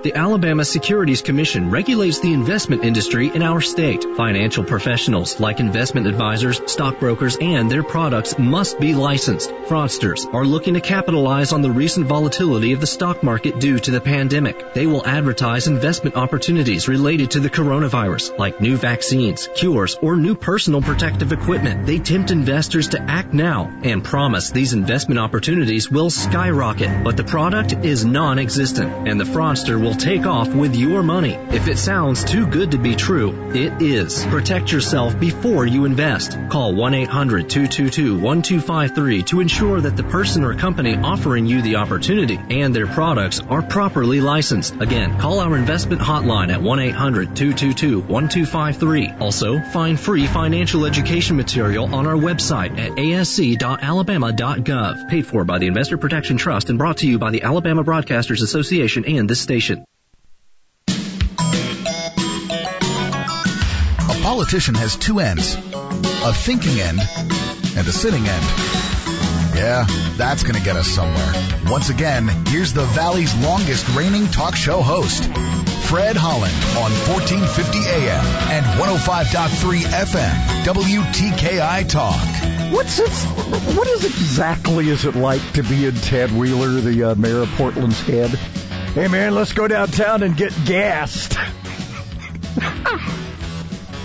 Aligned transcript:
The 0.00 0.14
Alabama 0.14 0.64
Securities 0.64 1.22
Commission 1.22 1.70
regulates 1.70 2.20
the 2.20 2.32
investment 2.32 2.84
industry 2.84 3.32
in 3.34 3.42
our 3.42 3.60
state. 3.60 4.04
Financial 4.16 4.62
professionals 4.62 5.40
like 5.40 5.58
investment 5.58 6.06
advisors, 6.06 6.60
stockbrokers, 6.70 7.36
and 7.40 7.68
their 7.68 7.82
products 7.82 8.38
must 8.38 8.78
be 8.78 8.94
licensed. 8.94 9.50
Fraudsters 9.50 10.32
are 10.32 10.44
looking 10.44 10.74
to 10.74 10.80
capitalize 10.80 11.52
on 11.52 11.62
the 11.62 11.70
recent 11.72 12.06
volatility 12.06 12.72
of 12.74 12.80
the 12.80 12.86
stock 12.86 13.24
market 13.24 13.58
due 13.58 13.80
to 13.80 13.90
the 13.90 14.00
pandemic. 14.00 14.72
They 14.72 14.86
will 14.86 15.04
advertise 15.04 15.66
investment 15.66 16.14
opportunities 16.14 16.86
related 16.86 17.32
to 17.32 17.40
the 17.40 17.50
coronavirus, 17.50 18.38
like 18.38 18.60
new 18.60 18.76
vaccines, 18.76 19.48
cures, 19.56 19.96
or 20.00 20.14
new 20.14 20.36
personal 20.36 20.80
protective 20.80 21.32
equipment. 21.32 21.86
They 21.86 21.98
tempt 21.98 22.30
investors 22.30 22.90
to 22.90 23.02
act 23.02 23.34
now 23.34 23.76
and 23.82 24.04
promise 24.04 24.52
these 24.52 24.74
investment 24.74 25.18
opportunities 25.18 25.90
will 25.90 26.10
skyrocket, 26.10 27.02
but 27.02 27.16
the 27.16 27.24
product 27.24 27.72
is 27.72 28.04
non-existent 28.04 29.08
and 29.08 29.18
the 29.18 29.24
fraudster 29.24 29.87
will 29.87 29.87
take 29.94 30.26
off 30.26 30.48
with 30.48 30.74
your 30.76 31.02
money. 31.02 31.34
If 31.50 31.68
it 31.68 31.78
sounds 31.78 32.24
too 32.24 32.46
good 32.46 32.72
to 32.72 32.78
be 32.78 32.94
true, 32.94 33.52
it 33.54 33.80
is. 33.82 34.24
Protect 34.26 34.72
yourself 34.72 35.18
before 35.18 35.66
you 35.66 35.84
invest. 35.84 36.38
Call 36.48 36.72
1-800-222-1253 36.74 39.26
to 39.26 39.40
ensure 39.40 39.80
that 39.80 39.96
the 39.96 40.04
person 40.04 40.44
or 40.44 40.54
company 40.54 40.96
offering 40.96 41.46
you 41.46 41.62
the 41.62 41.76
opportunity 41.76 42.38
and 42.50 42.74
their 42.74 42.86
products 42.86 43.40
are 43.40 43.62
properly 43.62 44.20
licensed. 44.20 44.74
Again, 44.80 45.18
call 45.18 45.40
our 45.40 45.56
investment 45.56 46.02
hotline 46.02 46.52
at 46.52 46.60
1-800-222-1253. 46.60 49.20
Also, 49.20 49.58
find 49.60 49.98
free 49.98 50.26
financial 50.26 50.84
education 50.84 51.36
material 51.36 51.94
on 51.94 52.06
our 52.06 52.16
website 52.16 52.78
at 52.78 52.92
asc.alabama.gov. 52.92 55.08
Paid 55.08 55.26
for 55.26 55.44
by 55.44 55.58
the 55.58 55.66
Investor 55.66 55.98
Protection 55.98 56.36
Trust 56.36 56.70
and 56.70 56.78
brought 56.78 56.98
to 56.98 57.06
you 57.06 57.18
by 57.18 57.30
the 57.30 57.42
Alabama 57.42 57.84
Broadcasters 57.84 58.42
Association 58.42 59.04
and 59.04 59.28
this 59.28 59.40
station. 59.40 59.77
Politician 64.38 64.76
has 64.76 64.94
two 64.94 65.18
ends, 65.18 65.56
a 65.56 66.32
thinking 66.32 66.78
end 66.80 67.00
and 67.76 67.88
a 67.88 67.90
sitting 67.90 68.24
end. 68.24 68.44
Yeah, 69.56 69.84
that's 70.16 70.44
going 70.44 70.54
to 70.54 70.62
get 70.62 70.76
us 70.76 70.86
somewhere. 70.86 71.32
Once 71.66 71.88
again, 71.90 72.28
here's 72.46 72.72
the 72.72 72.84
Valley's 72.84 73.34
longest 73.42 73.88
reigning 73.96 74.28
talk 74.28 74.54
show 74.54 74.80
host, 74.80 75.24
Fred 75.88 76.14
Holland 76.16 76.54
on 76.78 76.92
1450 77.10 77.78
AM 77.90 78.24
and 78.54 78.64
105.3 78.78 79.80
FM, 80.06 80.36
WTKI 80.62 81.88
Talk. 81.88 82.72
What's 82.72 83.00
it? 83.00 83.10
What 83.76 83.88
is 83.88 84.04
exactly 84.04 84.88
is 84.88 85.04
it 85.04 85.16
like 85.16 85.42
to 85.54 85.64
be 85.64 85.84
in 85.84 85.96
Ted 85.96 86.30
Wheeler, 86.30 86.80
the 86.80 87.10
uh, 87.10 87.14
mayor 87.16 87.40
of 87.40 87.48
Portland's 87.56 88.00
head? 88.02 88.30
Hey 88.30 89.08
man, 89.08 89.34
let's 89.34 89.52
go 89.52 89.66
downtown 89.66 90.22
and 90.22 90.36
get 90.36 90.54
gassed. 90.64 91.36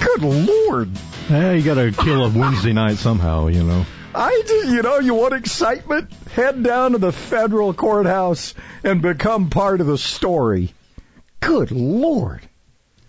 Good 0.04 0.22
lord! 0.22 0.90
Hey, 1.28 1.58
you 1.60 1.64
got 1.64 1.76
to 1.76 1.92
kill 1.92 2.26
a 2.26 2.30
Wednesday 2.30 2.74
night 2.84 2.98
somehow, 2.98 3.48
you 3.48 3.64
know. 3.64 3.86
I 4.14 4.44
just, 4.46 4.68
you 4.70 4.82
know, 4.82 5.00
you 5.00 5.14
want 5.16 5.34
excitement? 5.34 6.12
Head 6.34 6.62
down 6.62 6.92
to 6.92 6.98
the 6.98 7.12
federal 7.12 7.74
courthouse 7.74 8.54
and 8.84 9.02
become 9.02 9.50
part 9.50 9.82
of 9.82 9.88
the 9.88 9.98
story. 9.98 10.74
Good 11.40 11.72
lord! 11.72 12.42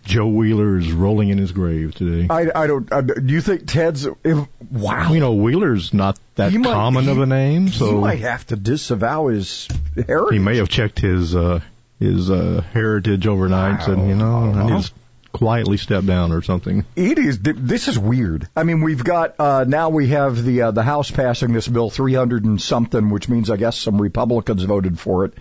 Joe 0.05 0.27
Wheeler 0.29 0.77
is 0.79 0.93
rolling 0.93 1.31
in 1.31 1.39
his 1.39 1.53
grave 1.53 1.95
today. 1.95 2.27
I, 2.31 2.51
I 2.55 2.67
don't. 2.67 2.91
I, 2.93 3.01
do 3.01 3.33
you 3.33 3.41
think 3.41 3.67
Ted's? 3.67 4.07
If, 4.23 4.47
wow. 4.71 5.13
You 5.13 5.21
know, 5.21 5.35
Wheeler's 5.35 5.93
not 5.95 6.19
that 6.37 6.53
He 6.53 6.59
might- 6.59 6.73
common 6.73 7.09
of 7.09 7.19
a 7.19 7.27
name, 7.27 7.67
he 7.69 7.73
so 7.79 8.01
might 8.01 8.21
have 8.21 8.47
to 8.49 8.57
disavow 8.57 9.29
his 9.29 9.69
heritage. 10.07 10.33
he 10.35 10.39
may 10.39 10.57
have 10.59 10.69
checked 10.69 11.01
his 11.01 11.35
uh 11.35 11.61
his 11.99 12.31
uh 12.31 12.63
heritage 12.73 13.27
overnight 13.27 13.75
and 13.75 13.83
said, 13.83 14.09
you 14.09 14.15
know, 14.15 14.53
I 14.55 14.67
need 14.75 14.83
to 14.85 14.93
quietly 15.35 15.77
step 15.77 16.05
down 16.05 16.33
or 16.33 16.41
something. 16.41 16.87
It 16.97 17.19
is. 17.19 17.41
This 17.41 17.89
is 17.89 17.99
weird. 17.99 18.49
I 18.57 18.63
mean, 18.63 18.81
we've 18.81 19.03
got 19.03 19.35
uh, 19.39 19.65
now 19.65 19.91
we 19.91 20.09
have 20.09 20.43
the 20.43 20.63
uh, 20.63 20.71
the 20.71 20.83
House 20.83 21.11
passing 21.11 21.53
this 21.53 21.69
bill, 21.69 21.91
300 21.91 22.45
and 22.45 22.63
something, 22.63 23.11
which 23.11 23.29
means 23.29 23.51
I 23.51 23.57
guess 23.57 23.77
some 23.77 24.01
Republicans 24.01 24.63
voted 24.63 24.99
for 24.99 25.27
it. 25.27 25.35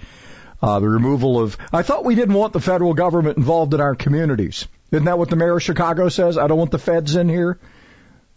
Uh, 0.61 0.79
the 0.79 0.89
removal 0.89 1.39
of. 1.39 1.57
I 1.71 1.83
thought 1.83 2.03
we 2.03 2.15
didn't 2.15 2.35
want 2.35 2.53
the 2.53 2.59
federal 2.59 2.93
government 2.93 3.37
involved 3.37 3.73
in 3.73 3.81
our 3.81 3.95
communities. 3.95 4.67
Isn't 4.91 5.05
that 5.05 5.19
what 5.19 5.29
the 5.29 5.35
mayor 5.35 5.57
of 5.57 5.63
Chicago 5.63 6.09
says? 6.09 6.37
I 6.37 6.47
don't 6.47 6.57
want 6.57 6.71
the 6.71 6.79
feds 6.79 7.15
in 7.15 7.29
here, 7.29 7.59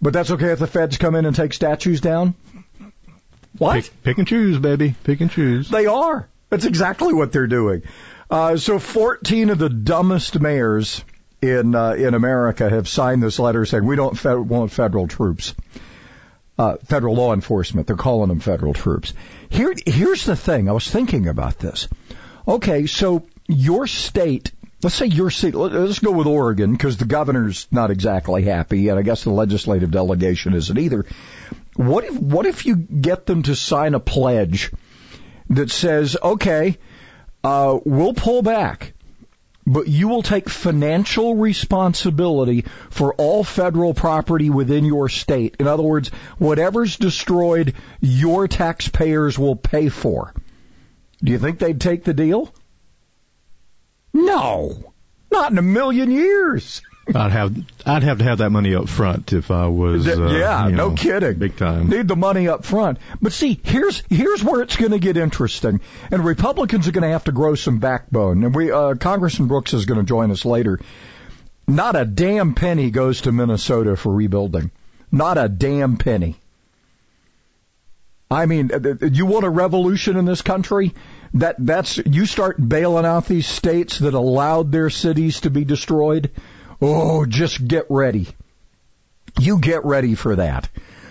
but 0.02 0.12
that's 0.12 0.30
okay 0.30 0.50
if 0.52 0.58
the 0.58 0.66
feds 0.66 0.98
come 0.98 1.14
in 1.14 1.24
and 1.24 1.34
take 1.34 1.52
statues 1.54 2.00
down. 2.00 2.34
What? 3.56 3.84
Pick, 3.84 4.02
pick 4.02 4.18
and 4.18 4.28
choose, 4.28 4.58
baby. 4.58 4.94
Pick 5.04 5.20
and 5.20 5.30
choose. 5.30 5.70
They 5.70 5.86
are. 5.86 6.28
That's 6.50 6.66
exactly 6.66 7.14
what 7.14 7.32
they're 7.32 7.46
doing. 7.46 7.82
Uh, 8.30 8.56
so 8.56 8.78
14 8.78 9.50
of 9.50 9.58
the 9.58 9.68
dumbest 9.68 10.38
mayors 10.40 11.02
in 11.42 11.74
uh, 11.74 11.92
in 11.92 12.14
America 12.14 12.68
have 12.68 12.88
signed 12.88 13.22
this 13.22 13.38
letter 13.38 13.64
saying 13.64 13.84
we 13.84 13.96
don't 13.96 14.18
fe- 14.18 14.34
want 14.36 14.72
federal 14.72 15.06
troops, 15.08 15.54
uh, 16.58 16.76
federal 16.84 17.14
law 17.14 17.32
enforcement. 17.34 17.86
They're 17.86 17.96
calling 17.96 18.28
them 18.28 18.40
federal 18.40 18.74
troops. 18.74 19.12
Here, 19.48 19.74
here's 19.86 20.24
the 20.24 20.36
thing. 20.36 20.68
I 20.68 20.72
was 20.72 20.88
thinking 20.90 21.28
about 21.28 21.58
this. 21.58 21.88
Okay, 22.48 22.86
so 22.86 23.26
your 23.46 23.86
state. 23.86 24.52
Let's 24.82 24.94
say 24.94 25.06
your 25.06 25.30
state. 25.30 25.54
let- 25.54 25.72
Let's 25.72 25.98
go 26.00 26.12
with 26.12 26.26
Oregon 26.26 26.72
because 26.72 26.96
the 26.96 27.06
governor's 27.06 27.66
not 27.70 27.90
exactly 27.90 28.42
happy, 28.44 28.88
and 28.88 28.98
I 28.98 29.02
guess 29.02 29.24
the 29.24 29.30
legislative 29.30 29.90
delegation 29.90 30.54
isn't 30.54 30.78
either. 30.78 31.04
What 31.76 32.04
if 32.04 32.18
what 32.18 32.46
if 32.46 32.66
you 32.66 32.76
get 32.76 33.26
them 33.26 33.42
to 33.44 33.54
sign 33.54 33.94
a 33.94 34.00
pledge 34.00 34.72
that 35.50 35.70
says, 35.70 36.16
okay, 36.22 36.78
uh, 37.44 37.78
we'll 37.84 38.14
pull 38.14 38.42
back, 38.42 38.94
but 39.66 39.88
you 39.88 40.08
will 40.08 40.22
take 40.22 40.48
financial 40.48 41.34
responsibility 41.34 42.64
for 42.90 43.14
all 43.14 43.42
federal 43.42 43.94
property 43.94 44.48
within 44.48 44.84
your 44.84 45.08
state. 45.08 45.56
In 45.58 45.66
other 45.66 45.82
words, 45.82 46.08
whatever's 46.38 46.96
destroyed, 46.96 47.74
your 48.00 48.46
taxpayers 48.46 49.38
will 49.38 49.56
pay 49.56 49.88
for. 49.88 50.32
Do 51.22 51.32
you 51.32 51.38
think 51.38 51.58
they'd 51.58 51.80
take 51.80 52.04
the 52.04 52.14
deal? 52.14 52.54
No, 54.12 54.92
not 55.32 55.50
in 55.50 55.58
a 55.58 55.62
million 55.62 56.10
years. 56.10 56.80
I'd 57.14 57.30
have 57.30 57.56
I'd 57.84 58.02
have 58.02 58.18
to 58.18 58.24
have 58.24 58.38
that 58.38 58.50
money 58.50 58.74
up 58.74 58.88
front 58.88 59.32
if 59.32 59.50
I 59.50 59.68
was. 59.68 60.08
Uh, 60.08 60.28
yeah, 60.28 60.68
no 60.68 60.88
know, 60.88 60.94
kidding. 60.94 61.34
Big 61.34 61.56
time. 61.56 61.88
Need 61.88 62.08
the 62.08 62.16
money 62.16 62.48
up 62.48 62.64
front. 62.64 62.98
But 63.22 63.32
see, 63.32 63.60
here's 63.62 64.02
here's 64.10 64.42
where 64.42 64.62
it's 64.62 64.76
going 64.76 64.90
to 64.90 64.98
get 64.98 65.16
interesting, 65.16 65.80
and 66.10 66.24
Republicans 66.24 66.88
are 66.88 66.92
going 66.92 67.02
to 67.02 67.10
have 67.10 67.24
to 67.24 67.32
grow 67.32 67.54
some 67.54 67.78
backbone. 67.78 68.42
And 68.42 68.54
we, 68.54 68.72
uh, 68.72 68.94
Congressman 68.94 69.48
Brooks 69.48 69.72
is 69.72 69.84
going 69.84 70.00
to 70.00 70.06
join 70.06 70.32
us 70.32 70.44
later. 70.44 70.80
Not 71.68 71.96
a 71.96 72.04
damn 72.04 72.54
penny 72.54 72.90
goes 72.90 73.22
to 73.22 73.32
Minnesota 73.32 73.96
for 73.96 74.12
rebuilding. 74.12 74.70
Not 75.12 75.38
a 75.38 75.48
damn 75.48 75.98
penny. 75.98 76.36
I 78.28 78.46
mean, 78.46 78.70
you 79.12 79.26
want 79.26 79.44
a 79.44 79.50
revolution 79.50 80.16
in 80.16 80.24
this 80.24 80.42
country? 80.42 80.94
That 81.34 81.56
that's 81.58 81.98
you 81.98 82.26
start 82.26 82.56
bailing 82.68 83.04
out 83.04 83.26
these 83.26 83.46
states 83.46 84.00
that 84.00 84.14
allowed 84.14 84.72
their 84.72 84.90
cities 84.90 85.40
to 85.40 85.50
be 85.50 85.64
destroyed. 85.64 86.30
Oh, 86.80 87.26
just 87.26 87.66
get 87.66 87.86
ready. 87.88 88.28
You 89.38 89.58
get 89.58 89.84
ready 89.84 90.14
for 90.14 90.36
that. 90.36 90.68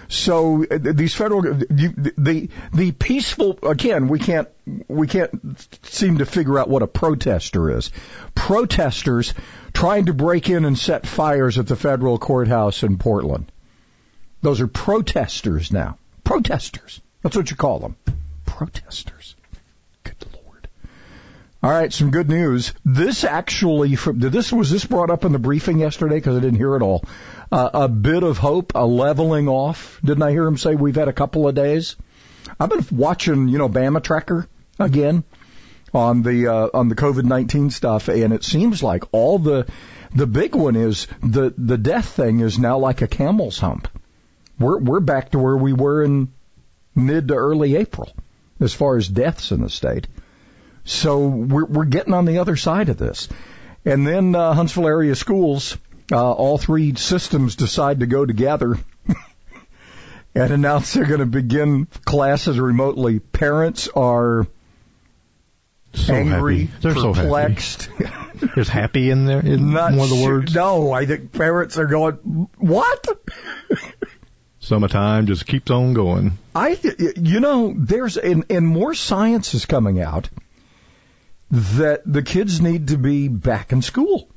So 0.08 0.64
uh, 0.64 0.78
these 0.80 1.16
federal, 1.16 1.42
the 1.42 2.50
the 2.74 2.92
peaceful 2.92 3.58
again, 3.64 4.08
we 4.08 4.20
can't 4.20 4.48
we 4.88 5.08
can't 5.08 5.68
seem 5.84 6.20
to 6.20 6.26
figure 6.26 6.60
out 6.60 6.70
what 6.70 6.84
a 6.84 6.88
protester 6.88 7.76
is. 7.78 7.92
Protesters 8.36 9.34
trying 9.74 10.06
to 10.06 10.14
break 10.14 10.50
in 10.50 10.66
and 10.66 10.78
set 10.78 11.08
fires 11.08 11.58
at 11.58 11.68
the 11.68 11.76
federal 11.76 12.20
courthouse 12.20 12.84
in 12.84 12.98
Portland. 12.98 13.52
Those 14.42 14.62
are 14.62 14.68
protesters 14.68 15.72
now. 15.72 15.98
Protesters. 16.24 17.02
That's 17.24 17.36
what 17.36 17.50
you 17.50 17.58
call 17.58 17.80
them. 17.80 17.96
Protesters. 18.46 19.36
All 21.66 21.72
right, 21.72 21.92
some 21.92 22.12
good 22.12 22.30
news. 22.30 22.74
This 22.86 23.24
actually, 23.24 23.96
this 23.96 24.54
was 24.54 24.70
this 24.70 24.86
brought 24.86 25.10
up 25.10 25.26
in 25.26 25.32
the 25.32 25.40
briefing 25.40 25.80
yesterday 25.80 26.14
because 26.14 26.38
I 26.38 26.40
didn't 26.40 26.60
hear 26.60 26.76
it 26.76 26.84
all. 26.84 27.04
Uh, 27.52 27.72
a 27.74 27.90
bit 27.90 28.22
of 28.22 28.38
hope, 28.38 28.74
a 28.76 28.86
leveling 28.86 29.48
off. 29.48 30.00
Didn't 30.06 30.22
I 30.22 30.30
hear 30.30 30.46
him 30.46 30.58
say 30.58 30.76
we've 30.76 30.96
had 30.96 31.08
a 31.08 31.14
couple 31.14 31.48
of 31.48 31.56
days? 31.56 31.96
I've 32.60 32.70
been 32.70 32.86
watching, 32.92 33.48
you 33.48 33.58
know, 33.58 33.68
Bama 33.68 34.04
Tracker 34.04 34.48
again 34.78 35.24
on 35.92 36.22
the 36.22 36.50
uh, 36.50 36.70
on 36.72 36.88
the 36.88 36.94
COVID 36.94 37.24
nineteen 37.24 37.72
stuff, 37.72 38.10
and 38.10 38.32
it 38.32 38.44
seems 38.44 38.84
like 38.84 39.06
all 39.12 39.40
the 39.40 39.66
the 40.14 40.28
big 40.28 40.54
one 40.54 40.76
is 40.76 41.08
the 41.24 41.52
the 41.58 41.80
death 41.80 42.10
thing 42.10 42.42
is 42.42 42.60
now 42.60 42.78
like 42.78 43.02
a 43.02 43.08
camel's 43.08 43.58
hump. 43.58 43.88
We're 44.60 44.78
we're 44.78 45.00
back 45.00 45.32
to 45.32 45.40
where 45.40 45.58
we 45.58 45.74
were 45.74 46.04
in 46.04 46.32
mid 46.94 47.30
to 47.30 47.34
early 47.34 47.76
April 47.76 48.16
as 48.60 48.72
far 48.72 48.98
as 48.98 49.08
deaths 49.08 49.52
in 49.52 49.62
the 49.62 49.70
state. 49.72 50.06
So 50.86 51.28
we're 51.28 51.66
we're 51.66 51.86
getting 51.86 52.14
on 52.14 52.26
the 52.26 52.38
other 52.40 52.56
side 52.56 52.90
of 52.90 52.98
this. 52.98 53.28
And 53.86 54.06
then 54.08 54.34
uh, 54.36 54.54
Huntsville 54.54 54.88
area 54.88 55.16
schools, 55.16 55.78
uh, 56.12 56.32
all 56.32 56.58
three 56.58 56.96
systems 56.96 57.56
decide 57.56 58.00
to 58.00 58.06
go 58.08 58.26
together 58.26 58.78
and 60.36 60.52
announce 60.54 60.94
they're 60.94 61.06
going 61.06 61.20
to 61.20 61.26
begin 61.28 61.88
classes 62.06 62.60
remotely. 62.60 63.20
Parents 63.20 63.88
are 63.96 64.48
So 65.94 66.14
angry, 66.16 66.66
happy. 66.66 66.72
They're 66.82 66.94
so 66.96 67.14
happy. 67.14 67.26
perplexed. 67.28 67.90
There's 68.56 68.68
happy 68.70 69.12
in 69.12 69.26
there 69.28 69.40
in 69.40 69.72
Not 69.72 69.92
one 69.92 70.00
of 70.02 70.10
the 70.10 70.16
sure- 70.18 70.34
words. 70.40 70.54
No, 70.56 70.92
I 70.92 71.06
think 71.06 71.32
parents 71.32 71.78
are 71.78 71.86
going, 71.86 72.48
what? 72.58 73.08
Summertime 74.60 75.28
just 75.28 75.46
keeps 75.46 75.70
on 75.70 75.94
going. 75.94 76.38
I, 76.56 76.78
you 77.18 77.40
know, 77.40 77.74
there's 77.78 78.18
and, 78.18 78.46
and 78.50 78.68
more 78.68 78.94
science 78.96 79.54
is 79.54 79.66
coming 79.66 80.02
out 80.02 80.28
that 81.52 82.02
the 82.06 82.24
kids 82.24 82.62
need 82.62 82.90
to 82.90 82.98
be 82.98 83.28
back 83.28 83.72
in 83.72 83.82
school. 83.82 84.28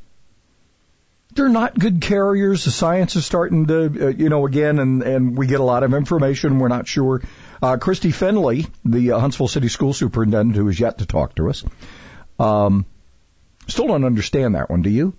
They're 1.34 1.48
not 1.48 1.78
good 1.78 2.00
carriers. 2.00 2.64
The 2.64 2.70
science 2.70 3.14
is 3.16 3.24
starting 3.24 3.66
to, 3.66 4.06
uh, 4.06 4.08
you 4.08 4.28
know, 4.28 4.46
again, 4.46 4.78
and 4.78 5.02
and 5.02 5.38
we 5.38 5.46
get 5.46 5.60
a 5.60 5.64
lot 5.64 5.82
of 5.82 5.94
information. 5.94 6.58
We're 6.58 6.68
not 6.68 6.88
sure. 6.88 7.22
Uh, 7.62 7.76
Christy 7.76 8.10
Finley, 8.10 8.66
the 8.84 9.12
uh, 9.12 9.18
Huntsville 9.20 9.48
City 9.48 9.68
School 9.68 9.92
Superintendent, 9.92 10.56
who 10.56 10.68
is 10.68 10.80
yet 10.80 10.98
to 10.98 11.06
talk 11.06 11.34
to 11.36 11.48
us, 11.48 11.64
um, 12.38 12.86
still 13.66 13.86
don't 13.86 14.04
understand 14.04 14.54
that 14.54 14.70
one. 14.70 14.82
Do 14.82 14.90
you? 14.90 15.14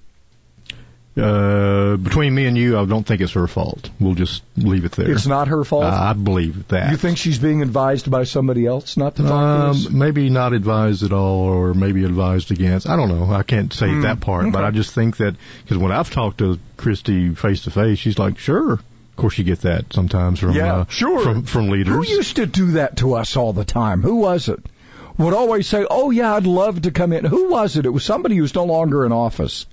Uh, 1.22 1.98
between 1.98 2.34
me 2.34 2.46
and 2.46 2.58
you, 2.58 2.78
I 2.78 2.86
don't 2.86 3.06
think 3.06 3.22
it's 3.22 3.34
her 3.34 3.48
fault. 3.48 3.90
We'll 4.00 4.16
just 4.16 4.44
leave 4.58 4.86
it 4.86 4.92
there. 4.94 5.12
It's 5.12 5.28
not 5.28 5.48
her 5.50 5.64
fault. 5.64 5.84
Uh, 5.86 5.88
I 6.10 6.14
believe 6.14 6.68
that. 6.70 6.92
you 6.92 6.98
think 6.98 7.18
she's 7.18 7.40
being 7.40 7.62
advised 7.62 8.10
by 8.10 8.24
somebody 8.24 8.66
else 8.66 8.98
not 8.98 9.16
to 9.18 9.24
talk 9.24 9.30
to 9.32 9.36
Um, 9.36 9.70
us? 9.72 9.90
maybe 9.90 10.30
not 10.30 10.54
advised 10.54 11.04
at 11.04 11.12
all, 11.14 11.40
or 11.46 11.74
maybe 11.74 12.04
advised 12.04 12.52
against. 12.52 12.90
I 12.90 12.96
don't 12.96 13.10
know. 13.10 13.34
I 13.34 13.44
can't 13.44 13.72
say 13.74 13.90
Hmm. 13.90 14.02
that 14.02 14.20
part, 14.22 14.52
but 14.52 14.64
I 14.64 14.72
just 14.72 14.94
think 14.94 15.18
that 15.18 15.36
because 15.64 15.78
when 15.78 15.92
I've 15.92 16.10
talked 16.10 16.38
to 16.40 16.58
Christy 16.78 17.34
face 17.36 17.64
to 17.64 17.72
face, 17.72 18.00
she's 18.00 18.18
like, 18.20 18.38
"Sure." 18.40 18.74
Of 18.74 19.16
course, 19.16 19.38
you 19.38 19.44
get 19.44 19.62
that 19.62 19.92
sometimes 19.94 20.40
from 20.40 20.52
Yeah, 20.54 20.74
uh, 20.76 20.86
sure. 20.88 21.20
from 21.22 21.44
from 21.44 21.70
leaders. 21.70 21.94
Who 21.94 22.04
used 22.16 22.38
to 22.38 22.46
do 22.46 22.72
that 22.72 22.98
to 22.98 23.16
us 23.16 23.36
all 23.36 23.52
the 23.54 23.66
time? 23.66 24.02
Who 24.02 24.16
was 24.18 24.48
it? 24.48 24.60
Would 25.18 25.34
always 25.34 25.68
say, 25.68 25.86
"Oh 25.90 26.12
yeah, 26.12 26.34
I'd 26.36 26.46
love 26.48 26.84
to 26.84 26.92
come 26.92 27.12
in." 27.12 27.26
Who 27.26 27.50
was 27.50 27.76
it? 27.76 27.86
It 27.86 27.90
was 27.90 28.06
somebody 28.06 28.38
who's 28.38 28.56
no 28.56 28.64
longer 28.64 29.06
in 29.06 29.12
office. 29.12 29.66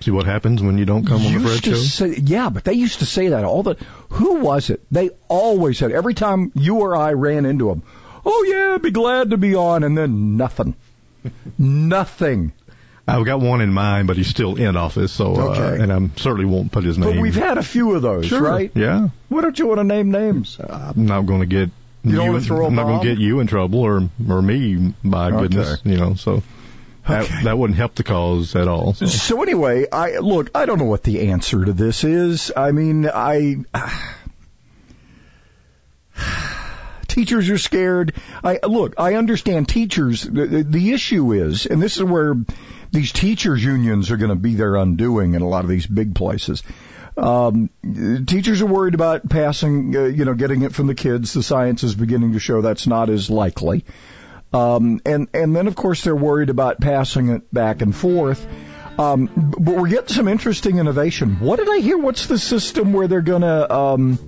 See 0.00 0.10
what 0.12 0.26
happens 0.26 0.62
when 0.62 0.78
you 0.78 0.84
don't 0.84 1.04
come 1.06 1.16
on 1.16 1.22
the 1.24 1.30
used 1.40 1.64
Fred 1.64 1.64
show. 1.64 1.80
say, 1.80 2.14
yeah, 2.22 2.50
but 2.50 2.62
they 2.64 2.74
used 2.74 3.00
to 3.00 3.06
say 3.06 3.28
that 3.28 3.44
all 3.44 3.62
the. 3.64 3.74
Who 4.10 4.36
was 4.36 4.70
it? 4.70 4.80
They 4.92 5.10
always 5.28 5.76
said 5.78 5.90
every 5.90 6.14
time 6.14 6.52
you 6.54 6.76
or 6.76 6.94
I 6.96 7.14
ran 7.14 7.44
into 7.46 7.68
them. 7.68 7.82
Oh 8.24 8.46
yeah, 8.48 8.74
I'd 8.74 8.82
be 8.82 8.90
glad 8.92 9.30
to 9.30 9.36
be 9.36 9.54
on, 9.56 9.82
and 9.82 9.98
then 9.98 10.36
nothing, 10.36 10.76
nothing. 11.58 12.52
I've 13.06 13.24
got 13.24 13.40
one 13.40 13.62
in 13.62 13.72
mind, 13.72 14.06
but 14.06 14.18
he's 14.18 14.26
still 14.28 14.56
in 14.56 14.76
office, 14.76 15.12
so 15.12 15.34
uh, 15.34 15.76
and 15.80 15.90
I'm 15.90 16.14
certainly 16.16 16.44
won't 16.44 16.70
put 16.70 16.84
his 16.84 16.98
name. 16.98 17.14
But 17.14 17.22
we've 17.22 17.34
had 17.34 17.56
a 17.56 17.62
few 17.62 17.94
of 17.94 18.02
those, 18.02 18.26
sure, 18.26 18.42
right? 18.42 18.70
Yeah, 18.74 19.08
Why 19.30 19.40
don't 19.40 19.58
you 19.58 19.66
want 19.66 19.78
to 19.78 19.84
name 19.84 20.10
names? 20.10 20.58
I'm 20.60 21.06
not 21.06 21.22
going 21.22 21.40
to 21.40 21.46
get. 21.46 21.70
You 22.04 22.38
throw 22.40 22.64
a 22.64 22.66
I'm 22.68 22.74
not 22.74 22.84
going 22.84 23.00
to 23.00 23.06
get 23.06 23.18
you 23.18 23.40
in 23.40 23.46
trouble 23.46 23.80
or 23.80 24.08
or 24.28 24.42
me. 24.42 24.94
By 25.02 25.28
Okay. 25.28 25.40
goodness, 25.42 25.80
you 25.84 25.96
know. 25.96 26.14
So 26.14 26.42
Okay. 27.08 27.42
that 27.44 27.56
wouldn't 27.56 27.78
help 27.78 27.94
the 27.94 28.02
cause 28.02 28.54
at 28.54 28.68
all. 28.68 28.94
So. 28.94 29.06
So 29.06 29.42
anyway, 29.42 29.86
I 29.90 30.18
look. 30.18 30.50
I 30.54 30.66
don't 30.66 30.78
know 30.78 30.84
what 30.84 31.02
the 31.02 31.28
answer 31.30 31.64
to 31.64 31.72
this 31.72 32.04
is. 32.04 32.52
I 32.54 32.72
mean, 32.72 33.08
I 33.08 33.56
teachers 37.08 37.48
are 37.50 37.58
scared. 37.58 38.14
I 38.44 38.60
look. 38.62 38.94
I 38.98 39.14
understand 39.14 39.68
teachers. 39.68 40.22
The, 40.22 40.46
the, 40.46 40.62
the 40.64 40.92
issue 40.92 41.32
is, 41.32 41.66
and 41.66 41.80
this 41.80 41.96
is 41.96 42.02
where 42.02 42.36
these 42.92 43.12
teachers 43.12 43.62
unions 43.62 44.10
are 44.10 44.16
going 44.16 44.30
to 44.30 44.36
be 44.36 44.54
their 44.54 44.76
undoing 44.76 45.34
in 45.34 45.42
a 45.42 45.48
lot 45.48 45.64
of 45.64 45.70
these 45.70 45.86
big 45.86 46.14
places. 46.14 46.62
Um, 47.16 47.70
teachers 48.26 48.62
are 48.62 48.66
worried 48.66 48.94
about 48.94 49.28
passing, 49.28 49.96
uh, 49.96 50.04
you 50.04 50.24
know, 50.24 50.34
getting 50.34 50.62
it 50.62 50.72
from 50.72 50.86
the 50.86 50.94
kids. 50.94 51.32
The 51.32 51.42
science 51.42 51.82
is 51.82 51.94
beginning 51.94 52.34
to 52.34 52.38
show 52.38 52.60
that's 52.60 52.86
not 52.86 53.10
as 53.10 53.28
likely. 53.28 53.84
Um, 54.52 55.00
and, 55.04 55.28
and 55.34 55.54
then 55.54 55.66
of 55.66 55.76
course 55.76 56.04
they're 56.04 56.16
worried 56.16 56.50
about 56.50 56.80
passing 56.80 57.28
it 57.28 57.52
back 57.52 57.82
and 57.82 57.94
forth. 57.94 58.46
Um, 58.98 59.26
but 59.56 59.76
we're 59.76 59.88
getting 59.88 60.08
some 60.08 60.26
interesting 60.26 60.78
innovation. 60.78 61.38
What 61.38 61.58
did 61.58 61.68
I 61.68 61.78
hear? 61.78 61.96
What's 61.96 62.26
the 62.26 62.38
system 62.38 62.92
where 62.92 63.06
they're 63.06 63.20
gonna, 63.20 63.66
um, 63.70 64.18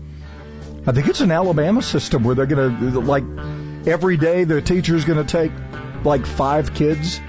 I 0.87 0.93
think 0.93 1.09
it's 1.09 1.21
an 1.21 1.33
Alabama 1.33 1.83
system 1.83 2.23
where 2.23 2.35
they're 2.37 2.47
gonna, 2.47 3.01
like, 3.01 3.25
every 3.87 4.17
day 4.17 4.45
the 4.45 4.63
teacher's 4.63 5.05
gonna 5.05 5.25
take, 5.25 5.51
like, 6.05 6.25
five 6.25 6.73
kids. 6.73 7.21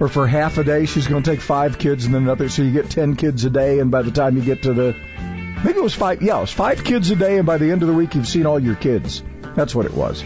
Or 0.00 0.08
for 0.08 0.26
half 0.26 0.58
a 0.58 0.64
day 0.64 0.86
she's 0.86 1.06
gonna 1.06 1.22
take 1.22 1.40
five 1.40 1.78
kids 1.78 2.06
and 2.06 2.14
then 2.14 2.22
another, 2.22 2.48
so 2.48 2.62
you 2.62 2.72
get 2.72 2.90
ten 2.90 3.14
kids 3.14 3.44
a 3.44 3.50
day 3.50 3.78
and 3.78 3.92
by 3.92 4.02
the 4.02 4.10
time 4.10 4.36
you 4.36 4.42
get 4.42 4.62
to 4.62 4.72
the, 4.72 4.96
maybe 5.64 5.78
it 5.78 5.82
was 5.82 5.94
five, 5.94 6.22
yeah, 6.22 6.38
it 6.38 6.40
was 6.40 6.50
five 6.50 6.82
kids 6.82 7.10
a 7.10 7.16
day 7.16 7.36
and 7.38 7.46
by 7.46 7.58
the 7.58 7.70
end 7.70 7.82
of 7.82 7.88
the 7.88 7.94
week 7.94 8.16
you've 8.16 8.26
seen 8.26 8.46
all 8.46 8.58
your 8.58 8.74
kids. 8.74 9.22
That's 9.54 9.74
what 9.74 9.86
it 9.86 9.94
was. 9.94 10.24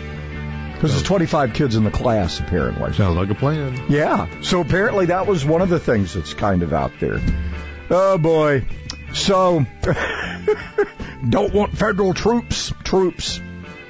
Because 0.78 0.92
there's 0.92 1.02
25 1.02 1.54
kids 1.54 1.74
in 1.74 1.82
the 1.82 1.90
class, 1.90 2.38
apparently. 2.38 2.92
Sounds 2.92 3.16
like 3.16 3.30
a 3.30 3.34
plan. 3.34 3.86
Yeah. 3.88 4.28
So 4.42 4.60
apparently 4.60 5.06
that 5.06 5.26
was 5.26 5.44
one 5.44 5.60
of 5.60 5.68
the 5.68 5.80
things 5.80 6.14
that's 6.14 6.34
kind 6.34 6.62
of 6.62 6.72
out 6.72 6.92
there. 7.00 7.20
Oh 7.90 8.16
boy. 8.16 8.64
So 9.12 9.66
don't 11.28 11.52
want 11.52 11.76
federal 11.76 12.14
troops. 12.14 12.72
Troops. 12.84 13.40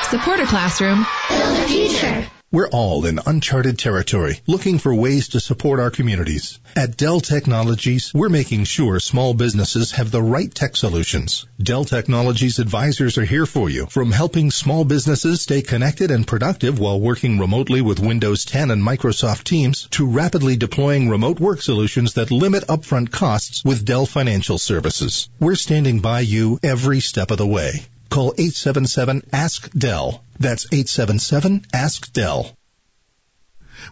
Support 0.03 0.39
a 0.39 0.45
classroom. 0.45 1.05
Build 1.29 1.57
a 1.57 1.67
future. 1.67 2.36
We're 2.49 2.69
all 2.69 3.05
in 3.05 3.19
uncharted 3.25 3.77
territory, 3.77 4.39
looking 4.47 4.79
for 4.79 4.95
ways 4.95 5.27
to 5.29 5.41
support 5.41 5.81
our 5.81 5.91
communities. 5.91 6.59
At 6.77 6.95
Dell 6.95 7.19
Technologies, 7.19 8.13
we're 8.13 8.29
making 8.29 8.63
sure 8.63 9.01
small 9.01 9.33
businesses 9.33 9.91
have 9.91 10.11
the 10.11 10.23
right 10.23 10.49
tech 10.55 10.77
solutions. 10.77 11.45
Dell 11.61 11.83
Technologies 11.83 12.59
advisors 12.59 13.17
are 13.17 13.25
here 13.25 13.45
for 13.45 13.69
you, 13.69 13.87
from 13.87 14.13
helping 14.13 14.49
small 14.49 14.85
businesses 14.85 15.41
stay 15.41 15.61
connected 15.61 16.09
and 16.09 16.25
productive 16.25 16.79
while 16.79 17.01
working 17.01 17.37
remotely 17.37 17.81
with 17.81 17.99
Windows 17.99 18.45
10 18.45 18.71
and 18.71 18.81
Microsoft 18.81 19.43
Teams, 19.43 19.85
to 19.91 20.07
rapidly 20.07 20.55
deploying 20.55 21.09
remote 21.09 21.41
work 21.41 21.61
solutions 21.61 22.13
that 22.13 22.31
limit 22.31 22.65
upfront 22.67 23.11
costs 23.11 23.65
with 23.65 23.83
Dell 23.83 24.05
Financial 24.05 24.57
Services. 24.57 25.27
We're 25.37 25.55
standing 25.55 25.99
by 25.99 26.21
you 26.21 26.59
every 26.63 27.01
step 27.01 27.31
of 27.31 27.39
the 27.39 27.45
way. 27.45 27.87
Call 28.09 28.33
877-ASK-DELL. 28.33 30.23
That's 30.39 30.67
877-ASK-DELL. 30.67 32.57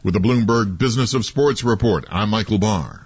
With 0.04 0.14
the 0.14 0.20
Bloomberg 0.20 0.78
Business 0.78 1.14
of 1.14 1.26
Sports 1.26 1.64
report, 1.64 2.06
I'm 2.10 2.30
Michael 2.30 2.58
Barr. 2.58 3.06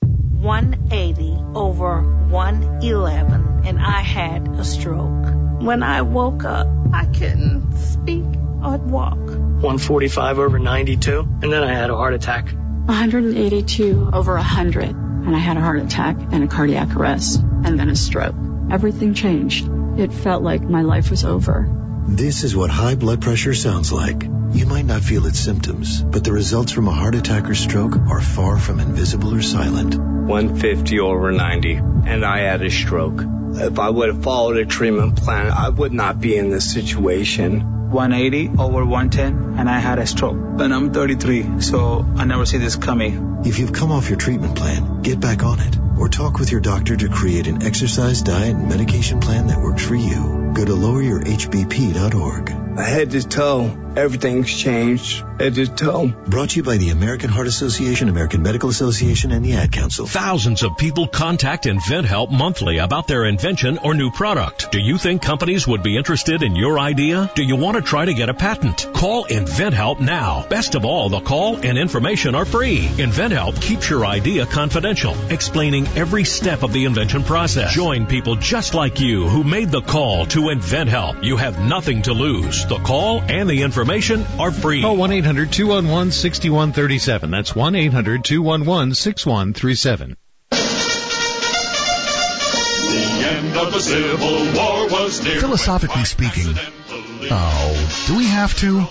180 0.00 1.38
over 1.54 2.02
111 2.28 3.62
and 3.64 3.78
I 3.78 4.00
had 4.02 4.46
a 4.48 4.64
stroke. 4.64 5.62
When 5.62 5.82
I 5.82 6.02
woke 6.02 6.44
up, 6.44 6.66
I 6.92 7.06
couldn't 7.06 7.74
speak 7.76 8.24
or 8.62 8.76
walk. 8.76 9.16
145 9.16 10.38
over 10.38 10.58
92 10.58 11.20
and 11.42 11.52
then 11.52 11.62
I 11.62 11.72
had 11.72 11.88
a 11.88 11.96
heart 11.96 12.12
attack. 12.12 12.52
182 12.52 14.10
over 14.12 14.34
100 14.34 14.90
and 14.90 15.34
I 15.34 15.38
had 15.38 15.56
a 15.56 15.60
heart 15.60 15.80
attack 15.80 16.16
and 16.18 16.44
a 16.44 16.46
cardiac 16.46 16.94
arrest 16.94 17.40
and 17.40 17.80
then 17.80 17.88
a 17.88 17.96
stroke. 17.96 18.34
Everything 18.70 19.14
changed. 19.14 19.66
It 19.96 20.12
felt 20.12 20.42
like 20.42 20.62
my 20.62 20.82
life 20.82 21.10
was 21.10 21.24
over. 21.24 21.68
This 22.08 22.42
is 22.42 22.56
what 22.56 22.70
high 22.70 22.96
blood 22.96 23.22
pressure 23.22 23.54
sounds 23.54 23.92
like. 23.92 24.24
You 24.52 24.66
might 24.66 24.84
not 24.84 25.02
feel 25.02 25.26
its 25.26 25.38
symptoms, 25.38 26.02
but 26.02 26.24
the 26.24 26.32
results 26.32 26.72
from 26.72 26.88
a 26.88 26.92
heart 26.92 27.14
attack 27.14 27.48
or 27.48 27.54
stroke 27.54 27.96
are 27.96 28.20
far 28.20 28.58
from 28.58 28.80
invisible 28.80 29.34
or 29.34 29.42
silent. 29.42 29.94
150 29.96 31.00
over 31.00 31.30
90, 31.30 31.74
and 31.74 32.24
I 32.24 32.40
had 32.40 32.62
a 32.62 32.70
stroke. 32.70 33.22
If 33.54 33.78
I 33.78 33.88
would 33.88 34.08
have 34.08 34.22
followed 34.24 34.56
a 34.56 34.66
treatment 34.66 35.16
plan, 35.16 35.50
I 35.50 35.68
would 35.68 35.92
not 35.92 36.20
be 36.20 36.36
in 36.36 36.50
this 36.50 36.72
situation. 36.72 37.90
180 37.90 38.60
over 38.60 38.84
110, 38.84 39.58
and 39.58 39.70
I 39.70 39.78
had 39.78 40.00
a 40.00 40.06
stroke. 40.06 40.36
And 40.58 40.74
I'm 40.74 40.92
33, 40.92 41.60
so 41.60 42.04
I 42.16 42.24
never 42.24 42.46
see 42.46 42.58
this 42.58 42.74
coming. 42.74 43.42
If 43.44 43.60
you've 43.60 43.72
come 43.72 43.92
off 43.92 44.08
your 44.08 44.18
treatment 44.18 44.56
plan, 44.56 45.02
get 45.02 45.20
back 45.20 45.44
on 45.44 45.60
it. 45.60 45.83
Or 45.98 46.08
talk 46.08 46.38
with 46.38 46.50
your 46.50 46.60
doctor 46.60 46.96
to 46.96 47.08
create 47.08 47.46
an 47.46 47.62
exercise, 47.62 48.22
diet, 48.22 48.56
and 48.56 48.68
medication 48.68 49.20
plan 49.20 49.46
that 49.46 49.60
works 49.60 49.84
for 49.84 49.94
you. 49.94 50.50
Go 50.54 50.64
to 50.64 50.72
loweryourhbp.org. 50.72 52.78
Head 52.78 53.10
to 53.12 53.22
toe, 53.22 53.83
everything's 53.96 54.52
changed. 54.52 55.24
Head 55.38 55.54
to 55.56 55.66
toe. 55.66 56.08
Brought 56.26 56.50
to 56.50 56.56
you 56.56 56.62
by 56.62 56.76
the 56.76 56.90
American 56.90 57.28
Heart 57.28 57.48
Association, 57.48 58.08
American 58.08 58.42
Medical 58.42 58.68
Association, 58.68 59.32
and 59.32 59.44
the 59.44 59.54
Ad 59.54 59.72
Council. 59.72 60.06
Thousands 60.06 60.62
of 60.62 60.76
people 60.78 61.08
contact 61.08 61.64
InventHelp 61.64 62.30
monthly 62.30 62.78
about 62.78 63.08
their 63.08 63.24
invention 63.24 63.78
or 63.78 63.94
new 63.94 64.10
product. 64.10 64.70
Do 64.70 64.78
you 64.78 64.96
think 64.96 65.22
companies 65.22 65.66
would 65.66 65.82
be 65.82 65.96
interested 65.96 66.42
in 66.42 66.54
your 66.56 66.78
idea? 66.78 67.30
Do 67.34 67.42
you 67.42 67.56
want 67.56 67.76
to 67.76 67.82
try 67.82 68.04
to 68.04 68.14
get 68.14 68.28
a 68.28 68.34
patent? 68.34 68.88
Call 68.94 69.26
InventHelp 69.26 70.00
now. 70.00 70.46
Best 70.48 70.74
of 70.74 70.84
all, 70.84 71.08
the 71.08 71.20
call 71.20 71.56
and 71.56 71.76
information 71.76 72.34
are 72.34 72.44
free. 72.44 72.86
InventHelp 72.86 73.60
keeps 73.60 73.90
your 73.90 74.06
idea 74.06 74.46
confidential, 74.46 75.14
explaining 75.30 75.86
every 75.96 76.24
step 76.24 76.62
of 76.62 76.72
the 76.72 76.84
invention 76.84 77.24
process. 77.24 77.72
Join 77.72 78.06
people 78.06 78.36
just 78.36 78.74
like 78.74 79.00
you 79.00 79.28
who 79.28 79.42
made 79.42 79.70
the 79.70 79.82
call 79.82 80.26
to 80.26 80.40
InventHelp. 80.42 81.24
You 81.24 81.36
have 81.36 81.58
nothing 81.58 82.02
to 82.02 82.12
lose. 82.12 82.66
The 82.66 82.78
call 82.78 83.20
and 83.22 83.48
the 83.48 83.62
information 83.62 83.83
are 84.38 84.50
free. 84.50 84.82
Call 84.82 84.96
1 84.96 85.12
800 85.12 85.52
211 85.52 86.12
6137. 86.12 87.30
That's 87.30 87.54
1 87.54 87.74
800 87.74 88.24
211 88.24 88.94
6137. 88.94 90.16
The 90.50 90.56
end 93.26 93.56
of 93.56 93.72
the 93.72 93.80
Civil 93.80 94.52
War 94.54 94.88
was 94.88 95.22
near. 95.22 95.40
Philosophically 95.40 96.04
speaking, 96.04 96.54
oh, 97.30 98.04
do 98.06 98.16
we 98.16 98.26
have 98.26 98.54
to? 98.58 98.84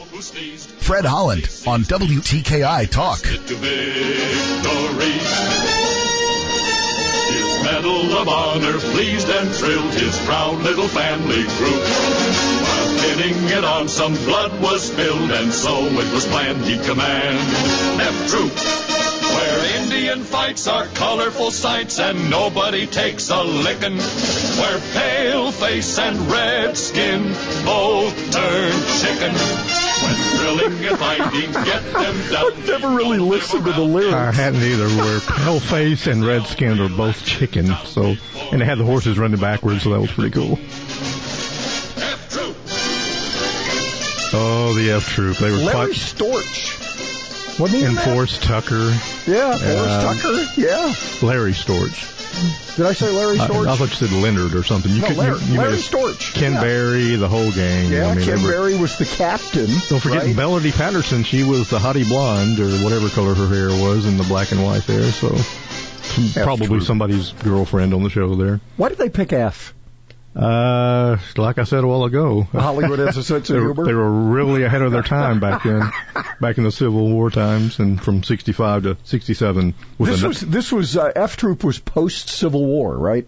Fred 0.83 1.05
Holland 1.05 1.49
on 1.65 1.83
WTKI 1.83 2.89
Talk. 2.89 3.21
Of 8.23 8.29
honor 8.29 8.79
pleased 8.79 9.27
and 9.29 9.49
thrilled 9.51 9.93
his 9.95 10.17
proud 10.25 10.57
little 10.59 10.87
family 10.87 11.43
group. 11.43 11.83
While 12.63 12.99
pinning 12.99 13.49
it 13.49 13.65
on, 13.65 13.89
some 13.89 14.13
blood 14.13 14.61
was 14.61 14.83
spilled, 14.83 15.29
and 15.29 15.51
so 15.51 15.85
it 15.87 16.13
was 16.13 16.25
planned 16.27 16.63
he'd 16.63 16.81
command 16.83 17.37
F 17.99 18.29
Troop. 18.29 18.53
Where 19.35 19.83
Indian 19.83 20.23
fights 20.23 20.67
are 20.67 20.85
colorful 20.95 21.51
sights 21.51 21.99
and 21.99 22.29
nobody 22.29 22.87
takes 22.87 23.29
a 23.29 23.43
lickin'. 23.43 23.97
Where 23.97 24.79
pale 24.93 25.51
face 25.51 25.99
and 25.99 26.31
red 26.31 26.77
skin 26.77 27.23
both 27.65 28.15
turn 28.31 28.71
chicken. 29.01 29.82
When 30.01 30.15
thrilling 30.15 30.85
and 30.85 30.97
finding 30.99 31.51
get 31.51 31.83
them 31.93 31.93
down. 32.31 32.45
I've 32.53 32.67
never 32.67 32.89
really 32.89 33.19
listened 33.19 33.65
to 33.65 33.71
the 33.71 33.81
lyrics. 33.81 34.13
I 34.13 34.31
hadn't 34.31 34.61
either. 34.63 34.87
Where 34.87 35.19
Paleface 35.19 36.11
and 36.11 36.25
Redskin 36.25 36.79
are 36.79 36.89
both 36.89 37.23
chicken, 37.25 37.67
so 37.85 38.15
and 38.51 38.61
they 38.61 38.65
had 38.65 38.77
the 38.77 38.85
horses 38.85 39.17
running 39.19 39.39
backwards, 39.39 39.83
so 39.83 39.91
that 39.91 39.99
was 40.01 40.11
pretty 40.11 40.31
cool. 40.31 40.57
Oh, 44.35 44.73
the 44.75 44.91
F 44.91 45.07
Troop. 45.09 45.37
They 45.37 45.51
were 45.51 45.57
Larry 45.57 45.71
quite 45.71 45.89
Storch. 45.91 46.82
Wasn't 47.59 47.79
he 47.79 47.85
and? 47.85 47.97
Forrest 47.99 48.41
Tucker. 48.43 48.91
Yeah, 49.27 49.55
Forrest 49.57 49.61
Uh, 49.61 50.13
Tucker. 50.13 50.51
Yeah. 50.57 50.93
Larry 51.27 51.51
Storch. 51.53 52.09
Did 52.75 52.87
I 52.87 52.93
say 52.93 53.11
Larry 53.15 53.37
Storch? 53.37 53.67
I 53.67 53.75
thought 53.75 53.89
you 53.89 54.07
said 54.07 54.11
Leonard 54.11 54.55
or 54.55 54.63
something. 54.63 54.91
You 54.91 55.01
No, 55.01 55.07
could, 55.07 55.17
Larry- 55.17 55.39
you, 55.41 55.53
you 55.53 55.59
Larry 55.59 55.77
Storch, 55.77 56.33
Ken 56.33 56.53
yeah. 56.53 56.61
Berry, 56.61 57.15
the 57.15 57.27
whole 57.29 57.51
gang. 57.51 57.91
yeah, 57.91 58.07
I 58.07 58.15
mean, 58.15 58.27
were- 58.27 58.49
Berry 58.49 58.75
was 58.77 58.97
the 58.97 59.05
captain. 59.05 59.67
Don't 59.89 59.99
forget 60.01 60.23
right? 60.23 60.35
Melody 60.35 60.71
Patterson. 60.71 61.23
She 61.23 61.43
was 61.43 61.69
the 61.69 61.77
hottie 61.77 62.07
blonde 62.07 62.59
or 62.59 62.69
whatever 62.83 63.07
color 63.09 63.35
her 63.35 63.47
hair 63.47 63.69
was 63.69 64.07
in 64.07 64.17
the 64.17 64.23
black 64.23 64.51
and 64.51 64.63
white 64.63 64.81
there. 64.87 65.03
So 65.11 65.29
probably 66.43 66.67
true. 66.67 66.81
somebody's 66.81 67.31
girlfriend 67.33 67.93
on 67.93 68.01
the 68.03 68.09
show 68.09 68.33
there. 68.35 68.59
Why 68.77 68.89
did 68.89 68.97
they 68.97 69.09
pick 69.09 69.31
F? 69.31 69.75
Uh, 70.35 71.17
like 71.37 71.59
I 71.59 71.63
said 71.63 71.83
a 71.83 71.87
while 71.87 72.05
ago, 72.05 72.41
Hollywood 72.41 72.97
has 72.99 73.17
a 73.17 73.23
sense 73.31 73.49
of 73.51 73.55
they, 73.55 73.59
were, 73.59 73.73
humor. 73.73 73.85
they 73.85 73.93
were 73.93 74.09
really 74.11 74.63
ahead 74.63 74.81
of 74.81 74.91
their 74.91 75.03
time 75.03 75.39
back 75.39 75.63
then, 75.63 75.91
back 76.41 76.57
in 76.57 76.63
the 76.63 76.71
Civil 76.71 77.07
War 77.11 77.29
times, 77.29 77.77
and 77.77 78.01
from 78.01 78.23
'65 78.23 78.83
to 78.83 78.97
'67 79.03 79.75
This 79.99 80.23
was 80.23 80.41
this 80.41 80.71
was 80.71 80.97
uh, 80.97 81.11
F 81.15 81.37
Troop 81.37 81.63
was 81.63 81.77
post 81.77 82.29
Civil 82.29 82.65
War, 82.65 82.97
right? 82.97 83.27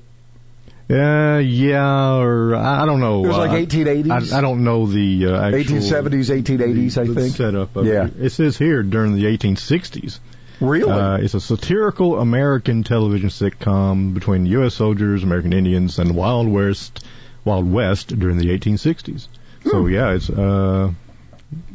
uh, 0.90 1.38
yeah, 1.44 2.16
or 2.18 2.56
I 2.56 2.84
I 2.84 2.86
don't 2.88 3.00
know. 3.00 3.24
It 3.24 3.28
was 3.28 3.38
like 3.38 3.52
Uh, 3.52 3.66
1880s? 3.66 4.34
I, 4.34 4.38
I 4.38 4.42
don't 4.42 4.64
know 4.64 4.88
the 4.88 5.28
uh, 5.28 5.48
actual 5.52 5.78
1870s, 5.78 6.44
1880s, 6.44 6.98
I 7.00 7.04
the 7.06 7.14
think. 7.16 7.36
setup. 7.36 7.76
Of 7.76 7.86
Yeah. 7.86 8.06
it. 8.06 8.14
it 8.20 8.30
says 8.32 8.58
here 8.58 8.82
during 8.84 9.14
the 9.16 9.26
1860s. 9.26 10.20
Really? 10.62 10.92
Uh, 10.92 11.18
it's 11.18 11.34
a 11.34 11.42
satirical 11.42 12.20
American 12.20 12.84
television 12.84 13.30
sitcom 13.30 14.14
between 14.14 14.46
U.S. 14.48 14.74
soldiers, 14.76 15.24
American 15.24 15.54
Indians, 15.54 16.00
and 16.00 16.16
Wild 16.16 16.48
West, 16.48 17.06
Wild 17.44 17.70
West 17.72 18.18
during 18.18 18.38
the 18.38 18.48
1860s. 18.58 19.28
So 19.70 19.88
yeah, 19.88 20.14
it's 20.14 20.30
uh, 20.30 20.92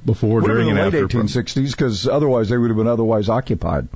before, 0.07 0.41
Hmm. 0.41 0.47
During, 0.47 0.69
and 0.71 0.79
late 0.79 0.87
after. 1.03 1.07
1860s 1.19 1.71
because 1.73 2.07
otherwise 2.09 2.49
they 2.49 2.57
would 2.57 2.71
have 2.71 2.77
been 2.77 2.87
otherwise 2.87 3.29
occupied. 3.29 3.89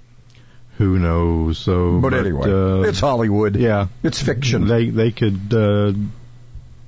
Who 0.79 0.99
knows? 0.99 1.59
So, 1.59 2.01
But, 2.01 2.15
anyway, 2.15 2.51
uh, 2.51 2.83
it's 2.89 2.99
Hollywood. 2.99 3.55
yeah, 3.57 3.87
It's 4.03 4.21
fiction. 4.21 4.67
They 4.67 4.91
they 4.91 5.13
could 5.13 5.55
uh, 5.55 5.93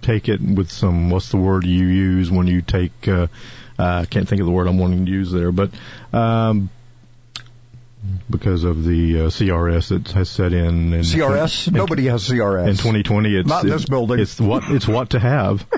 take 0.03 0.29
it 0.29 0.41
with 0.41 0.71
some. 0.73 1.09
What's 1.11 1.29
the 1.31 1.37
word 1.37 1.65
you 1.65 1.87
use 1.87 2.29
when 2.31 2.49
you 2.49 2.63
take? 2.63 3.07
Uh, 3.07 3.29
I 3.79 4.05
can't 4.07 4.29
think 4.29 4.41
of 4.41 4.47
the 4.47 4.53
word 4.53 4.67
I'm 4.67 4.79
wanting 4.79 5.07
to 5.07 5.13
use 5.13 5.31
there, 5.31 5.53
but 5.53 5.71
um, 6.13 6.69
because 8.31 8.65
of 8.65 8.85
the 8.85 9.21
uh, 9.21 9.25
CRS 9.29 9.89
that 9.89 10.13
has 10.13 10.29
set 10.29 10.53
in. 10.53 10.93
in 10.93 11.01
CRS? 11.01 11.69
in- 11.69 11.75
Nobody 11.75 12.07
has 12.07 12.29
CRS. 12.29 12.69
in 12.69 12.77
2020. 12.77 13.37
It's 13.37 13.49
Not 13.49 13.65
in 13.65 13.71
this 13.71 13.85
building. 13.87 14.19
It's 14.21 14.41
what 14.41 14.65
it's 14.69 14.87
what 14.89 15.11
to 15.11 15.19
have. 15.19 15.67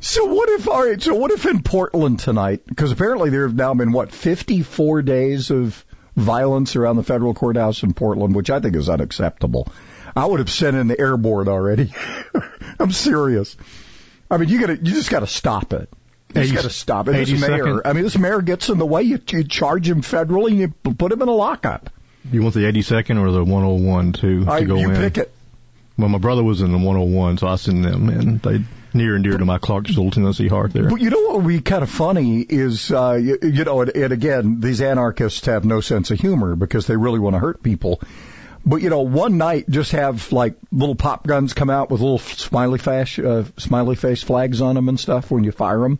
So 0.00 0.26
what 0.26 0.48
if 0.48 0.68
all 0.68 0.86
right? 0.86 1.00
So 1.02 1.14
what 1.14 1.32
if 1.32 1.44
in 1.44 1.62
Portland 1.62 2.20
tonight? 2.20 2.62
Because 2.66 2.92
apparently 2.92 3.30
there 3.30 3.42
have 3.46 3.56
now 3.56 3.74
been 3.74 3.90
what 3.90 4.12
54 4.12 5.02
days 5.02 5.50
of 5.50 5.84
violence 6.14 6.76
around 6.76 6.96
the 6.96 7.02
federal 7.02 7.34
courthouse 7.34 7.82
in 7.82 7.94
Portland, 7.94 8.34
which 8.34 8.48
I 8.48 8.60
think 8.60 8.76
is 8.76 8.88
unacceptable. 8.88 9.68
I 10.14 10.24
would 10.24 10.38
have 10.38 10.50
sent 10.50 10.76
in 10.76 10.86
the 10.86 10.98
airborne 10.98 11.48
already. 11.48 11.92
I'm 12.80 12.92
serious. 12.92 13.56
I 14.30 14.36
mean, 14.36 14.48
you 14.48 14.60
got 14.60 14.66
to 14.68 14.76
you 14.76 14.92
just 14.94 15.10
got 15.10 15.20
to 15.20 15.26
stop 15.26 15.72
it. 15.72 15.88
You 16.34 16.42
just 16.42 16.54
got 16.54 16.62
to 16.62 16.70
stop 16.70 17.08
it. 17.08 17.12
This 17.12 17.30
mayor, 17.30 17.40
second- 17.40 17.82
I 17.84 17.92
mean, 17.94 18.04
this 18.04 18.18
mayor 18.18 18.42
gets 18.42 18.68
in 18.68 18.78
the 18.78 18.86
way. 18.86 19.02
You, 19.02 19.20
you 19.30 19.44
charge 19.44 19.88
him 19.88 20.02
federally, 20.02 20.48
and 20.50 20.58
you 20.58 20.68
put 20.68 21.10
him 21.10 21.22
in 21.22 21.28
a 21.28 21.32
lockup. 21.32 21.90
You 22.30 22.42
want 22.42 22.54
the 22.54 22.60
82nd 22.60 23.18
or 23.18 23.30
the 23.30 23.44
101 23.44 24.12
to, 24.14 24.44
I, 24.46 24.60
to 24.60 24.66
go 24.66 24.76
you 24.76 24.90
in? 24.90 24.96
pick 24.96 25.18
it. 25.18 25.32
Well, 25.96 26.08
my 26.08 26.18
brother 26.18 26.44
was 26.44 26.60
in 26.60 26.70
the 26.70 26.78
101, 26.78 27.38
so 27.38 27.48
I 27.48 27.56
sent 27.56 27.82
them, 27.82 28.08
and 28.08 28.42
they 28.42 28.60
near 28.94 29.14
and 29.14 29.24
dear 29.24 29.36
to 29.36 29.44
my 29.44 29.58
Clarksville, 29.58 30.10
Tennessee 30.10 30.48
heart 30.48 30.72
there. 30.72 30.88
But 30.88 31.00
you 31.00 31.10
know 31.10 31.20
what 31.22 31.42
would 31.42 31.48
be 31.48 31.60
kind 31.60 31.82
of 31.82 31.90
funny 31.90 32.40
is, 32.40 32.90
uh, 32.92 33.18
you, 33.20 33.38
you 33.42 33.64
know, 33.64 33.80
and, 33.80 33.90
and 33.96 34.12
again, 34.12 34.60
these 34.60 34.80
anarchists 34.80 35.46
have 35.46 35.64
no 35.64 35.80
sense 35.80 36.10
of 36.10 36.20
humor 36.20 36.56
because 36.56 36.86
they 36.86 36.96
really 36.96 37.18
want 37.18 37.34
to 37.34 37.40
hurt 37.40 37.62
people. 37.62 38.00
But 38.64 38.76
you 38.76 38.90
know, 38.90 39.00
one 39.00 39.38
night 39.38 39.68
just 39.68 39.92
have 39.92 40.30
like 40.32 40.54
little 40.70 40.94
pop 40.94 41.26
guns 41.26 41.54
come 41.54 41.70
out 41.70 41.90
with 41.90 42.00
little 42.00 42.18
smiley 42.18 42.78
face, 42.78 43.18
uh, 43.18 43.44
smiley 43.56 43.96
face 43.96 44.22
flags 44.22 44.60
on 44.60 44.74
them 44.74 44.88
and 44.88 45.00
stuff 45.00 45.30
when 45.30 45.44
you 45.44 45.52
fire 45.52 45.80
them. 45.80 45.98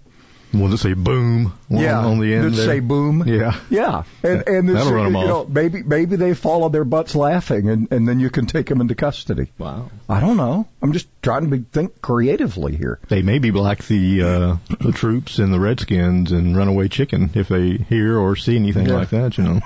Will 0.53 0.73
it 0.73 0.79
say 0.79 0.95
boom? 0.95 1.53
on- 1.71 1.79
yeah, 1.79 1.99
on 1.99 2.21
the 2.21 2.33
end. 2.35 2.45
that 2.47 2.51
there? 2.57 2.67
say 2.67 2.81
boom. 2.81 3.25
Yeah. 3.27 3.55
Yeah, 3.69 4.05
and 4.23 4.49
and 4.49 4.69
this, 4.69 4.77
That'll 4.77 4.93
run 4.95 5.07
'em 5.07 5.15
you 5.17 5.27
know, 5.29 5.45
maybe 5.45 5.83
maybe 5.83 6.17
they 6.17 6.33
fall 6.35 6.65
on 6.65 6.73
their 6.73 6.85
butts 6.87 7.15
laughing, 7.15 7.69
and 7.69 7.89
and 7.93 8.09
then 8.09 8.19
you 8.19 8.31
can 8.31 8.47
take 8.47 8.67
them 8.67 8.81
into 8.81 8.95
custody. 8.95 9.51
Wow. 9.59 9.91
I 10.09 10.21
don't 10.21 10.37
know. 10.39 10.67
I'm 10.81 10.93
just 10.93 11.07
trying 11.23 11.43
to 11.43 11.49
be, 11.59 11.65
think 11.71 12.01
creatively 12.01 12.77
here. 12.77 12.99
They 13.09 13.21
may 13.23 13.39
be 13.41 13.51
like 13.51 13.87
the 13.87 14.23
uh, 14.23 14.57
the 14.81 14.93
troops 14.93 15.39
and 15.39 15.53
the 15.53 15.61
Redskins 15.61 16.33
and 16.33 16.57
Runaway 16.57 16.89
Chicken 16.89 17.31
if 17.35 17.49
they 17.49 17.77
hear 17.77 18.17
or 18.19 18.35
see 18.37 18.57
anything 18.57 18.89
Yeah. 18.89 18.95
like 18.97 19.11
that. 19.11 19.37
You 19.37 19.45
know, 19.45 19.61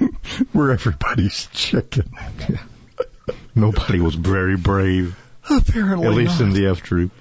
We're 0.54 0.70
everybody's 0.72 1.48
chicken. 1.52 2.10
nobody 3.54 4.00
was 4.00 4.14
very 4.14 4.56
brave. 4.56 5.16
Apparently, 5.50 6.06
At 6.06 6.14
least 6.14 6.40
not. 6.40 6.48
in 6.48 6.54
the 6.54 6.70
F 6.70 6.82
troop. 6.82 7.12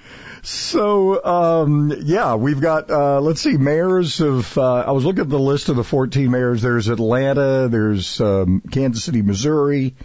So, 0.45 1.23
um, 1.23 1.93
yeah, 2.03 2.35
we've 2.35 2.59
got, 2.59 2.91
uh, 2.91 3.21
let's 3.21 3.39
see, 3.39 3.55
mayors 3.55 4.19
of, 4.19 4.57
uh, 4.57 4.81
I 4.81 4.91
was 4.91 5.05
looking 5.05 5.21
at 5.21 5.29
the 5.29 5.39
list 5.39 5.69
of 5.69 5.77
the 5.77 5.85
14 5.85 6.29
mayors. 6.29 6.61
There's 6.61 6.89
Atlanta, 6.89 7.69
there's, 7.69 8.19
um, 8.19 8.61
Kansas 8.69 9.05
City, 9.05 9.21
Missouri, 9.21 9.95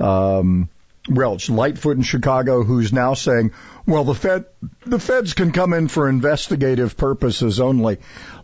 um, 0.00 0.70
it's 1.08 1.50
Lightfoot 1.50 1.98
in 1.98 2.02
Chicago 2.02 2.64
who's 2.64 2.92
now 2.92 3.12
saying, 3.12 3.52
well, 3.86 4.04
the 4.04 4.14
Fed, 4.14 4.46
the 4.84 4.98
feds 4.98 5.34
can 5.34 5.52
come 5.52 5.74
in 5.74 5.88
for 5.88 6.08
investigative 6.08 6.96
purposes 6.96 7.60
only. 7.60 7.98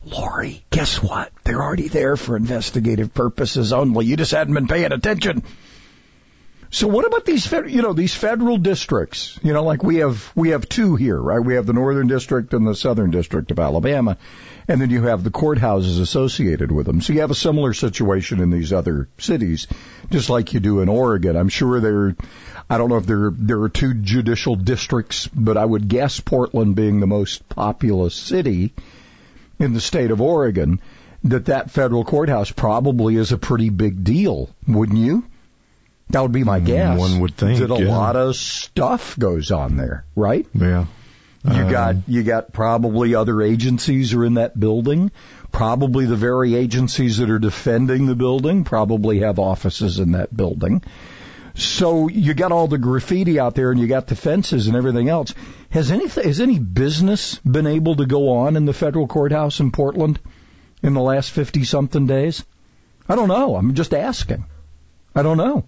Lori, 0.04 0.64
guess 0.70 1.02
what? 1.02 1.32
They're 1.44 1.62
already 1.62 1.88
there 1.88 2.16
for 2.16 2.36
investigative 2.36 3.14
purposes 3.14 3.72
only. 3.72 4.04
You 4.04 4.16
just 4.16 4.32
hadn't 4.32 4.54
been 4.54 4.68
paying 4.68 4.92
attention. 4.92 5.42
So 6.74 6.88
what 6.88 7.04
about 7.06 7.26
these, 7.26 7.52
you 7.52 7.82
know, 7.82 7.92
these 7.92 8.14
federal 8.14 8.56
districts? 8.56 9.38
You 9.42 9.52
know, 9.52 9.62
like 9.62 9.82
we 9.82 9.96
have, 9.96 10.32
we 10.34 10.50
have 10.50 10.66
two 10.66 10.96
here, 10.96 11.20
right? 11.20 11.38
We 11.38 11.56
have 11.56 11.66
the 11.66 11.74
Northern 11.74 12.06
District 12.06 12.54
and 12.54 12.66
the 12.66 12.74
Southern 12.74 13.10
District 13.10 13.50
of 13.50 13.58
Alabama. 13.58 14.16
And 14.66 14.80
then 14.80 14.88
you 14.88 15.02
have 15.02 15.22
the 15.22 15.30
courthouses 15.30 16.00
associated 16.00 16.72
with 16.72 16.86
them. 16.86 17.02
So 17.02 17.12
you 17.12 17.20
have 17.20 17.30
a 17.30 17.34
similar 17.34 17.74
situation 17.74 18.40
in 18.40 18.48
these 18.48 18.72
other 18.72 19.10
cities, 19.18 19.66
just 20.10 20.30
like 20.30 20.54
you 20.54 20.60
do 20.60 20.80
in 20.80 20.88
Oregon. 20.88 21.36
I'm 21.36 21.50
sure 21.50 21.78
there, 21.78 22.16
I 22.70 22.78
don't 22.78 22.88
know 22.88 22.96
if 22.96 23.06
there, 23.06 23.30
there 23.34 23.60
are 23.60 23.68
two 23.68 23.92
judicial 23.92 24.56
districts, 24.56 25.28
but 25.28 25.58
I 25.58 25.66
would 25.66 25.88
guess 25.88 26.20
Portland 26.20 26.74
being 26.74 27.00
the 27.00 27.06
most 27.06 27.46
populous 27.50 28.14
city 28.14 28.72
in 29.58 29.74
the 29.74 29.80
state 29.80 30.10
of 30.10 30.22
Oregon, 30.22 30.80
that 31.24 31.44
that 31.46 31.70
federal 31.70 32.04
courthouse 32.04 32.50
probably 32.50 33.16
is 33.16 33.30
a 33.30 33.36
pretty 33.36 33.68
big 33.68 34.04
deal, 34.04 34.48
wouldn't 34.66 34.98
you? 34.98 35.24
That 36.12 36.22
would 36.22 36.32
be 36.32 36.44
my 36.44 36.60
guess. 36.60 36.96
Mm, 36.96 36.98
One 36.98 37.20
would 37.20 37.36
think, 37.36 37.58
that 37.60 37.70
a 37.70 37.82
yeah. 37.82 37.88
lot 37.88 38.16
of 38.16 38.36
stuff 38.36 39.18
goes 39.18 39.50
on 39.50 39.76
there, 39.76 40.04
right? 40.14 40.46
Yeah. 40.54 40.86
You 41.44 41.62
Um, 41.64 41.70
got 41.70 41.96
you 42.06 42.22
got 42.22 42.52
probably 42.52 43.14
other 43.16 43.42
agencies 43.42 44.14
are 44.14 44.24
in 44.24 44.34
that 44.34 44.58
building. 44.58 45.10
Probably 45.50 46.06
the 46.06 46.16
very 46.16 46.54
agencies 46.54 47.18
that 47.18 47.28
are 47.30 47.38
defending 47.40 48.06
the 48.06 48.14
building 48.14 48.62
probably 48.64 49.20
have 49.20 49.38
offices 49.40 49.98
in 49.98 50.12
that 50.12 50.34
building. 50.36 50.82
So 51.54 52.08
you 52.08 52.32
got 52.32 52.52
all 52.52 52.68
the 52.68 52.78
graffiti 52.78 53.38
out 53.40 53.54
there 53.54 53.70
and 53.72 53.80
you 53.80 53.86
got 53.86 54.06
the 54.06 54.14
fences 54.16 54.68
and 54.68 54.76
everything 54.76 55.08
else. 55.08 55.34
Has 55.70 55.90
anything 55.90 56.24
has 56.24 56.40
any 56.40 56.58
business 56.58 57.38
been 57.40 57.66
able 57.66 57.96
to 57.96 58.06
go 58.06 58.30
on 58.36 58.56
in 58.56 58.64
the 58.64 58.72
federal 58.72 59.06
courthouse 59.06 59.60
in 59.60 59.70
Portland 59.72 60.18
in 60.82 60.94
the 60.94 61.00
last 61.00 61.30
50 61.30 61.64
something 61.64 62.06
days? 62.06 62.44
I 63.08 63.16
don't 63.16 63.28
know. 63.28 63.56
I'm 63.56 63.74
just 63.74 63.92
asking. 63.92 64.44
I 65.14 65.22
don't 65.22 65.36
know. 65.36 65.64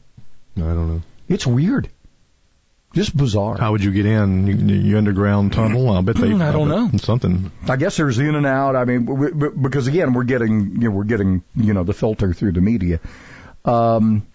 I 0.56 0.60
don't 0.60 0.88
know. 0.88 1.02
It's 1.28 1.46
weird. 1.46 1.88
Just 2.94 3.16
bizarre. 3.16 3.58
How 3.58 3.72
would 3.72 3.82
you 3.82 3.90
get 3.90 4.06
in? 4.06 4.68
You, 4.68 4.76
you 4.76 4.98
underground 4.98 5.52
tunnel? 5.52 5.90
I'll 5.90 6.02
bet 6.02 6.14
they. 6.16 6.32
I 6.32 6.52
don't 6.52 6.68
know. 6.68 6.90
Something. 6.98 7.50
I 7.68 7.74
guess 7.74 7.96
there's 7.96 8.20
in 8.20 8.36
and 8.36 8.46
out. 8.46 8.76
I 8.76 8.84
mean, 8.84 9.04
w- 9.06 9.30
w- 9.32 9.52
because 9.60 9.88
again, 9.88 10.12
we're 10.12 10.22
getting 10.22 10.80
you 10.80 10.88
know, 10.88 10.90
we're 10.90 11.04
getting 11.04 11.42
you 11.56 11.74
know 11.74 11.82
the 11.82 11.92
filter 11.92 12.32
through 12.32 12.52
the 12.52 12.60
media. 12.60 13.00
Um, 13.64 14.26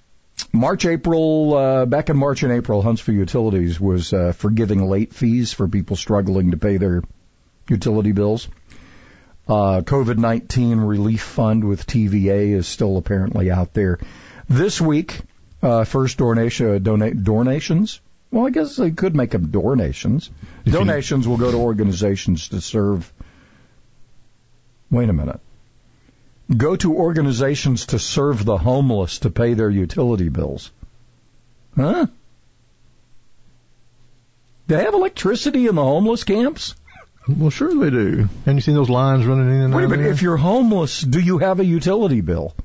March, 0.51 0.85
April, 0.85 1.53
uh, 1.55 1.85
back 1.85 2.09
in 2.09 2.17
March 2.17 2.43
and 2.43 2.51
April, 2.51 2.81
Huntsville 2.81 3.15
Utilities 3.15 3.79
was 3.79 4.11
uh, 4.11 4.33
forgiving 4.33 4.89
late 4.89 5.13
fees 5.13 5.53
for 5.53 5.67
people 5.69 5.95
struggling 5.95 6.51
to 6.51 6.57
pay 6.57 6.77
their 6.77 7.01
utility 7.69 8.11
bills. 8.11 8.47
Uh, 9.47 9.81
COVID-19 9.81 10.87
relief 10.87 11.21
fund 11.21 11.63
with 11.63 11.87
TVA 11.87 12.53
is 12.55 12.67
still 12.67 12.97
apparently 12.97 13.49
out 13.51 13.73
there. 13.73 13.99
This 14.47 14.79
week, 14.79 15.21
uh, 15.61 15.83
first 15.83 16.17
donation, 16.17 16.75
uh, 16.75 16.77
donate, 16.79 17.23
donations. 17.23 17.99
Well, 18.31 18.45
I 18.45 18.51
guess 18.51 18.75
they 18.75 18.91
could 18.91 19.15
make 19.15 19.31
them 19.31 19.47
donations. 19.49 20.29
you- 20.63 20.71
Donations 20.71 21.27
will 21.27 21.37
go 21.37 21.51
to 21.51 21.57
organizations 21.57 22.49
to 22.49 22.61
serve. 22.61 23.11
Wait 24.91 25.09
a 25.09 25.13
minute. 25.13 25.39
Go 26.55 26.75
to 26.75 26.95
organizations 26.95 27.87
to 27.87 27.99
serve 27.99 28.43
the 28.45 28.57
homeless 28.57 29.19
to 29.19 29.29
pay 29.29 29.53
their 29.53 29.69
utility 29.69 30.29
bills. 30.29 30.71
Huh? 31.75 32.07
They 34.67 34.83
have 34.83 34.93
electricity 34.93 35.67
in 35.67 35.75
the 35.75 35.83
homeless 35.83 36.23
camps? 36.23 36.75
Well, 37.27 37.49
sure 37.49 37.73
they 37.75 37.89
do. 37.91 38.29
Have 38.45 38.55
you 38.55 38.61
seen 38.61 38.75
those 38.75 38.89
lines 38.89 39.25
running 39.25 39.49
in 39.49 39.61
and 39.61 39.75
Wait 39.75 39.83
a 39.85 39.87
minute. 39.87 40.07
If 40.07 40.21
you're 40.21 40.37
homeless, 40.37 41.01
do 41.01 41.19
you 41.19 41.37
have 41.39 41.59
a 41.59 41.65
utility 41.65 42.21
bill? 42.21 42.55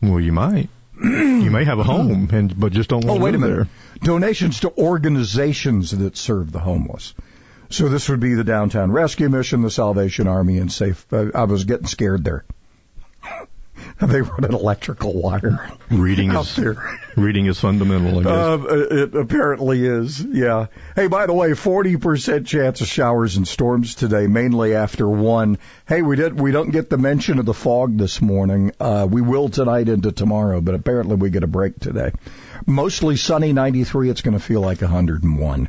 Well, 0.00 0.20
you 0.20 0.32
might. 0.32 0.68
You 1.02 1.50
may 1.50 1.64
have 1.64 1.78
a 1.78 1.84
home, 1.84 2.28
and 2.32 2.58
but 2.58 2.72
just 2.72 2.88
don't 2.90 3.04
Oh, 3.04 3.08
want 3.14 3.22
wait 3.22 3.30
to 3.32 3.38
a 3.38 3.40
live 3.40 3.50
minute. 3.50 3.68
Donations 4.02 4.60
to 4.60 4.72
organizations 4.76 5.90
that 5.90 6.16
serve 6.16 6.52
the 6.52 6.58
homeless. 6.60 7.14
So 7.70 7.88
this 7.88 8.08
would 8.08 8.20
be 8.20 8.34
the 8.34 8.44
Downtown 8.44 8.92
Rescue 8.92 9.28
Mission, 9.28 9.62
the 9.62 9.70
Salvation 9.70 10.28
Army, 10.28 10.58
and 10.58 10.70
Safe. 10.70 11.06
Uh, 11.12 11.30
I 11.34 11.44
was 11.44 11.64
getting 11.64 11.86
scared 11.86 12.22
there. 12.24 12.44
they 14.00 14.20
run 14.22 14.44
an 14.44 14.54
electrical 14.54 15.12
wire. 15.20 15.70
Reading 15.90 16.32
is 16.34 16.56
there. 16.56 16.98
reading 17.16 17.46
is 17.46 17.58
fundamental. 17.58 18.20
I 18.20 18.22
guess. 18.22 18.32
Uh, 18.32 18.86
it 18.90 19.14
apparently 19.14 19.84
is, 19.84 20.20
yeah. 20.20 20.66
Hey, 20.96 21.06
by 21.06 21.26
the 21.26 21.32
way, 21.32 21.50
40% 21.50 22.46
chance 22.46 22.80
of 22.80 22.86
showers 22.86 23.36
and 23.36 23.46
storms 23.46 23.94
today, 23.94 24.26
mainly 24.26 24.74
after 24.74 25.08
one. 25.08 25.58
Hey, 25.86 26.02
we 26.02 26.16
did, 26.16 26.38
we 26.38 26.52
don't 26.52 26.70
get 26.70 26.90
the 26.90 26.98
mention 26.98 27.38
of 27.38 27.46
the 27.46 27.54
fog 27.54 27.96
this 27.98 28.20
morning. 28.20 28.72
Uh, 28.80 29.06
we 29.10 29.20
will 29.20 29.48
tonight 29.48 29.88
into 29.88 30.12
tomorrow, 30.12 30.60
but 30.60 30.74
apparently 30.74 31.16
we 31.16 31.30
get 31.30 31.42
a 31.42 31.48
break 31.48 31.78
today. 31.78 32.12
Mostly 32.66 33.16
sunny, 33.16 33.52
93. 33.52 34.10
It's 34.10 34.20
going 34.20 34.36
to 34.36 34.42
feel 34.42 34.60
like 34.60 34.80
101. 34.80 35.68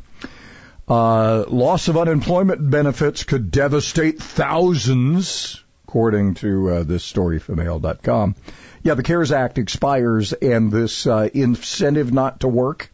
Uh, 0.86 1.44
loss 1.48 1.88
of 1.88 1.96
unemployment 1.96 2.70
benefits 2.70 3.24
could 3.24 3.50
devastate 3.50 4.20
thousands, 4.20 5.63
according 5.94 6.34
to 6.34 6.70
uh, 6.70 6.82
this 6.82 7.04
story 7.04 7.38
from 7.38 7.60
AL.com. 7.60 8.34
Yeah, 8.82 8.94
the 8.94 9.04
CARES 9.04 9.30
Act 9.30 9.58
expires, 9.58 10.32
and 10.32 10.72
this 10.72 11.06
uh, 11.06 11.28
incentive 11.32 12.12
not 12.12 12.40
to 12.40 12.48
work 12.48 12.90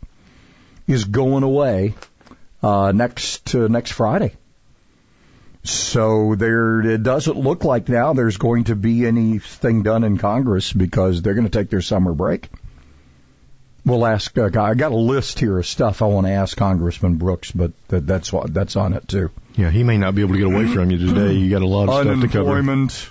is 0.87 1.05
going 1.05 1.43
away 1.43 1.95
uh, 2.63 2.93
next 2.95 3.55
uh, 3.55 3.69
next 3.69 3.93
Friday. 3.93 4.35
So 5.63 6.35
there, 6.35 6.83
it 6.83 7.03
doesn't 7.03 7.39
look 7.39 7.65
like 7.65 7.89
now 7.89 8.13
there's 8.13 8.37
going 8.37 8.65
to 8.65 8.77
be 8.77 9.07
anything 9.07 9.83
done 9.83 10.05
in 10.05 10.19
Congress 10.19 10.71
because 10.71 11.23
they're 11.23 11.33
going 11.33 11.49
to 11.49 11.59
take 11.59 11.71
their 11.71 11.81
summer 11.81 12.13
break. 12.13 12.51
We'll 13.91 14.07
ask. 14.07 14.37
Uh, 14.39 14.49
I 14.55 14.75
got 14.75 14.93
a 14.93 14.97
list 14.97 15.41
here 15.41 15.59
of 15.59 15.67
stuff 15.67 16.01
I 16.03 16.07
want 16.07 16.27
to 16.27 16.33
ask 16.33 16.57
Congressman 16.57 17.17
Brooks, 17.17 17.51
but 17.51 17.73
that, 17.89 18.07
that's 18.07 18.33
what 18.33 18.55
that's 18.55 18.77
on 18.77 18.93
it 18.95 19.09
too. 19.09 19.31
yeah, 19.57 19.71
he 19.71 19.83
may 19.83 19.99
not 19.99 20.15
be 20.15 20.23
able 20.23 20.35
to 20.35 20.39
get 20.39 20.47
away 20.47 20.67
from 20.67 20.91
you 20.91 20.99
today. 20.99 21.33
You 21.35 21.51
got 21.51 21.63
a 21.63 21.67
lot 21.67 21.89
of 21.89 21.95
stuff 22.07 22.21
to 22.21 22.29
cover. 22.29 22.51
Unemployment, 22.53 23.11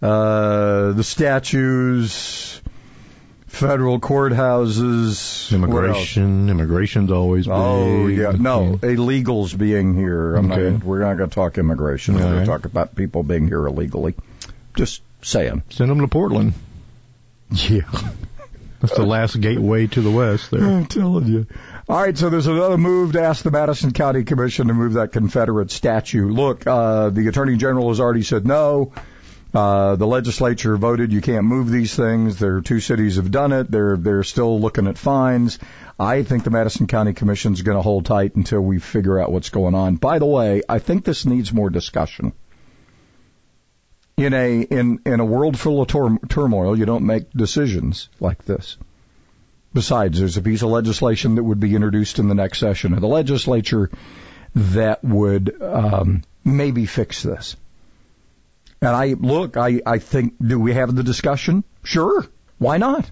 uh, 0.00 0.92
the 0.92 1.04
statues, 1.04 2.60
federal 3.46 4.00
courthouses. 4.00 5.52
Immigration, 5.52 6.48
immigration's 6.48 7.10
always 7.10 7.46
big. 7.46 7.54
Oh 7.54 8.06
yeah, 8.06 8.32
no 8.32 8.78
illegals 8.82 9.56
being 9.56 9.94
here. 9.94 10.34
I'm 10.36 10.50
Okay. 10.50 10.70
not, 10.70 10.84
we're 10.84 11.00
not 11.00 11.18
going 11.18 11.28
to 11.30 11.34
talk 11.34 11.58
immigration. 11.58 12.14
We're 12.14 12.22
All 12.24 12.30
going 12.30 12.40
to 12.40 12.46
talk 12.46 12.64
about 12.64 12.94
people 12.96 13.22
being 13.22 13.48
here 13.48 13.66
illegally. 13.66 14.14
Just 14.76 15.02
saying. 15.22 15.62
Send 15.70 15.90
them 15.90 16.00
to 16.00 16.08
Portland. 16.08 16.54
Yeah. 17.50 17.82
That's 18.84 18.98
the 18.98 19.06
last 19.06 19.40
gateway 19.40 19.86
to 19.86 20.02
the 20.02 20.10
west 20.10 20.50
there. 20.50 20.62
I'm 20.62 20.84
telling 20.84 21.26
you. 21.26 21.46
All 21.88 21.98
right, 21.98 22.16
so 22.16 22.28
there's 22.28 22.46
another 22.46 22.76
move 22.76 23.12
to 23.12 23.22
ask 23.22 23.42
the 23.42 23.50
Madison 23.50 23.92
County 23.92 24.24
Commission 24.24 24.68
to 24.68 24.74
move 24.74 24.94
that 24.94 25.10
Confederate 25.10 25.70
statue. 25.70 26.28
Look, 26.28 26.66
uh, 26.66 27.08
the 27.08 27.28
Attorney 27.28 27.56
General 27.56 27.88
has 27.88 27.98
already 27.98 28.22
said 28.22 28.46
no. 28.46 28.92
Uh, 29.54 29.96
the 29.96 30.06
legislature 30.06 30.76
voted 30.76 31.12
you 31.12 31.22
can't 31.22 31.44
move 31.46 31.70
these 31.70 31.94
things. 31.94 32.38
There 32.38 32.56
are 32.56 32.60
two 32.60 32.80
cities 32.80 33.16
have 33.16 33.30
done 33.30 33.52
it. 33.52 33.70
They're 33.70 33.96
they're 33.96 34.24
still 34.24 34.60
looking 34.60 34.86
at 34.86 34.98
fines. 34.98 35.58
I 35.98 36.24
think 36.24 36.44
the 36.44 36.50
Madison 36.50 36.86
County 36.86 37.14
Commission 37.14 37.54
is 37.54 37.62
going 37.62 37.78
to 37.78 37.82
hold 37.82 38.04
tight 38.04 38.34
until 38.34 38.60
we 38.60 38.80
figure 38.80 39.18
out 39.18 39.32
what's 39.32 39.48
going 39.48 39.74
on. 39.74 39.96
By 39.96 40.18
the 40.18 40.26
way, 40.26 40.62
I 40.68 40.78
think 40.78 41.04
this 41.04 41.24
needs 41.24 41.54
more 41.54 41.70
discussion. 41.70 42.32
In 44.16 44.32
a 44.32 44.60
in 44.60 45.00
in 45.04 45.18
a 45.18 45.24
world 45.24 45.58
full 45.58 45.82
of 45.82 45.88
tur- 45.88 46.18
turmoil, 46.28 46.78
you 46.78 46.86
don't 46.86 47.04
make 47.04 47.30
decisions 47.32 48.08
like 48.20 48.44
this. 48.44 48.76
Besides, 49.72 50.20
there's 50.20 50.36
a 50.36 50.42
piece 50.42 50.62
of 50.62 50.68
legislation 50.68 51.34
that 51.34 51.42
would 51.42 51.58
be 51.58 51.74
introduced 51.74 52.20
in 52.20 52.28
the 52.28 52.34
next 52.34 52.60
session 52.60 52.94
of 52.94 53.00
the 53.00 53.08
legislature 53.08 53.90
that 54.54 55.02
would 55.02 55.60
um, 55.60 56.22
maybe 56.44 56.86
fix 56.86 57.24
this. 57.24 57.56
And 58.80 58.90
I 58.90 59.14
look, 59.14 59.56
I, 59.56 59.80
I 59.84 59.98
think, 59.98 60.34
do 60.40 60.60
we 60.60 60.74
have 60.74 60.94
the 60.94 61.02
discussion? 61.02 61.64
Sure. 61.82 62.24
Why 62.58 62.76
not? 62.76 63.10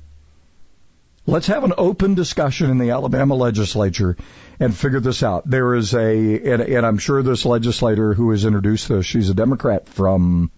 Let's 1.26 1.46
have 1.48 1.64
an 1.64 1.72
open 1.78 2.14
discussion 2.14 2.70
in 2.70 2.78
the 2.78 2.90
Alabama 2.90 3.34
legislature 3.34 4.16
and 4.60 4.76
figure 4.76 5.00
this 5.00 5.22
out. 5.22 5.48
There 5.48 5.74
is 5.74 5.94
a, 5.94 6.52
and, 6.52 6.62
and 6.62 6.86
I'm 6.86 6.98
sure 6.98 7.22
this 7.22 7.44
legislator 7.44 8.12
who 8.12 8.30
has 8.30 8.44
introduced 8.44 8.88
this, 8.88 9.06
she's 9.06 9.30
a 9.30 9.34
Democrat 9.34 9.88
from 9.88 10.50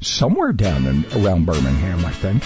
somewhere 0.00 0.52
down 0.52 0.86
in, 0.86 1.04
around 1.22 1.46
Birmingham, 1.46 2.04
I 2.04 2.12
think, 2.12 2.44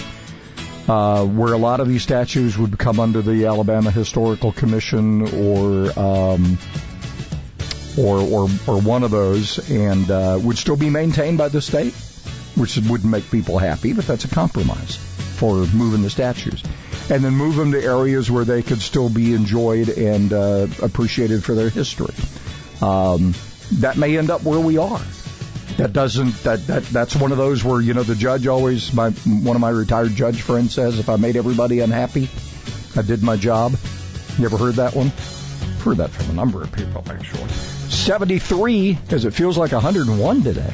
uh, 0.89 1.25
where 1.25 1.53
a 1.53 1.57
lot 1.57 1.79
of 1.79 1.87
these 1.87 2.03
statues 2.03 2.57
would 2.57 2.77
come 2.77 2.99
under 2.99 3.21
the 3.21 3.45
Alabama 3.45 3.91
Historical 3.91 4.51
Commission 4.51 5.21
or, 5.21 5.99
um, 5.99 6.57
or, 7.97 8.19
or, 8.19 8.49
or 8.67 8.81
one 8.81 9.03
of 9.03 9.11
those 9.11 9.69
and, 9.69 10.09
uh, 10.09 10.39
would 10.41 10.57
still 10.57 10.77
be 10.77 10.89
maintained 10.89 11.37
by 11.37 11.49
the 11.49 11.61
state, 11.61 11.93
which 12.55 12.77
wouldn't 12.77 13.09
make 13.09 13.29
people 13.29 13.57
happy, 13.57 13.93
but 13.93 14.05
that's 14.05 14.25
a 14.25 14.29
compromise 14.29 14.97
for 15.37 15.65
moving 15.67 16.01
the 16.01 16.09
statues 16.09 16.63
and 17.09 17.23
then 17.23 17.33
move 17.33 17.55
them 17.55 17.71
to 17.73 17.83
areas 17.83 18.31
where 18.31 18.45
they 18.45 18.63
could 18.63 18.81
still 18.81 19.09
be 19.09 19.33
enjoyed 19.33 19.89
and 19.89 20.31
uh, 20.31 20.67
appreciated 20.81 21.43
for 21.43 21.53
their 21.53 21.69
history. 21.69 22.13
Um, 22.81 23.33
that 23.73 23.97
may 23.97 24.17
end 24.17 24.29
up 24.29 24.43
where 24.43 24.59
we 24.59 24.77
are. 24.77 25.01
That 25.77 25.91
doesn't 25.91 26.43
that 26.43 26.65
that 26.67 26.83
that's 26.83 27.15
one 27.15 27.31
of 27.31 27.37
those 27.37 27.63
where 27.63 27.81
you 27.81 27.93
know 27.93 28.03
the 28.03 28.15
judge 28.15 28.47
always 28.47 28.93
my 28.93 29.09
one 29.09 29.55
of 29.55 29.61
my 29.61 29.69
retired 29.69 30.11
judge 30.11 30.41
friends 30.41 30.73
says 30.73 30.99
if 30.99 31.09
I 31.09 31.15
made 31.15 31.35
everybody 31.35 31.79
unhappy, 31.79 32.29
I 32.95 33.01
did 33.01 33.23
my 33.23 33.37
job. 33.37 33.73
You 34.37 34.45
ever 34.45 34.57
heard 34.57 34.75
that 34.75 34.95
one? 34.95 35.11
Heard 35.83 35.97
that 35.97 36.11
from 36.11 36.29
a 36.29 36.33
number 36.33 36.61
of 36.61 36.71
people 36.71 37.03
actually. 37.07 37.49
73 37.49 38.97
as 39.09 39.25
it 39.25 39.33
feels 39.33 39.57
like 39.57 39.71
101 39.71 40.43
today. 40.43 40.73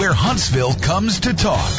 where 0.00 0.14
Huntsville 0.14 0.72
comes 0.72 1.20
to 1.20 1.34
talk. 1.34 1.70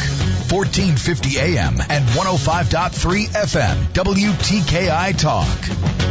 1450 0.52 1.40
AM 1.40 1.74
and 1.88 2.04
105.3 2.10 3.26
FM, 3.26 3.74
WTKI 3.92 5.18
Talk. 5.18 6.01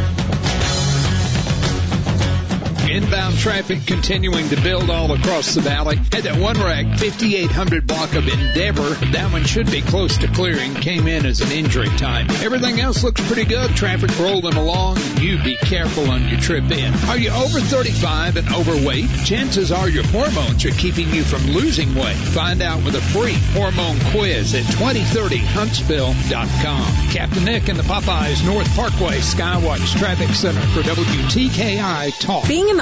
Inbound 2.92 3.38
traffic 3.38 3.86
continuing 3.86 4.50
to 4.50 4.60
build 4.60 4.90
all 4.90 5.10
across 5.12 5.54
the 5.54 5.62
valley. 5.62 5.96
Had 5.96 6.24
that 6.24 6.38
one 6.38 6.60
wreck, 6.60 6.98
5800 6.98 7.86
block 7.86 8.14
of 8.14 8.28
Endeavor. 8.28 8.90
That 9.12 9.32
one 9.32 9.44
should 9.44 9.70
be 9.70 9.80
close 9.80 10.18
to 10.18 10.28
clearing. 10.28 10.74
Came 10.74 11.08
in 11.08 11.24
as 11.24 11.40
an 11.40 11.50
injury 11.52 11.88
time. 11.96 12.28
Everything 12.42 12.80
else 12.80 13.02
looks 13.02 13.26
pretty 13.26 13.46
good. 13.46 13.74
Traffic 13.74 14.10
rolling 14.18 14.56
along. 14.56 14.98
You 15.18 15.42
be 15.42 15.56
careful 15.56 16.10
on 16.10 16.28
your 16.28 16.38
trip 16.38 16.70
in. 16.70 16.92
Are 17.08 17.16
you 17.16 17.30
over 17.30 17.60
35 17.60 18.36
and 18.36 18.52
overweight? 18.52 19.08
Chances 19.24 19.72
are 19.72 19.88
your 19.88 20.04
hormones 20.04 20.66
are 20.66 20.70
keeping 20.72 21.08
you 21.14 21.24
from 21.24 21.46
losing 21.46 21.94
weight. 21.94 22.16
Find 22.16 22.60
out 22.60 22.84
with 22.84 22.94
a 22.94 23.00
free 23.00 23.38
hormone 23.54 23.98
quiz 24.10 24.54
at 24.54 24.64
2030huntsville.com. 24.64 26.84
Captain 27.08 27.44
Nick 27.46 27.70
and 27.70 27.78
the 27.78 27.84
Popeyes 27.84 28.44
North 28.44 28.68
Parkway 28.76 29.20
Skywatch 29.20 29.98
Traffic 29.98 30.28
Center 30.34 30.60
for 30.74 30.82
WTKI 30.82 32.18
Talk. 32.20 32.46
Being 32.46 32.68
in 32.68 32.81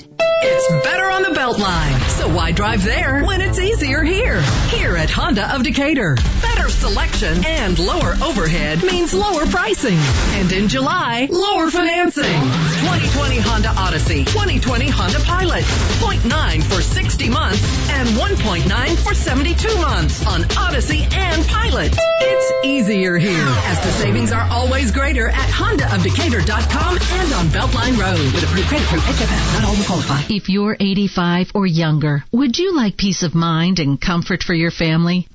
It's 0.00 0.84
better 0.84 1.10
on 1.10 1.22
the 1.22 1.38
Beltline, 1.38 2.00
so 2.10 2.34
why 2.34 2.52
drive 2.52 2.82
there 2.84 3.24
when 3.24 3.40
it's 3.40 3.58
easier 3.58 4.02
here? 4.02 4.40
Here 4.68 4.96
at 4.96 5.10
Honda 5.10 5.54
of 5.54 5.62
Decatur. 5.62 6.16
Better 6.40 6.61
selection 6.68 7.44
and 7.44 7.78
lower 7.78 8.14
overhead 8.22 8.82
means 8.82 9.14
lower 9.14 9.46
pricing. 9.46 9.98
And 10.38 10.52
in 10.52 10.68
July, 10.68 11.28
lower 11.30 11.70
financing. 11.70 12.24
2020 12.24 13.38
Honda 13.40 13.68
Odyssey, 13.76 14.24
2020 14.24 14.88
Honda 14.88 15.20
Pilot, 15.20 15.64
0.9 15.64 16.62
for 16.64 16.80
60 16.82 17.28
months 17.28 17.90
and 17.90 18.08
1.9 18.10 18.96
for 19.04 19.14
72 19.14 19.76
months 19.76 20.26
on 20.26 20.44
Odyssey 20.58 21.06
and 21.10 21.46
Pilot. 21.46 21.94
It's 22.20 22.66
easier 22.66 23.16
here 23.18 23.46
as 23.66 23.80
the 23.80 23.90
savings 23.92 24.32
are 24.32 24.48
always 24.50 24.92
greater 24.92 25.28
at 25.28 25.48
HondaofDecatur.com 25.50 26.98
and 26.98 27.32
on 27.32 27.46
Beltline 27.46 27.98
Road 27.98 28.32
with 28.34 28.44
approved 28.44 28.68
credit 28.68 28.86
from 28.86 29.00
HFS. 29.00 29.60
Not 29.60 29.68
all 29.68 29.84
qualify. 29.84 30.22
If 30.28 30.48
you're 30.48 30.76
85 30.78 31.52
or 31.54 31.66
younger, 31.66 32.24
would 32.32 32.58
you 32.58 32.76
like 32.76 32.96
peace 32.96 33.22
of 33.22 33.34
mind 33.34 33.78
and 33.78 34.00
comfort 34.00 34.42
for 34.42 34.54
your 34.54 34.70
family? 34.70 35.28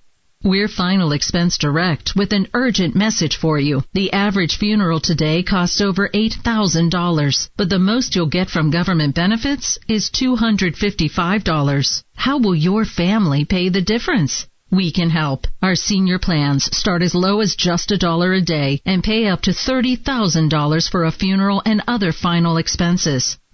We're 0.43 0.67
Final 0.67 1.13
Expense 1.13 1.57
Direct 1.57 2.15
with 2.15 2.31
an 2.31 2.47
urgent 2.53 2.95
message 2.95 3.37
for 3.37 3.57
you. 3.59 3.83
The 3.93 4.13
average 4.13 4.57
funeral 4.57 4.99
today 4.99 5.41
costs 5.41 5.81
over 5.81 6.09
$8,000, 6.09 7.49
but 7.57 7.69
the 7.69 7.79
most 7.79 8.15
you'll 8.15 8.27
get 8.27 8.51
from 8.51 8.69
government 8.69 9.15
benefits 9.15 9.79
is 9.87 10.11
$255. 10.11 12.03
How 12.15 12.37
will 12.37 12.53
your 12.53 12.85
family 12.85 13.45
pay 13.45 13.69
the 13.69 13.81
difference? 13.81 14.45
We 14.69 14.91
can 14.91 15.09
help. 15.09 15.47
Our 15.63 15.75
senior 15.75 16.19
plans 16.19 16.65
start 16.77 17.01
as 17.01 17.15
low 17.15 17.39
as 17.39 17.55
just 17.55 17.91
a 17.91 17.97
dollar 17.97 18.33
a 18.33 18.41
day 18.41 18.81
and 18.85 19.03
pay 19.03 19.27
up 19.27 19.41
to 19.43 19.51
$30,000 19.51 20.89
for 20.91 21.05
a 21.05 21.11
funeral 21.11 21.63
and 21.65 21.81
other 21.87 22.11
final 22.11 22.57
expenses. 22.57 23.37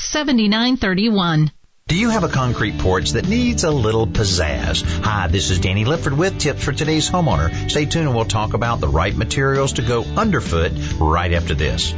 800-526-7931. 0.00 1.50
Do 1.88 1.96
you 1.96 2.10
have 2.10 2.22
a 2.22 2.28
concrete 2.28 2.78
porch 2.78 3.10
that 3.12 3.28
needs 3.28 3.64
a 3.64 3.70
little 3.70 4.06
pizzazz? 4.06 4.82
Hi, 5.02 5.26
this 5.26 5.50
is 5.50 5.58
Danny 5.58 5.84
Lipford 5.84 6.16
with 6.16 6.38
tips 6.38 6.62
for 6.62 6.72
today's 6.72 7.10
homeowner. 7.10 7.68
Stay 7.68 7.84
tuned 7.84 8.06
and 8.06 8.14
we'll 8.14 8.24
talk 8.24 8.54
about 8.54 8.80
the 8.80 8.88
right 8.88 9.14
materials 9.14 9.74
to 9.74 9.82
go 9.82 10.04
underfoot 10.04 10.72
right 11.00 11.32
after 11.32 11.54
this. 11.54 11.92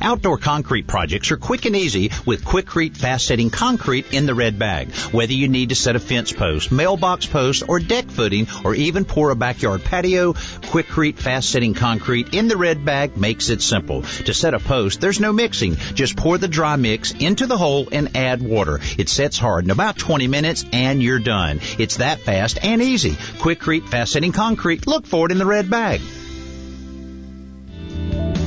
Outdoor 0.00 0.38
concrete 0.38 0.86
projects 0.86 1.30
are 1.32 1.36
quick 1.36 1.64
and 1.64 1.74
easy 1.74 2.10
with 2.24 2.44
Quikrete 2.44 2.96
fast 2.96 3.26
setting 3.26 3.50
concrete 3.50 4.12
in 4.12 4.26
the 4.26 4.34
red 4.34 4.58
bag. 4.58 4.92
Whether 5.12 5.32
you 5.32 5.48
need 5.48 5.70
to 5.70 5.74
set 5.74 5.96
a 5.96 6.00
fence 6.00 6.32
post, 6.32 6.70
mailbox 6.70 7.26
post, 7.26 7.64
or 7.68 7.80
deck 7.80 8.06
footing, 8.10 8.46
or 8.64 8.74
even 8.74 9.04
pour 9.04 9.30
a 9.30 9.36
backyard 9.36 9.84
patio, 9.84 10.34
Quikrete 10.34 11.18
fast 11.18 11.50
setting 11.50 11.74
concrete 11.74 12.34
in 12.34 12.48
the 12.48 12.56
red 12.56 12.84
bag 12.84 13.16
makes 13.16 13.48
it 13.48 13.62
simple. 13.62 14.02
To 14.02 14.34
set 14.34 14.54
a 14.54 14.58
post, 14.58 15.00
there's 15.00 15.20
no 15.20 15.32
mixing. 15.32 15.76
Just 15.94 16.16
pour 16.16 16.38
the 16.38 16.48
dry 16.48 16.76
mix 16.76 17.12
into 17.12 17.46
the 17.46 17.56
hole 17.56 17.88
and 17.90 18.16
add 18.16 18.42
water. 18.42 18.80
It 18.98 19.08
sets 19.08 19.38
hard 19.38 19.64
in 19.64 19.70
about 19.70 19.98
20 19.98 20.28
minutes 20.28 20.64
and 20.72 21.02
you're 21.02 21.18
done. 21.18 21.60
It's 21.78 21.96
that 21.96 22.20
fast 22.20 22.58
and 22.62 22.82
easy. 22.82 23.12
Quikrete 23.12 23.88
fast 23.88 24.12
setting 24.12 24.32
concrete. 24.32 24.86
Look 24.86 25.06
for 25.06 25.26
it 25.26 25.32
in 25.32 25.38
the 25.38 25.46
red 25.46 25.68
bag. 25.70 26.00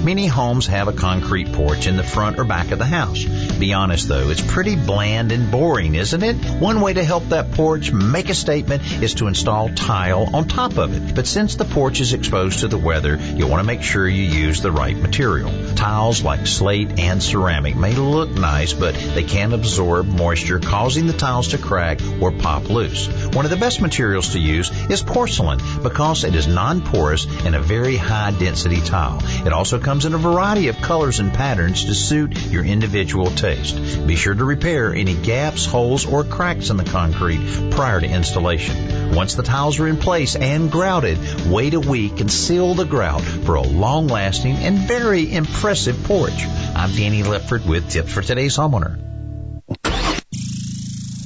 Many 0.04 0.26
homes 0.26 0.66
have 0.66 0.88
a 0.88 0.94
concrete 0.94 1.54
porch 1.54 1.86
in 1.86 1.96
the 1.96 2.04
front 2.04 2.40
or 2.40 2.44
back 2.44 2.72
of 2.72 2.80
the 2.80 2.86
house. 2.86 3.24
Be 3.24 3.74
honest 3.74 4.08
though, 4.08 4.30
it's 4.30 4.42
pretty 4.42 4.76
bland 4.76 5.32
and 5.32 5.52
boring, 5.52 5.94
isn't 5.94 6.24
it? 6.24 6.36
One 6.60 6.82
way 6.82 6.94
to 6.94 7.04
help 7.04 7.26
that 7.30 7.52
porch 7.52 7.92
make 7.92 8.30
a 8.30 8.34
statement 8.34 8.82
is 9.04 9.14
to 9.16 9.28
install 9.28 9.70
tile 9.70 10.28
on 10.36 10.48
top 10.48 10.80
of 10.80 10.96
it. 10.96 11.14
But 11.14 11.28
since 11.28 11.56
the 11.56 11.66
porch 11.66 12.02
is 12.02 12.14
exposed 12.14 12.62
to 12.62 12.68
the 12.68 12.80
weather, 12.80 13.18
you'll 13.18 13.52
want 13.52 13.62
to 13.62 13.68
make 13.68 13.84
sure 13.84 14.08
you 14.08 14.24
use 14.24 14.62
the 14.62 14.72
right 14.72 14.98
material. 14.98 15.52
Tiles 15.76 16.24
like 16.24 16.48
slate 16.48 16.98
and 17.00 17.22
ceramic 17.22 17.76
may 17.76 17.94
look 17.94 18.32
nice, 18.32 18.74
but 18.74 18.96
they 18.96 19.24
can 19.24 19.54
absorb 19.54 20.08
moisture, 20.08 20.60
causing 20.60 21.06
the 21.06 21.14
tiles 21.14 21.50
to 21.50 21.60
crack 21.60 22.00
or 22.20 22.32
pop 22.32 22.72
loose. 22.72 23.08
One 23.36 23.46
of 23.46 23.52
the 23.52 23.58
best 23.58 23.82
materials 23.82 24.30
to 24.30 24.40
use 24.40 24.72
is 24.90 25.04
porcelain 25.04 25.60
because 25.84 26.24
it 26.24 26.34
is 26.34 26.48
non-porous 26.48 27.28
and 27.46 27.56
a 27.56 27.62
very 27.62 27.98
high 27.98 28.32
density 28.32 28.82
tile. 28.82 29.20
It 29.46 29.54
also 29.54 29.78
comes 29.78 29.91
in 29.92 30.14
a 30.14 30.18
variety 30.18 30.70
of 30.70 30.78
colors 30.78 31.20
and 31.20 31.34
patterns 31.34 31.84
to 31.84 31.94
suit 31.94 32.46
your 32.46 32.64
individual 32.64 33.30
taste. 33.30 33.76
Be 34.08 34.16
sure 34.16 34.34
to 34.34 34.46
repair 34.46 34.94
any 34.94 35.14
gaps, 35.14 35.66
holes, 35.66 36.06
or 36.06 36.24
cracks 36.24 36.70
in 36.70 36.78
the 36.78 36.86
concrete 36.86 37.72
prior 37.72 38.00
to 38.00 38.08
installation. 38.08 39.14
Once 39.14 39.36
the 39.36 39.44
tiles 39.44 39.80
are 39.80 39.90
in 39.90 39.98
place 39.98 40.38
and 40.38 40.72
grouted, 40.72 41.18
wait 41.46 41.74
a 41.74 41.80
week 41.80 42.22
and 42.22 42.32
seal 42.32 42.74
the 42.74 42.86
grout 42.86 43.22
for 43.22 43.56
a 43.56 43.62
long 43.62 44.08
lasting 44.08 44.56
and 44.56 44.78
very 44.78 45.30
impressive 45.34 46.02
porch. 46.06 46.46
I'm 46.74 46.96
Danny 46.96 47.24
Lipford 47.24 47.68
with 47.68 47.90
tips 47.90 48.14
for 48.14 48.22
today's 48.22 48.56
homeowner. 48.56 48.98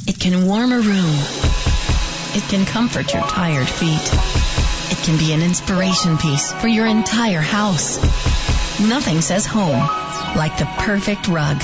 It 0.08 0.20
can 0.20 0.48
warm 0.48 0.72
a 0.72 0.80
room. 0.80 1.16
It 2.34 2.44
can 2.50 2.66
comfort 2.66 3.14
your 3.14 3.22
tired 3.22 3.70
feet. 3.70 4.10
It 4.92 5.04
can 5.06 5.20
be 5.20 5.34
an 5.34 5.44
inspiration 5.44 6.18
piece 6.18 6.52
for 6.52 6.68
your 6.68 6.88
entire 6.88 7.42
house. 7.42 8.35
Nothing 8.80 9.22
says 9.22 9.46
home 9.46 9.80
like 10.36 10.58
the 10.58 10.66
perfect 10.66 11.30
rug. 11.30 11.64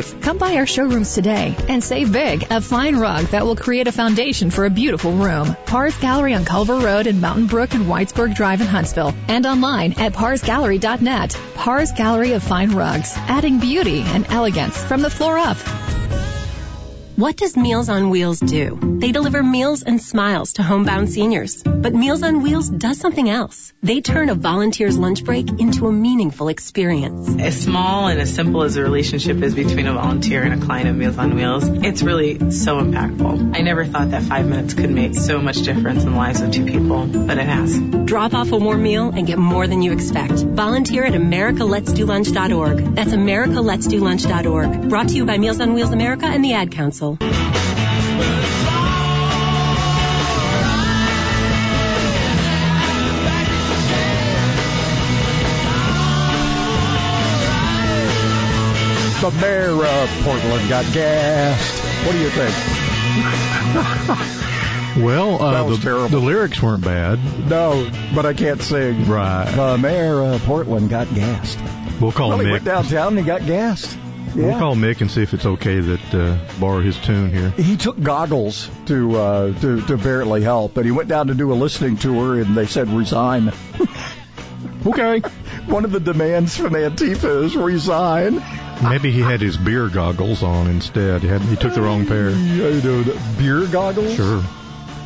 Come 0.00 0.38
by 0.38 0.56
our 0.56 0.66
showrooms 0.66 1.14
today 1.14 1.54
and 1.68 1.84
save 1.84 2.12
big. 2.12 2.46
A 2.50 2.62
fine 2.62 2.96
rug 2.96 3.26
that 3.26 3.44
will 3.44 3.56
create 3.56 3.88
a 3.88 3.92
foundation 3.92 4.50
for 4.50 4.64
a 4.64 4.70
beautiful 4.70 5.12
room. 5.12 5.54
Parr's 5.66 5.96
Gallery 5.98 6.34
on 6.34 6.46
Culver 6.46 6.78
Road 6.78 7.06
in 7.06 7.20
Mountain 7.20 7.46
Brook 7.46 7.74
and 7.74 7.84
Whitesburg 7.84 8.34
Drive 8.34 8.62
in 8.62 8.66
Huntsville. 8.66 9.14
And 9.28 9.44
online 9.44 9.92
at 9.98 10.14
parsgallery.net. 10.14 11.38
Parr's 11.54 11.92
Gallery 11.92 12.32
of 12.32 12.42
Fine 12.42 12.70
Rugs. 12.70 13.12
Adding 13.16 13.58
beauty 13.58 14.00
and 14.00 14.26
elegance 14.30 14.82
from 14.82 15.02
the 15.02 15.10
floor 15.10 15.36
up. 15.36 15.58
What 17.14 17.36
does 17.36 17.58
Meals 17.58 17.90
on 17.90 18.08
Wheels 18.08 18.40
do? 18.40 18.78
They 18.98 19.12
deliver 19.12 19.42
meals 19.42 19.82
and 19.82 20.00
smiles 20.00 20.54
to 20.54 20.62
homebound 20.62 21.10
seniors. 21.10 21.62
But 21.62 21.92
Meals 21.92 22.22
on 22.22 22.42
Wheels 22.42 22.70
does 22.70 22.98
something 22.98 23.28
else. 23.28 23.74
They 23.82 24.00
turn 24.00 24.30
a 24.30 24.34
volunteer's 24.34 24.96
lunch 24.96 25.22
break 25.22 25.60
into 25.60 25.88
a 25.88 25.92
meaningful 25.92 26.48
experience. 26.48 27.28
As 27.38 27.60
small 27.60 28.06
and 28.06 28.18
as 28.18 28.34
simple 28.34 28.62
as 28.62 28.76
the 28.76 28.82
relationship 28.82 29.42
is 29.42 29.54
between 29.54 29.88
a 29.88 29.92
volunteer 29.92 30.42
and 30.42 30.54
a 30.62 30.64
client 30.64 30.88
of 30.88 30.96
Meals 30.96 31.18
on 31.18 31.34
Wheels, 31.34 31.64
it's 31.68 32.02
really 32.02 32.50
so 32.50 32.78
impactful. 32.78 33.58
I 33.58 33.60
never 33.60 33.84
thought 33.84 34.12
that 34.12 34.22
five 34.22 34.46
minutes 34.46 34.72
could 34.72 34.90
make 34.90 35.14
so 35.14 35.38
much 35.38 35.60
difference 35.62 36.04
in 36.04 36.12
the 36.12 36.16
lives 36.16 36.40
of 36.40 36.50
two 36.50 36.64
people, 36.64 37.06
but 37.06 37.36
it 37.36 37.46
has. 37.46 37.78
Drop 38.06 38.32
off 38.32 38.52
a 38.52 38.56
warm 38.56 38.82
meal 38.82 39.10
and 39.10 39.26
get 39.26 39.38
more 39.38 39.66
than 39.66 39.82
you 39.82 39.92
expect. 39.92 40.32
Volunteer 40.32 41.04
at 41.04 41.12
americaletsdolunch.org. 41.12 42.94
That's 42.94 43.12
americaletsdolunch.org. 43.12 44.88
Brought 44.88 45.08
to 45.08 45.14
you 45.14 45.26
by 45.26 45.36
Meals 45.36 45.60
on 45.60 45.74
Wheels 45.74 45.90
America 45.90 46.24
and 46.24 46.42
the 46.42 46.54
Ad 46.54 46.70
Council. 46.70 47.01
The 47.02 47.18
mayor 59.40 59.84
of 59.84 60.10
Portland 60.22 60.68
got 60.68 60.84
gassed. 60.92 62.06
What 62.06 62.12
do 62.12 62.18
you 62.18 62.30
think? 62.30 62.54
Well, 64.94 65.42
uh, 65.42 65.74
the, 65.74 66.08
the 66.10 66.18
lyrics 66.18 66.62
weren't 66.62 66.84
bad. 66.84 67.18
No, 67.48 67.90
but 68.14 68.26
I 68.26 68.34
can't 68.34 68.60
sing. 68.60 69.06
Right. 69.06 69.50
The 69.50 69.78
mayor 69.78 70.20
of 70.20 70.42
Portland 70.42 70.90
got 70.90 71.08
gassed. 71.14 71.58
We'll 71.98 72.12
call 72.12 72.28
well, 72.28 72.40
he 72.40 72.44
Mick. 72.44 72.52
went 72.52 72.64
downtown 72.64 73.08
and 73.16 73.18
he 73.18 73.24
got 73.24 73.46
gassed. 73.46 73.96
We'll 74.34 74.58
call 74.58 74.74
Mick 74.74 75.00
and 75.00 75.10
see 75.10 75.22
if 75.22 75.34
it's 75.34 75.44
okay 75.44 75.80
that 75.80 76.14
uh, 76.14 76.38
borrow 76.60 76.80
his 76.80 76.98
tune 76.98 77.30
here. 77.30 77.50
He 77.50 77.76
took 77.76 78.00
goggles 78.00 78.70
to, 78.86 79.16
uh, 79.16 79.60
to 79.60 79.82
to 79.82 79.94
apparently 79.94 80.42
help, 80.42 80.74
but 80.74 80.84
he 80.84 80.90
went 80.90 81.08
down 81.08 81.26
to 81.26 81.34
do 81.34 81.52
a 81.52 81.54
listening 81.54 81.96
tour, 81.96 82.40
and 82.40 82.56
they 82.56 82.66
said 82.66 82.88
resign. 82.88 83.52
okay. 84.86 85.20
One 85.66 85.84
of 85.84 85.92
the 85.92 86.00
demands 86.00 86.56
from 86.56 86.72
Antifa 86.72 87.44
is 87.44 87.54
resign. 87.56 88.42
Maybe 88.82 89.12
he 89.12 89.20
had 89.20 89.40
his 89.40 89.56
beer 89.56 89.88
goggles 89.88 90.42
on 90.42 90.66
instead. 90.66 91.22
He, 91.22 91.28
had, 91.28 91.40
he 91.42 91.54
took 91.56 91.74
the 91.74 91.82
wrong 91.82 92.06
pair. 92.06 92.30
Yeah, 92.30 92.68
you 92.68 92.82
know, 92.82 93.02
the 93.02 93.20
beer 93.38 93.66
goggles. 93.66 94.14
Sure. 94.14 94.42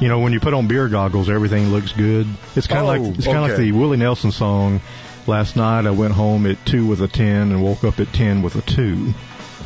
You 0.01 0.09
know, 0.09 0.21
when 0.21 0.33
you 0.33 0.41
put 0.41 0.55
on 0.55 0.67
beer 0.67 0.89
goggles, 0.89 1.29
everything 1.29 1.71
looks 1.71 1.93
good. 1.93 2.27
It's 2.55 2.67
kind 2.67 2.81
of 2.81 2.87
Oh, 2.87 3.09
like 3.09 3.19
it's 3.19 3.27
kind 3.27 3.39
of 3.39 3.49
like 3.49 3.57
the 3.57 3.73
Willie 3.73 3.97
Nelson 3.97 4.31
song. 4.31 4.81
Last 5.27 5.57
night 5.57 5.87
I 5.87 5.91
went 5.91 6.13
home 6.15 6.47
at 6.47 6.65
two 6.65 6.87
with 6.87 7.01
a 7.03 7.09
ten 7.09 7.51
and 7.53 7.63
woke 7.63 7.83
up 7.85 7.99
at 8.01 8.13
ten 8.13 8.43
with 8.43 8.55
a 8.57 8.63
two. 8.63 9.13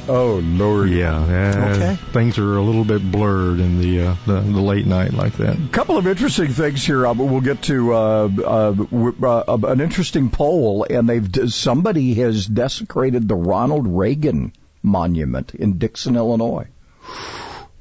Oh 0.08 0.36
Lord. 0.42 0.88
Yeah. 0.90 1.16
uh, 1.18 1.74
Okay. 1.76 1.96
Things 2.12 2.38
are 2.38 2.56
a 2.56 2.62
little 2.62 2.84
bit 2.84 3.02
blurred 3.12 3.60
in 3.60 3.78
the 3.80 4.06
uh, 4.08 4.14
the, 4.26 4.40
the 4.40 4.60
late 4.60 4.86
night 4.86 5.12
like 5.12 5.34
that. 5.34 5.56
A 5.58 5.68
couple 5.68 5.98
of 5.98 6.06
interesting 6.06 6.48
things 6.48 6.84
here. 6.84 7.06
Uh, 7.06 7.12
we'll 7.12 7.42
get 7.42 7.62
to 7.64 7.92
uh, 7.92 7.98
uh, 8.44 8.72
w- 8.72 9.14
uh, 9.22 9.58
an 9.64 9.80
interesting 9.82 10.30
poll, 10.30 10.86
and 10.88 11.06
they've 11.08 11.52
somebody 11.52 12.14
has 12.14 12.46
desecrated 12.46 13.28
the 13.28 13.36
Ronald 13.36 13.86
Reagan 13.86 14.52
monument 14.82 15.54
in 15.54 15.76
Dixon, 15.76 16.16
Illinois. 16.16 16.66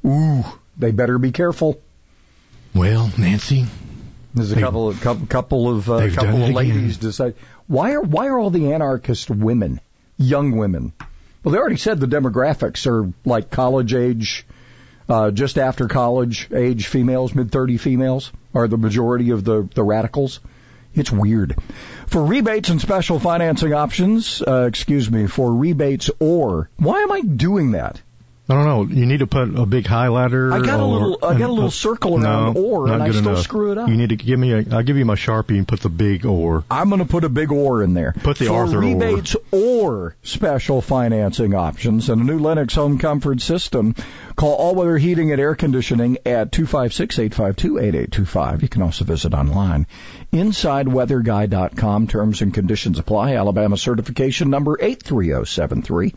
Ooh, 0.06 0.44
they 0.78 0.92
better 0.92 1.18
be 1.18 1.32
careful. 1.32 1.80
Well, 2.76 3.12
Nancy, 3.18 3.66
There's 4.36 4.52
a 4.52 4.56
They- 4.56 4.62
couple 4.62 4.90
of 4.90 5.02
couple, 5.02 5.26
couple 5.28 5.70
of 5.70 5.90
uh, 5.90 6.10
couple 6.12 6.44
of 6.44 6.50
ladies 6.52 6.98
decide 6.98 7.36
why 7.70 7.94
are 7.94 8.02
why 8.02 8.28
are 8.28 8.40
all 8.40 8.50
the 8.50 8.74
anarchist 8.74 9.30
women 9.30 9.80
young 10.18 10.58
women? 10.58 10.92
Well, 11.44 11.54
they 11.54 11.60
already 11.60 11.78
said 11.78 12.00
the 12.00 12.08
demographics 12.08 12.88
are 12.88 13.14
like 13.24 13.52
college 13.52 13.94
age, 13.94 14.46
uh, 15.08 15.32
just 15.32 15.58
after 15.58 15.88
college 15.88 16.50
age 16.52 16.88
females, 16.88 17.34
mid 17.34 17.52
thirty 17.52 17.78
females 17.78 18.32
are 18.54 18.68
the 18.68 18.78
majority 18.78 19.30
of 19.30 19.44
the 19.44 19.70
the 19.74 19.84
radicals. 19.84 20.40
It's 20.96 21.12
weird. 21.12 21.56
For 22.08 22.26
rebates 22.26 22.70
and 22.70 22.82
special 22.82 23.20
financing 23.20 23.74
options, 23.74 24.42
uh, 24.42 24.66
excuse 24.68 25.10
me, 25.10 25.28
for 25.28 25.54
rebates 25.54 26.10
or 26.20 26.72
why 26.78 27.02
am 27.04 27.12
I 27.12 27.22
doing 27.22 27.72
that? 27.72 28.02
I 28.50 28.56
don't 28.56 28.66
know. 28.66 28.82
You 28.96 29.06
need 29.06 29.20
to 29.20 29.28
put 29.28 29.56
a 29.56 29.66
big 29.68 29.86
highlighter. 29.86 30.52
I 30.52 30.66
got 30.66 30.80
a 30.80 30.84
little- 30.86 31.20
I 31.24 31.38
got 31.38 31.52
a 31.52 31.54
little 31.54 31.70
circle 31.70 32.16
around 32.16 32.56
no, 32.56 32.62
or, 32.62 32.92
and 32.92 33.04
I 33.04 33.12
still 33.12 33.28
enough. 33.30 33.44
screw 33.44 33.72
it 33.72 33.78
up. 33.78 33.88
You 33.90 33.96
need 33.96 34.10
to 34.10 34.16
give 34.16 34.40
me 34.40 34.54
a. 34.54 34.66
I'll 34.72 34.82
give 34.82 34.98
you 34.98 35.06
my 35.06 35.14
sharpie 35.14 35.60
and 35.60 35.68
put 35.68 35.82
the 35.82 35.90
big 35.90 36.26
or. 36.26 36.64
I'm 36.72 36.90
going 36.90 36.98
to 37.00 37.06
put 37.08 37.24
a 37.24 37.30
big 37.30 37.52
or 37.52 37.84
in 37.84 37.94
there. 37.94 38.14
Put 38.24 38.40
the 38.40 38.46
For 38.48 38.54
Arthur 38.62 38.78
or. 38.78 38.82
rebates 38.82 39.36
or. 39.52 40.16
special 40.24 40.82
financing 40.82 41.54
options 41.54 42.10
and 42.10 42.22
a 42.22 42.26
new 42.26 42.40
Lennox 42.40 42.74
home 42.74 42.98
comfort 42.98 43.42
system. 43.42 43.94
Call 44.36 44.54
All 44.56 44.74
Weather 44.74 44.98
Heating 44.98 45.32
and 45.32 45.40
Air 45.40 45.54
Conditioning 45.54 46.18
at 46.26 46.52
256-852-8825. 46.52 48.62
You 48.64 48.68
can 48.70 48.82
also 48.82 49.06
visit 49.06 49.34
online. 49.34 49.86
InsideWeatherGuy.com. 50.34 52.08
Terms 52.08 52.42
and 52.42 52.54
conditions 52.54 53.00
apply. 53.00 53.36
Alabama 53.36 53.78
certification 53.78 54.50
number 54.50 54.78
83073. 54.80 56.14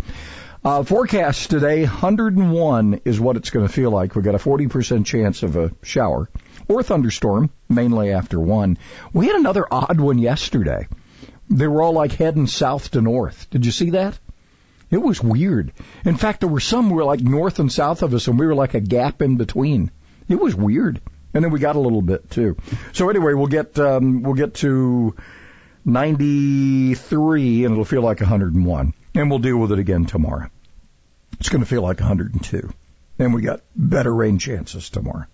Uh, 0.65 0.85
forecast 0.85 1.51
today, 1.51 1.81
101 1.81 3.01
is 3.05 3.19
what 3.19 3.37
it's 3.37 3.51
going 3.51 3.67
to 3.67 3.73
feel 3.73 3.91
like. 3.91 4.15
We've 4.15 4.25
got 4.25 4.37
a 4.37 4.39
40% 4.39 5.05
chance 5.05 5.43
of 5.43 5.57
a 5.57 5.73
shower 5.83 6.31
or 6.69 6.85
thunderstorm, 6.85 7.51
mainly 7.69 8.13
after 8.13 8.39
one. 8.39 8.79
We 9.13 9.27
had 9.27 9.35
another 9.35 9.67
odd 9.69 9.99
one 9.99 10.19
yesterday. 10.19 10.87
They 11.51 11.67
were 11.67 11.83
all 11.83 11.95
like 11.95 12.13
heading 12.13 12.47
south 12.47 12.93
to 12.93 13.01
north. 13.01 13.51
Did 13.51 13.67
you 13.67 13.73
see 13.73 13.91
that? 13.91 14.17
It 14.89 15.03
was 15.03 15.21
weird. 15.21 15.73
In 16.05 16.17
fact, 16.17 16.39
there 16.39 16.49
were 16.49 16.61
some 16.61 16.91
were 16.91 17.05
like 17.05 17.21
north 17.21 17.59
and 17.59 17.73
south 17.73 18.05
of 18.05 18.15
us, 18.15 18.29
and 18.29 18.39
we 18.39 18.47
were 18.47 18.55
like 18.55 18.75
a 18.75 18.81
gap 18.81 19.21
in 19.21 19.39
between. 19.39 19.91
It 20.29 20.39
was 20.39 20.55
weird. 20.55 21.01
And 21.35 21.43
then 21.43 21.51
we 21.51 21.59
got 21.59 21.75
a 21.75 21.81
little 21.81 22.03
bit 22.03 22.31
too. 22.31 22.57
So 22.93 23.11
anyway, 23.11 23.35
we'll 23.35 23.49
get 23.49 23.81
um, 23.81 24.23
we'll 24.23 24.35
get 24.35 24.55
to 24.57 25.17
93, 25.85 27.65
and 27.65 27.73
it'll 27.73 27.85
feel 27.85 28.03
like 28.03 28.21
101. 28.21 28.95
And 29.15 29.29
we'll 29.29 29.39
deal 29.39 29.59
with 29.59 29.73
it 29.73 29.79
again 29.79 30.07
tomorrow. 30.07 30.49
It's 31.39 31.49
going 31.49 31.63
to 31.63 31.69
feel 31.69 31.83
like 31.83 32.01
102. 32.01 32.73
And 33.19 33.35
we 33.35 33.43
got 33.43 33.61
better 33.77 34.15
rain 34.15 34.39
chances 34.39 34.91
tomorrow. 34.91 35.27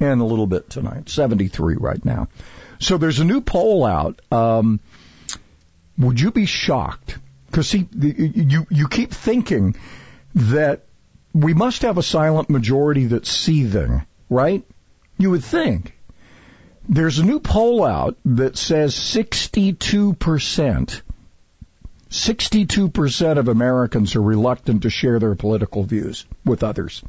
And 0.00 0.20
a 0.20 0.24
little 0.24 0.46
bit 0.46 0.70
tonight. 0.70 1.08
73 1.08 1.76
right 1.76 2.04
now. 2.04 2.28
So 2.78 2.98
there's 2.98 3.20
a 3.20 3.24
new 3.24 3.40
poll 3.40 3.84
out. 3.84 4.20
Um, 4.30 4.80
would 5.98 6.20
you 6.20 6.32
be 6.32 6.46
shocked? 6.46 7.18
Because 7.46 7.68
see, 7.68 7.88
you 7.92 8.66
you 8.68 8.88
keep 8.88 9.12
thinking 9.12 9.76
that 10.34 10.84
we 11.32 11.54
must 11.54 11.82
have 11.82 11.98
a 11.98 12.02
silent 12.02 12.50
majority 12.50 13.06
that's 13.06 13.30
seething, 13.30 14.04
right? 14.28 14.64
You 15.18 15.30
would 15.30 15.44
think. 15.44 15.96
There's 16.88 17.18
a 17.18 17.24
new 17.24 17.40
poll 17.40 17.84
out 17.84 18.16
that 18.24 18.58
says 18.58 18.94
62%, 18.94 21.02
62% 22.14 23.38
of 23.38 23.48
Americans 23.48 24.14
are 24.14 24.22
reluctant 24.22 24.82
to 24.82 24.90
share 24.90 25.18
their 25.18 25.34
political 25.34 25.82
views 25.82 26.24
with 26.44 26.62
others. 26.62 27.02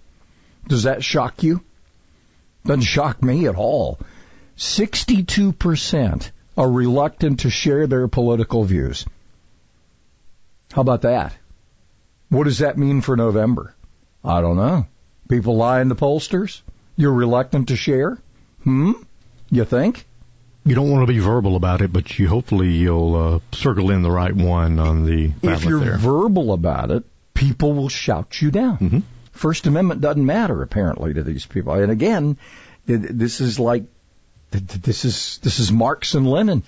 Does 0.67 0.83
that 0.83 1.03
shock 1.03 1.43
you? 1.43 1.61
Doesn't 2.65 2.81
shock 2.81 3.21
me 3.21 3.45
at 3.45 3.55
all. 3.55 3.99
62% 4.57 6.31
are 6.57 6.71
reluctant 6.71 7.41
to 7.41 7.51
share 7.51 7.85
their 7.85 8.07
political 8.07 8.63
views. 8.63 9.05
How 10.73 10.81
about 10.81 11.03
that? 11.03 11.37
What 12.29 12.45
does 12.45 12.59
that 12.59 12.79
mean 12.79 13.01
for 13.01 13.15
November? 13.15 13.75
I 14.23 14.41
don't 14.41 14.57
know. 14.57 14.87
People 15.29 15.55
lie 15.55 15.81
in 15.81 15.89
the 15.89 15.95
pollsters? 15.95 16.63
You're 16.95 17.13
reluctant 17.13 17.67
to 17.67 17.75
share? 17.75 18.17
Hmm? 18.63 18.93
You 19.51 19.65
think? 19.65 20.07
You 20.65 20.73
don't 20.73 20.89
want 20.89 21.07
to 21.07 21.13
be 21.13 21.19
verbal 21.19 21.55
about 21.55 21.81
it, 21.81 21.93
but 21.93 22.17
you 22.17 22.27
hopefully 22.27 22.69
you'll 22.69 23.15
uh, 23.15 23.55
circle 23.55 23.91
in 23.91 24.01
the 24.01 24.09
right 24.09 24.35
one 24.35 24.79
on 24.79 25.05
the 25.05 25.31
If 25.43 25.63
you're 25.63 25.79
there. 25.79 25.97
verbal 25.97 26.53
about 26.53 26.89
it, 26.89 27.03
people 27.35 27.73
will 27.73 27.89
shout 27.89 28.41
you 28.41 28.49
down. 28.49 28.77
Mm-hmm. 28.79 28.99
First 29.31 29.67
Amendment 29.67 30.01
doesn't 30.01 30.25
matter 30.25 30.63
apparently 30.63 31.13
to 31.13 31.23
these 31.23 31.45
people. 31.45 31.73
And 31.73 31.91
again, 31.91 32.37
this 32.87 33.41
is 33.41 33.59
like 33.59 33.83
this 34.51 35.05
is 35.05 35.39
this 35.43 35.59
is 35.59 35.71
Marx 35.71 36.15
and 36.15 36.27
Lenin. 36.27 36.63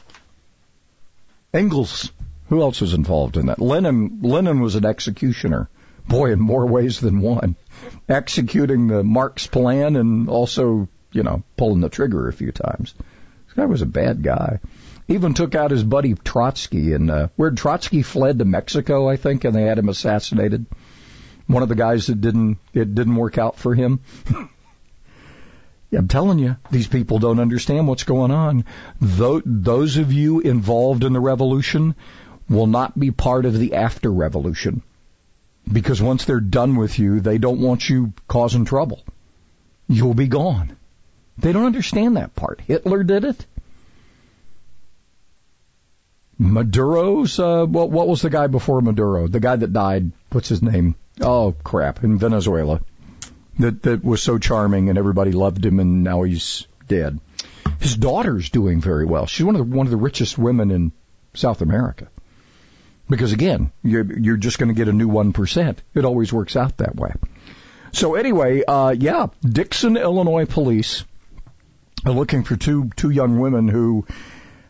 Engels. 1.53 2.12
Who 2.49 2.62
else 2.62 2.79
was 2.79 2.93
involved 2.93 3.36
in 3.36 3.47
that? 3.47 3.60
Lenin 3.60 4.19
Lenin 4.21 4.60
was 4.62 4.75
an 4.75 4.86
executioner. 4.86 5.69
Boy, 6.07 6.31
in 6.31 6.39
more 6.39 6.65
ways 6.65 6.99
than 6.99 7.19
one. 7.19 7.55
Executing 8.07 8.88
the 8.88 9.03
Marx 9.03 9.47
plan 9.47 9.95
and 9.95 10.29
also, 10.29 10.88
you 11.12 11.23
know, 11.23 11.43
pulling 11.57 11.81
the 11.81 11.89
trigger 11.89 12.29
a 12.29 12.33
few 12.33 12.51
times. 12.51 12.93
Guy 13.57 13.65
was 13.65 13.81
a 13.81 13.87
bad 13.87 14.21
guy. 14.21 14.59
Even 15.07 15.33
took 15.33 15.55
out 15.55 15.71
his 15.71 15.83
buddy 15.83 16.13
Trotsky 16.13 16.93
and 16.93 17.09
uh, 17.09 17.29
where 17.37 17.49
Trotsky 17.49 18.03
fled 18.03 18.37
to 18.37 18.45
Mexico, 18.45 19.09
I 19.09 19.15
think, 19.17 19.45
and 19.45 19.55
they 19.55 19.63
had 19.63 19.79
him 19.79 19.89
assassinated. 19.89 20.67
One 21.47 21.63
of 21.63 21.69
the 21.69 21.75
guys 21.75 22.05
that 22.05 22.21
didn't 22.21 22.59
it 22.73 22.93
didn't 22.93 23.15
work 23.15 23.39
out 23.39 23.57
for 23.57 23.73
him. 23.73 24.01
I'm 25.91 26.07
telling 26.07 26.37
you, 26.37 26.57
these 26.69 26.87
people 26.87 27.17
don't 27.17 27.39
understand 27.39 27.87
what's 27.87 28.03
going 28.03 28.29
on. 28.29 28.63
Those 29.01 29.97
of 29.97 30.13
you 30.13 30.41
involved 30.41 31.03
in 31.03 31.13
the 31.13 31.19
revolution 31.19 31.95
will 32.47 32.67
not 32.67 32.99
be 32.99 33.09
part 33.09 33.45
of 33.45 33.57
the 33.57 33.73
after 33.73 34.11
revolution. 34.11 34.83
Because 35.71 35.99
once 35.99 36.25
they're 36.25 36.41
done 36.41 36.75
with 36.75 36.99
you, 36.99 37.21
they 37.21 37.39
don't 37.39 37.61
want 37.61 37.89
you 37.89 38.13
causing 38.27 38.65
trouble. 38.65 39.03
You'll 39.87 40.13
be 40.13 40.27
gone. 40.27 40.77
They 41.38 41.52
don't 41.52 41.65
understand 41.65 42.17
that 42.17 42.36
part. 42.36 42.62
Hitler 42.62 43.04
did 43.04 43.23
it. 43.23 43.45
Maduro's, 46.39 47.39
uh, 47.39 47.65
what, 47.65 47.89
what 47.89 48.08
was 48.08 48.21
the 48.21 48.30
guy 48.30 48.47
before 48.47 48.82
Maduro? 48.82 49.28
The 49.28 49.39
guy 49.39 49.56
that 49.56 49.73
died, 49.73 50.12
what's 50.32 50.50
his 50.50 50.62
name? 50.62 50.95
Oh 51.19 51.56
crap, 51.63 52.04
in 52.04 52.19
Venezuela 52.19 52.82
that 53.60 53.84
that 53.84 54.04
was 54.04 54.21
so 54.21 54.38
charming 54.38 54.89
and 54.89 54.97
everybody 54.97 55.32
loved 55.32 55.65
him 55.65 55.80
and 55.80 56.04
now 56.04 56.23
he's 56.23 56.67
dead. 56.88 57.19
His 57.80 57.95
daughter's 57.95 58.50
doing 58.50 58.82
very 58.82 59.06
well. 59.06 59.26
She's 59.26 59.45
one 59.45 59.56
of 59.56 59.69
the, 59.69 59.76
one 59.76 59.88
of 59.88 59.91
the 59.91 59.97
richest 59.97 60.38
women 60.38 60.71
in 60.71 60.91
South 61.34 61.62
America. 61.62 62.08
Because 63.10 63.32
again, 63.32 63.71
you're 63.84 64.19
you're 64.19 64.38
just 64.38 64.60
going 64.60 64.69
to 64.69 64.76
get 64.76 64.88
a 64.88 64.93
new 64.93 65.08
one 65.08 65.34
percent. 65.34 65.82
It 65.93 66.06
always 66.06 66.34
works 66.34 66.56
out 66.56 66.78
that 66.78 66.95
way. 66.95 67.13
So 67.93 68.15
anyway, 68.15 68.63
uh, 68.67 68.93
yeah, 68.97 69.28
Dixon, 69.41 69.95
Illinois 69.95 70.45
police 70.45 71.06
looking 72.11 72.43
for 72.43 72.55
two 72.55 72.89
two 72.95 73.09
young 73.09 73.39
women 73.39 73.67
who 73.67 74.05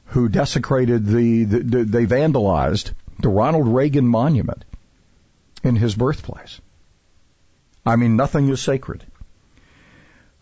who 0.06 0.30
desecrated 0.30 1.06
the, 1.06 1.44
the, 1.44 1.60
the 1.60 1.84
they 1.84 2.06
vandalized 2.06 2.92
the 3.20 3.30
Ronald 3.30 3.68
Reagan 3.68 4.08
monument 4.08 4.64
in 5.64 5.76
his 5.76 5.96
birthplace. 5.96 6.62
I 7.86 7.96
mean, 7.96 8.16
nothing 8.16 8.50
is 8.50 8.62
sacred. 8.62 9.04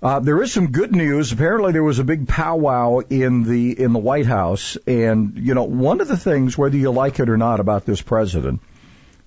Uh, 0.01 0.19
there 0.19 0.41
is 0.43 0.51
some 0.51 0.71
good 0.71 0.95
news. 0.95 1.31
Apparently, 1.31 1.71
there 1.71 1.83
was 1.83 1.99
a 1.99 2.03
big 2.03 2.27
powwow 2.27 2.99
in 2.99 3.43
the 3.43 3.79
in 3.79 3.93
the 3.93 3.99
White 3.99 4.25
House, 4.25 4.77
and 4.85 5.37
you 5.37 5.55
know, 5.55 5.63
one 5.63 6.01
of 6.01 6.07
the 6.07 6.17
things, 6.17 6.57
whether 6.57 6.77
you 6.77 6.91
like 6.91 7.19
it 7.19 7.29
or 7.29 7.37
not, 7.37 7.59
about 7.59 7.85
this 7.85 8.01
president 8.01 8.61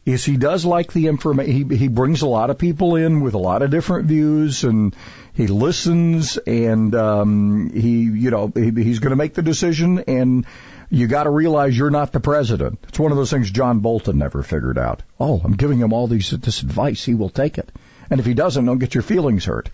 is 0.09 0.25
he 0.25 0.39
does 0.39 0.65
like 0.65 0.93
the 0.93 1.07
information. 1.09 1.69
He 1.69 1.77
he 1.77 1.89
brings 1.89 2.23
a 2.23 2.27
lot 2.27 2.49
of 2.49 2.57
people 2.57 2.97
in 2.97 3.21
with 3.21 3.35
a 3.35 3.39
lot 3.39 3.61
of 3.61 3.71
different 3.71 4.07
views, 4.07 4.65
and 4.65 4.97
he 5.35 5.47
listens, 5.47 6.39
and 6.39 6.95
um, 6.95 7.71
he 7.71 8.05
you 8.05 8.31
know 8.31 8.51
he, 8.55 8.71
he's 8.71 9.01
going 9.01 9.11
to 9.11 9.17
make 9.17 9.35
the 9.35 9.43
decision, 9.43 9.99
and 10.09 10.47
you 10.89 11.09
got 11.09 11.25
to 11.25 11.31
realize 11.31 11.77
you're 11.77 11.91
not 11.91 12.13
the 12.13 12.21
president. 12.21 12.79
It's 12.89 12.99
one 12.99 13.13
of 13.13 13.19
those 13.19 13.31
things 13.31 13.51
John 13.51 13.81
Bolton 13.81 14.17
never 14.17 14.43
figured 14.43 14.79
out. 14.79 15.03
Oh, 15.21 15.41
I'm 15.45 15.57
giving 15.57 15.79
him 15.79 15.93
all 15.93 16.07
these 16.07 16.31
this 16.31 16.63
advice. 16.63 17.05
He 17.05 17.15
will 17.15 17.29
take 17.29 17.59
it. 17.59 17.71
And 18.11 18.19
if 18.19 18.25
he 18.25 18.33
doesn't, 18.33 18.65
don't 18.65 18.79
get 18.79 18.95
your 18.95 19.03
feelings 19.03 19.45
hurt. 19.45 19.69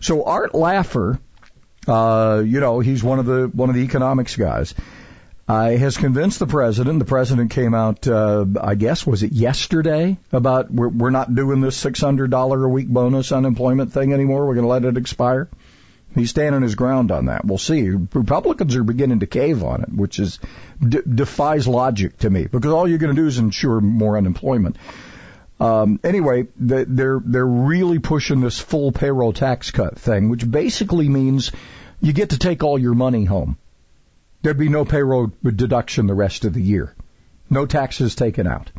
So 0.00 0.22
Art 0.22 0.52
Laffer, 0.52 1.18
uh, 1.88 2.42
you 2.46 2.60
know, 2.60 2.78
he's 2.78 3.02
one 3.02 3.18
of 3.18 3.26
the 3.26 3.50
one 3.52 3.68
of 3.70 3.74
the 3.74 3.82
economics 3.82 4.36
guys. 4.36 4.72
Uh, 5.50 5.76
has 5.76 5.96
convinced 5.96 6.38
the 6.38 6.46
president. 6.46 7.00
The 7.00 7.04
president 7.04 7.50
came 7.50 7.74
out, 7.74 8.06
uh, 8.06 8.46
I 8.60 8.76
guess, 8.76 9.04
was 9.04 9.24
it 9.24 9.32
yesterday 9.32 10.16
about 10.30 10.70
we're, 10.70 10.86
we're 10.86 11.10
not 11.10 11.34
doing 11.34 11.60
this 11.60 11.76
six 11.76 12.00
hundred 12.00 12.30
dollar 12.30 12.64
a 12.64 12.68
week 12.68 12.86
bonus 12.86 13.32
unemployment 13.32 13.92
thing 13.92 14.12
anymore. 14.12 14.46
We're 14.46 14.54
going 14.54 14.66
to 14.66 14.68
let 14.68 14.84
it 14.84 14.96
expire. 14.96 15.50
He's 16.14 16.30
standing 16.30 16.62
his 16.62 16.76
ground 16.76 17.10
on 17.10 17.26
that. 17.26 17.44
We'll 17.44 17.58
see. 17.58 17.90
Republicans 17.90 18.76
are 18.76 18.84
beginning 18.84 19.18
to 19.20 19.26
cave 19.26 19.64
on 19.64 19.82
it, 19.82 19.92
which 19.92 20.20
is 20.20 20.38
d- 20.88 21.02
defies 21.04 21.66
logic 21.66 22.18
to 22.18 22.30
me 22.30 22.46
because 22.46 22.70
all 22.70 22.86
you're 22.86 22.98
going 22.98 23.16
to 23.16 23.20
do 23.20 23.26
is 23.26 23.38
ensure 23.38 23.80
more 23.80 24.16
unemployment. 24.16 24.76
Um, 25.58 25.98
anyway, 26.04 26.46
they're 26.54 27.20
they're 27.24 27.44
really 27.44 27.98
pushing 27.98 28.40
this 28.40 28.60
full 28.60 28.92
payroll 28.92 29.32
tax 29.32 29.72
cut 29.72 29.98
thing, 29.98 30.28
which 30.28 30.48
basically 30.48 31.08
means 31.08 31.50
you 32.00 32.12
get 32.12 32.30
to 32.30 32.38
take 32.38 32.62
all 32.62 32.78
your 32.78 32.94
money 32.94 33.24
home. 33.24 33.58
There'd 34.42 34.58
be 34.58 34.68
no 34.68 34.84
payroll 34.84 35.32
deduction 35.42 36.06
the 36.06 36.14
rest 36.14 36.44
of 36.44 36.54
the 36.54 36.62
year, 36.62 36.94
no 37.48 37.66
taxes 37.66 38.14
taken 38.14 38.46
out. 38.46 38.70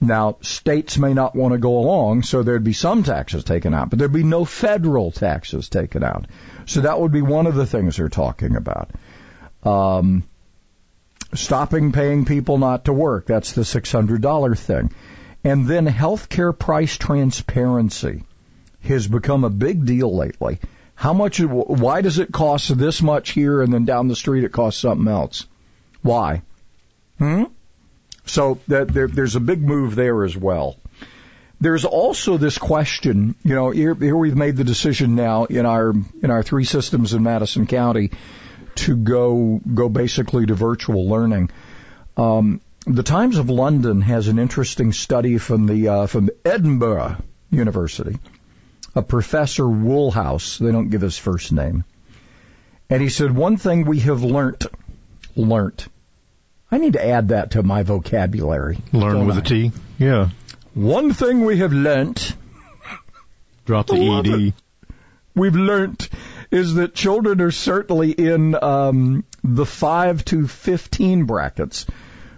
Now, 0.00 0.36
states 0.42 0.98
may 0.98 1.14
not 1.14 1.34
want 1.34 1.52
to 1.52 1.58
go 1.58 1.78
along, 1.78 2.22
so 2.22 2.42
there'd 2.42 2.62
be 2.62 2.74
some 2.74 3.02
taxes 3.02 3.44
taken 3.44 3.72
out, 3.72 3.88
but 3.88 3.98
there'd 3.98 4.12
be 4.12 4.22
no 4.22 4.44
federal 4.44 5.10
taxes 5.10 5.70
taken 5.70 6.04
out. 6.04 6.26
So 6.66 6.82
that 6.82 7.00
would 7.00 7.12
be 7.12 7.22
one 7.22 7.46
of 7.46 7.54
the 7.54 7.66
things 7.66 7.96
they're 7.96 8.10
talking 8.10 8.56
about. 8.56 8.90
Um, 9.62 10.24
stopping 11.34 11.92
paying 11.92 12.26
people 12.26 12.58
not 12.58 12.84
to 12.84 12.92
work. 12.92 13.26
That's 13.26 13.52
the 13.52 13.62
$600 13.62 14.58
thing. 14.58 14.92
And 15.44 15.66
then 15.66 15.86
healthcare 15.86 16.56
price 16.56 16.96
transparency 16.96 18.24
has 18.82 19.06
become 19.06 19.44
a 19.44 19.50
big 19.50 19.86
deal 19.86 20.14
lately. 20.14 20.60
How 20.96 21.12
much, 21.12 21.40
why 21.40 22.00
does 22.00 22.18
it 22.18 22.32
cost 22.32 22.76
this 22.76 23.02
much 23.02 23.30
here 23.30 23.62
and 23.62 23.72
then 23.72 23.84
down 23.84 24.08
the 24.08 24.16
street 24.16 24.44
it 24.44 24.52
costs 24.52 24.80
something 24.80 25.06
else? 25.06 25.46
Why? 26.02 26.42
Hmm? 27.18 27.44
So 28.24 28.58
that 28.68 28.88
there, 28.88 29.06
there's 29.06 29.36
a 29.36 29.40
big 29.40 29.62
move 29.62 29.94
there 29.94 30.24
as 30.24 30.36
well. 30.36 30.76
There's 31.60 31.84
also 31.84 32.38
this 32.38 32.58
question, 32.58 33.34
you 33.44 33.54
know, 33.54 33.70
here, 33.70 33.94
here 33.94 34.16
we've 34.16 34.36
made 34.36 34.56
the 34.56 34.64
decision 34.64 35.14
now 35.14 35.44
in 35.44 35.64
our, 35.64 35.90
in 36.22 36.30
our 36.30 36.42
three 36.42 36.64
systems 36.64 37.14
in 37.14 37.22
Madison 37.22 37.66
County 37.66 38.10
to 38.76 38.96
go, 38.96 39.60
go 39.72 39.88
basically 39.88 40.46
to 40.46 40.54
virtual 40.54 41.08
learning. 41.08 41.50
Um, 42.16 42.60
the 42.86 43.02
Times 43.02 43.36
of 43.36 43.50
London 43.50 44.00
has 44.00 44.28
an 44.28 44.38
interesting 44.38 44.92
study 44.92 45.38
from 45.38 45.66
the 45.66 45.88
uh, 45.88 46.06
from 46.06 46.30
Edinburgh 46.44 47.16
University. 47.50 48.18
A 48.96 49.02
professor 49.02 49.68
Woolhouse, 49.68 50.58
they 50.58 50.72
don't 50.72 50.88
give 50.88 51.02
his 51.02 51.16
first 51.18 51.52
name, 51.52 51.84
and 52.90 53.00
he 53.00 53.08
said 53.08 53.30
one 53.30 53.56
thing 53.56 53.84
we 53.84 54.00
have 54.00 54.24
learnt, 54.24 54.66
learnt. 55.36 55.86
I 56.70 56.78
need 56.78 56.94
to 56.94 57.06
add 57.06 57.28
that 57.28 57.52
to 57.52 57.62
my 57.62 57.84
vocabulary. 57.84 58.78
Learn 58.92 59.26
with 59.26 59.36
I? 59.36 59.40
a 59.40 59.42
T. 59.42 59.72
Yeah. 59.98 60.30
One 60.74 61.12
thing 61.12 61.44
we 61.44 61.58
have 61.58 61.72
learnt. 61.72 62.34
Drop 63.66 63.86
the 63.86 64.52
ed. 64.52 64.54
We've 65.34 65.54
learnt 65.54 66.08
is 66.50 66.74
that 66.74 66.94
children 66.94 67.40
are 67.40 67.50
certainly 67.50 68.10
in 68.10 68.54
um, 68.54 69.24
the 69.44 69.66
5 69.66 70.24
to 70.26 70.46
15 70.46 71.24
brackets 71.24 71.86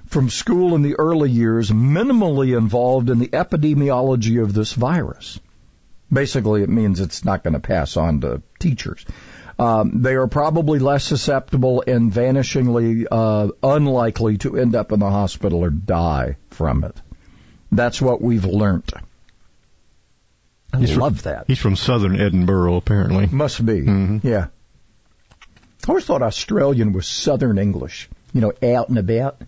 from 0.06 0.30
school 0.30 0.74
in 0.74 0.82
the 0.82 0.96
early 0.98 1.30
years 1.30 1.70
minimally 1.70 2.56
involved 2.56 3.10
in 3.10 3.18
the 3.18 3.28
epidemiology 3.28 4.42
of 4.42 4.54
this 4.54 4.72
virus. 4.72 5.38
Basically, 6.12 6.62
it 6.62 6.68
means 6.68 7.00
it's 7.00 7.24
not 7.24 7.44
going 7.44 7.54
to 7.54 7.60
pass 7.60 7.96
on 7.96 8.22
to 8.22 8.42
teachers. 8.58 9.04
Um, 9.58 10.02
they 10.02 10.14
are 10.14 10.28
probably 10.28 10.78
less 10.78 11.04
susceptible 11.04 11.82
and 11.86 12.12
vanishingly 12.12 13.06
uh, 13.10 13.48
unlikely 13.62 14.38
to 14.38 14.56
end 14.56 14.76
up 14.76 14.92
in 14.92 15.00
the 15.00 15.10
hospital 15.10 15.64
or 15.64 15.70
die 15.70 16.36
from 16.50 16.84
it. 16.84 16.96
That's 17.72 18.00
what 18.00 18.22
we've 18.22 18.44
learned. 18.44 18.92
I 20.72 20.78
He's 20.78 20.96
love 20.96 21.20
from, 21.20 21.32
that. 21.32 21.44
He's 21.48 21.58
from 21.58 21.76
southern 21.76 22.20
Edinburgh, 22.20 22.76
apparently. 22.76 23.26
Must 23.26 23.64
be. 23.64 23.80
Mm-hmm. 23.80 24.26
Yeah. 24.26 24.46
I 25.86 25.88
always 25.88 26.04
thought 26.04 26.22
Australian 26.22 26.92
was 26.92 27.06
Southern 27.06 27.58
English. 27.58 28.08
You 28.32 28.42
know, 28.42 28.52
out 28.62 28.90
and 28.90 28.98
about. 28.98 29.40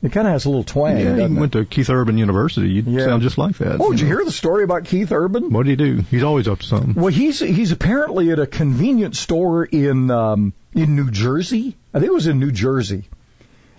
It 0.00 0.12
kind 0.12 0.28
of 0.28 0.32
has 0.32 0.44
a 0.44 0.48
little 0.48 0.62
twang. 0.62 0.98
Yeah, 0.98 1.26
he 1.26 1.34
went 1.34 1.52
to 1.52 1.64
Keith 1.64 1.90
Urban 1.90 2.18
University. 2.18 2.68
You 2.68 2.82
Yeah. 2.86 3.06
sound 3.06 3.22
just 3.22 3.36
like 3.36 3.58
that. 3.58 3.80
Oh, 3.80 3.90
did 3.90 4.00
you 4.00 4.06
hear 4.06 4.24
the 4.24 4.30
story 4.30 4.62
about 4.62 4.84
Keith 4.84 5.10
Urban? 5.10 5.50
What 5.50 5.66
did 5.66 5.80
he 5.80 5.90
do? 5.96 6.02
He's 6.08 6.22
always 6.22 6.46
up 6.46 6.60
to 6.60 6.66
something. 6.66 6.94
Well, 6.94 7.08
he's 7.12 7.40
he's 7.40 7.72
apparently 7.72 8.30
at 8.30 8.38
a 8.38 8.46
convenience 8.46 9.18
store 9.18 9.64
in 9.64 10.10
um, 10.12 10.52
in 10.72 10.94
New 10.94 11.10
Jersey. 11.10 11.76
I 11.92 11.98
think 11.98 12.10
it 12.10 12.14
was 12.14 12.28
in 12.28 12.38
New 12.38 12.52
Jersey. 12.52 13.08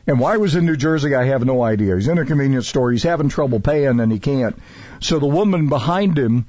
And 0.08 0.20
why 0.20 0.38
was 0.38 0.56
in 0.56 0.66
New 0.66 0.76
Jersey, 0.76 1.14
I 1.16 1.26
have 1.26 1.46
no 1.46 1.62
idea. 1.62 1.96
He's 1.96 2.08
in 2.08 2.18
a 2.18 2.26
convenience 2.26 2.68
store. 2.68 2.92
He's 2.92 3.04
having 3.04 3.30
trouble 3.30 3.60
paying, 3.60 4.00
and 4.00 4.12
he 4.12 4.18
can't. 4.20 4.58
So 5.02 5.20
the 5.20 5.28
woman 5.28 5.70
behind 5.70 6.18
him 6.18 6.48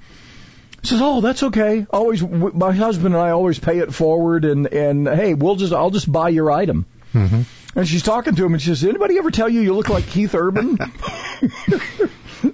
says, 0.82 0.98
"Oh, 1.02 1.20
that's 1.20 1.42
okay. 1.44 1.86
Always, 1.90 2.22
w- 2.22 2.52
my 2.54 2.72
husband 2.72 3.14
and 3.14 3.22
I 3.22 3.30
always 3.30 3.58
pay 3.58 3.78
it 3.78 3.92
forward, 3.94 4.44
and 4.46 4.66
and 4.66 5.06
hey, 5.06 5.34
we'll 5.34 5.56
just 5.56 5.72
I'll 5.72 5.90
just 5.90 6.10
buy 6.10 6.30
your 6.30 6.50
item." 6.50 6.86
Mm-hmm. 7.14 7.42
And 7.76 7.86
she's 7.86 8.02
talking 8.02 8.34
to 8.34 8.44
him, 8.44 8.52
and 8.52 8.60
she 8.60 8.68
says, 8.70 8.84
"Anybody 8.84 9.16
ever 9.18 9.30
tell 9.30 9.48
you 9.48 9.60
you 9.60 9.74
look 9.74 9.88
like 9.88 10.06
Keith 10.06 10.34
Urban?" 10.34 10.76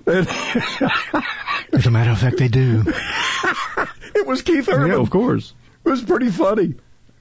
And- 0.06 0.28
As 1.72 1.86
a 1.86 1.90
matter 1.90 2.10
of 2.10 2.18
fact, 2.18 2.38
they 2.38 2.48
do. 2.48 2.82
it 4.14 4.26
was 4.26 4.42
Keith 4.42 4.68
Urban. 4.68 4.88
Yeah, 4.88 4.96
of 4.96 5.10
course. 5.10 5.52
It 5.84 5.88
was 5.88 6.02
pretty 6.02 6.30
funny. 6.30 6.74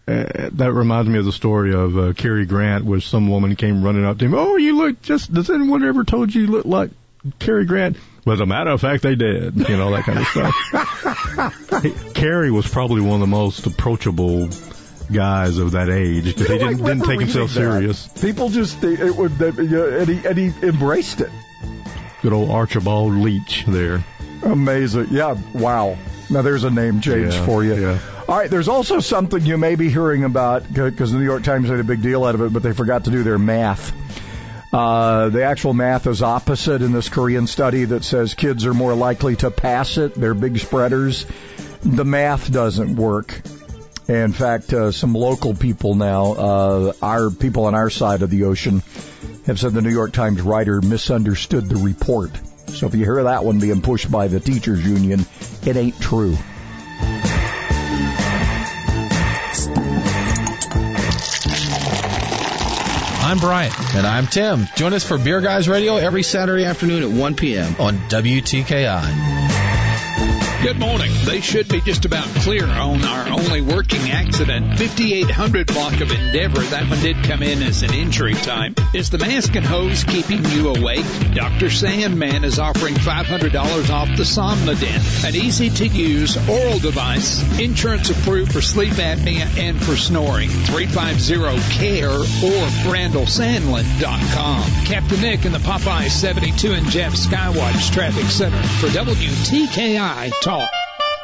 Uh, 0.07 0.49
that 0.53 0.71
reminds 0.71 1.09
me 1.09 1.17
of 1.19 1.25
the 1.25 1.31
story 1.31 1.73
of 1.73 1.97
uh, 1.97 2.13
Cary 2.13 2.45
Grant, 2.45 2.85
where 2.85 2.99
some 3.01 3.27
woman 3.29 3.55
came 3.55 3.83
running 3.83 4.05
up 4.05 4.17
to 4.19 4.25
him. 4.25 4.33
Oh, 4.35 4.55
you 4.55 4.77
look 4.77 5.01
just. 5.01 5.33
Does 5.33 5.49
anyone 5.49 5.83
ever 5.83 6.03
told 6.03 6.33
you 6.33 6.41
you 6.41 6.47
look 6.47 6.65
like 6.65 6.91
Cary 7.39 7.65
Grant? 7.65 7.97
Well, 8.23 8.33
as 8.35 8.39
a 8.39 8.45
matter 8.45 8.69
of 8.71 8.81
fact, 8.81 9.03
they 9.03 9.15
did. 9.15 9.55
You 9.69 9.77
know 9.77 9.91
that 9.91 10.03
kind 10.03 10.19
of 10.19 10.27
stuff. 10.27 12.13
Cary 12.15 12.51
was 12.51 12.67
probably 12.69 13.01
one 13.01 13.15
of 13.15 13.19
the 13.21 13.27
most 13.27 13.65
approachable 13.67 14.49
guys 15.11 15.57
of 15.57 15.71
that 15.71 15.89
age 15.89 16.25
because 16.25 16.47
he 16.47 16.53
You 16.53 16.59
know, 16.59 16.65
I 16.65 16.69
didn't, 16.73 16.85
didn't 16.85 17.05
take 17.05 17.19
himself 17.19 17.49
that. 17.51 17.55
serious. 17.55 18.07
People 18.07 18.49
just 18.49 18.81
they, 18.81 18.93
it 18.93 19.15
would, 19.15 19.31
they, 19.37 19.49
yeah, 19.63 19.99
and 20.01 20.07
he 20.07 20.27
and 20.27 20.37
he 20.37 20.67
embraced 20.67 21.21
it. 21.21 21.29
Good 22.21 22.33
old 22.33 22.49
Archibald 22.49 23.13
Leach 23.15 23.65
there. 23.67 24.03
Amazing. 24.43 25.07
Yeah. 25.11 25.37
Wow. 25.53 25.97
Now 26.29 26.41
there's 26.41 26.63
a 26.63 26.71
name 26.71 27.01
change 27.01 27.33
Yeah, 27.33 27.45
for 27.45 27.63
you. 27.63 27.75
yeah. 27.75 27.99
All 28.27 28.35
right. 28.37 28.49
There's 28.49 28.67
also 28.67 28.99
something 28.99 29.45
you 29.45 29.57
may 29.57 29.75
be 29.75 29.89
hearing 29.89 30.23
about 30.23 30.67
because 30.71 31.11
the 31.11 31.19
New 31.19 31.23
York 31.23 31.43
Times 31.43 31.69
made 31.69 31.79
a 31.79 31.83
big 31.83 32.01
deal 32.01 32.23
out 32.23 32.33
of 32.35 32.41
it, 32.41 32.51
but 32.51 32.63
they 32.63 32.73
forgot 32.73 33.05
to 33.05 33.11
do 33.11 33.21
their 33.23 33.37
math. 33.37 33.93
Uh, 34.73 35.29
the 35.29 35.43
actual 35.43 35.73
math 35.73 36.05
is 36.07 36.21
opposite 36.21 36.81
in 36.81 36.91
this 36.91 37.07
Korean 37.07 37.47
study 37.47 37.85
that 37.85 38.03
says 38.03 38.33
kids 38.33 38.65
are 38.65 38.73
more 38.73 38.93
likely 38.93 39.35
to 39.37 39.49
pass 39.51 39.97
it. 39.97 40.15
They're 40.15 40.33
big 40.33 40.57
spreaders. 40.59 41.25
The 41.81 42.03
math 42.03 42.51
doesn't 42.51 42.95
work. 42.95 43.39
In 44.07 44.33
fact, 44.33 44.71
uh, 44.71 44.91
some 44.91 45.13
local 45.13 45.55
people 45.55 45.95
now, 45.95 46.33
uh, 46.33 46.93
our 47.01 47.31
people 47.31 47.65
on 47.65 47.73
our 47.73 47.89
side 47.89 48.21
of 48.21 48.29
the 48.29 48.43
ocean, 48.43 48.83
have 49.47 49.59
said 49.59 49.73
the 49.73 49.81
New 49.81 49.89
York 49.89 50.13
Times 50.13 50.41
writer 50.41 50.79
misunderstood 50.81 51.67
the 51.67 51.77
report. 51.77 52.31
So 52.67 52.87
if 52.87 52.93
you 52.93 53.03
hear 53.03 53.23
that 53.23 53.43
one 53.43 53.59
being 53.59 53.81
pushed 53.81 54.11
by 54.11 54.27
the 54.27 54.39
teachers 54.39 54.85
union, 54.85 55.25
it 55.65 55.75
ain't 55.75 55.99
true. 55.99 56.37
I'm 63.25 63.39
Brian. 63.39 63.71
And 63.95 64.05
I'm 64.05 64.27
Tim. 64.27 64.67
Join 64.75 64.93
us 64.93 65.03
for 65.03 65.17
Beer 65.17 65.41
Guys 65.41 65.67
Radio 65.67 65.97
every 65.97 66.21
Saturday 66.21 66.65
afternoon 66.65 67.01
at 67.03 67.09
1 67.09 67.35
p.m. 67.35 67.75
on 67.79 67.97
WTKI. 68.09 69.44
Good 70.65 70.79
morning. 70.79 71.11
They 71.25 71.41
should 71.41 71.67
be 71.69 71.79
just 71.79 72.05
about 72.05 72.25
clear 72.41 72.65
on 72.65 73.03
our 73.05 73.29
only 73.29 73.61
working 73.61 74.09
accident. 74.09 74.79
5800 74.79 75.67
block 75.67 76.01
of 76.01 76.11
Endeavor. 76.11 76.59
That 76.59 76.89
one 76.89 76.99
did 77.01 77.23
come 77.23 77.43
in 77.43 77.61
as 77.61 77.83
an 77.83 77.93
injury 77.93 78.33
time. 78.33 78.73
Is 78.91 79.11
the 79.11 79.19
mask 79.19 79.55
and 79.55 79.63
hose 79.63 80.03
keeping 80.03 80.43
you 80.43 80.69
awake? 80.69 81.05
Dr. 81.35 81.69
Sandman 81.69 82.43
is 82.43 82.57
offering 82.57 82.95
$500 82.95 83.91
off 83.91 84.07
the 84.17 84.23
Somnodent, 84.23 85.23
an 85.27 85.35
easy 85.35 85.69
to 85.69 85.85
use 85.85 86.35
oral 86.49 86.79
device, 86.79 87.43
insurance 87.59 88.09
approved 88.09 88.51
for 88.51 88.61
sleep 88.61 88.93
apnea 88.93 89.45
and 89.59 89.79
for 89.79 89.95
snoring. 89.95 90.49
350-CARE 90.49 92.09
or 92.09 92.65
RandallSandlin.com. 92.91 94.85
Captain 94.87 95.21
Nick 95.21 95.45
in 95.45 95.51
the 95.51 95.59
Popeye 95.59 96.09
72 96.09 96.73
and 96.73 96.87
Jeff 96.87 97.13
Skywatch 97.13 97.93
Traffic 97.93 98.25
Center 98.31 98.63
for 98.79 98.87
WTKI 98.87 100.31
Talk. 100.41 100.54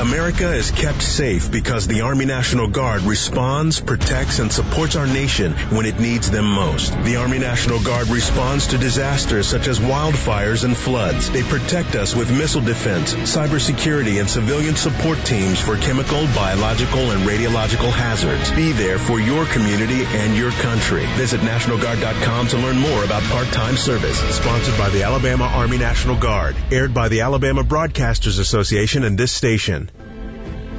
America 0.00 0.52
is 0.52 0.72
kept 0.72 1.02
safe 1.02 1.52
because 1.52 1.86
the 1.86 2.00
Army 2.00 2.24
National 2.24 2.66
Guard 2.66 3.02
responds, 3.02 3.80
protects, 3.80 4.40
and 4.40 4.50
supports 4.50 4.96
our 4.96 5.06
nation 5.06 5.52
when 5.70 5.86
it 5.86 6.00
needs 6.00 6.28
them 6.32 6.46
most. 6.46 6.90
The 7.04 7.16
Army 7.16 7.38
National 7.38 7.80
Guard 7.80 8.08
responds 8.08 8.66
to 8.68 8.78
disasters 8.78 9.46
such 9.46 9.68
as 9.68 9.78
wildfires 9.78 10.64
and 10.64 10.76
floods. 10.76 11.30
They 11.30 11.44
protect 11.44 11.94
us 11.94 12.14
with 12.14 12.36
missile 12.36 12.60
defense, 12.60 13.14
cybersecurity, 13.14 14.18
and 14.18 14.28
civilian 14.28 14.74
support 14.74 15.18
teams 15.24 15.60
for 15.60 15.76
chemical, 15.76 16.26
biological, 16.34 17.12
and 17.12 17.22
radiological 17.22 17.92
hazards. 17.92 18.50
Be 18.50 18.72
there 18.72 18.98
for 18.98 19.20
your 19.20 19.46
community 19.46 20.04
and 20.04 20.36
your 20.36 20.50
country. 20.50 21.06
Visit 21.14 21.40
NationalGuard.com 21.42 22.48
to 22.48 22.58
learn 22.58 22.78
more 22.78 23.04
about 23.04 23.22
part-time 23.24 23.76
service. 23.76 24.18
Sponsored 24.34 24.76
by 24.76 24.90
the 24.90 25.04
Alabama 25.04 25.44
Army 25.44 25.78
National 25.78 26.16
Guard. 26.16 26.56
Aired 26.72 26.92
by 26.92 27.08
the 27.08 27.20
Alabama 27.20 27.62
Broadcasters 27.62 28.40
Association 28.40 29.04
and 29.04 29.16
this 29.16 29.30
station. 29.30 29.83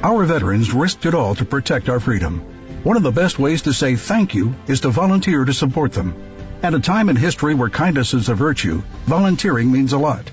Our 0.02 0.24
veterans 0.24 0.72
risked 0.72 1.06
it 1.06 1.14
all 1.14 1.34
to 1.34 1.44
protect 1.44 1.88
our 1.88 2.00
freedom. 2.00 2.40
One 2.82 2.96
of 2.96 3.02
the 3.02 3.10
best 3.10 3.38
ways 3.38 3.62
to 3.62 3.72
say 3.72 3.96
thank 3.96 4.34
you 4.34 4.54
is 4.66 4.80
to 4.80 4.90
volunteer 4.90 5.44
to 5.44 5.54
support 5.54 5.92
them. 5.92 6.14
At 6.62 6.74
a 6.74 6.80
time 6.80 7.08
in 7.08 7.16
history 7.16 7.54
where 7.54 7.70
kindness 7.70 8.14
is 8.14 8.28
a 8.28 8.34
virtue, 8.34 8.82
volunteering 9.06 9.72
means 9.72 9.92
a 9.92 9.98
lot. 9.98 10.30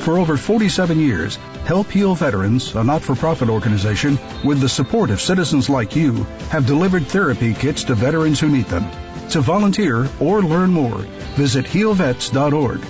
For 0.00 0.18
over 0.18 0.36
47 0.36 0.98
years, 0.98 1.36
Help 1.64 1.90
Heal 1.90 2.14
Veterans, 2.14 2.74
a 2.74 2.82
not-for-profit 2.82 3.48
organization 3.48 4.18
with 4.44 4.60
the 4.60 4.68
support 4.68 5.10
of 5.10 5.20
citizens 5.20 5.68
like 5.68 5.94
you, 5.96 6.24
have 6.50 6.66
delivered 6.66 7.06
therapy 7.06 7.54
kits 7.54 7.84
to 7.84 7.94
veterans 7.94 8.40
who 8.40 8.48
need 8.48 8.66
them. 8.66 8.86
To 9.30 9.40
volunteer 9.40 10.08
or 10.20 10.42
learn 10.42 10.70
more, 10.70 10.98
visit 11.36 11.66
healvets.org. 11.66 12.80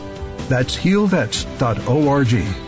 That's 0.49 0.77
healvets.org. 0.77 2.68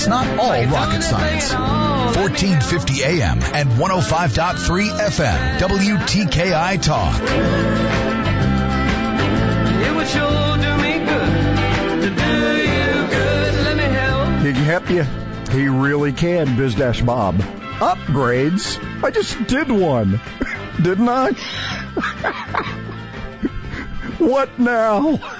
It's 0.00 0.06
not 0.06 0.26
all 0.38 0.64
rocket 0.66 1.02
science. 1.02 1.52
1450 1.52 3.04
AM 3.04 3.42
and 3.42 3.68
105.3 3.70 4.88
FM, 4.88 5.58
WTKI 5.58 6.80
Talk. 6.80 7.20
It 9.82 9.94
would 9.94 10.08
sure 10.08 10.56
do 10.56 10.76
me 10.80 11.00
good 11.04 12.00
to 12.00 12.08
do 12.08 12.56
you 12.62 13.08
good. 13.10 13.54
Let 13.64 13.76
me 13.76 13.82
help. 13.82 14.40
He 14.40 14.54
can 14.54 14.64
help 14.64 14.88
you. 14.88 15.04
He 15.52 15.68
really 15.68 16.14
can, 16.14 16.56
Biz 16.56 16.76
Dash 16.76 17.02
Bob. 17.02 17.34
Upgrades? 17.80 18.78
I 19.04 19.10
just 19.10 19.46
did 19.48 19.70
one. 19.70 20.18
Didn't 20.80 21.10
I? 21.10 21.32
what 24.18 24.58
now? 24.58 25.20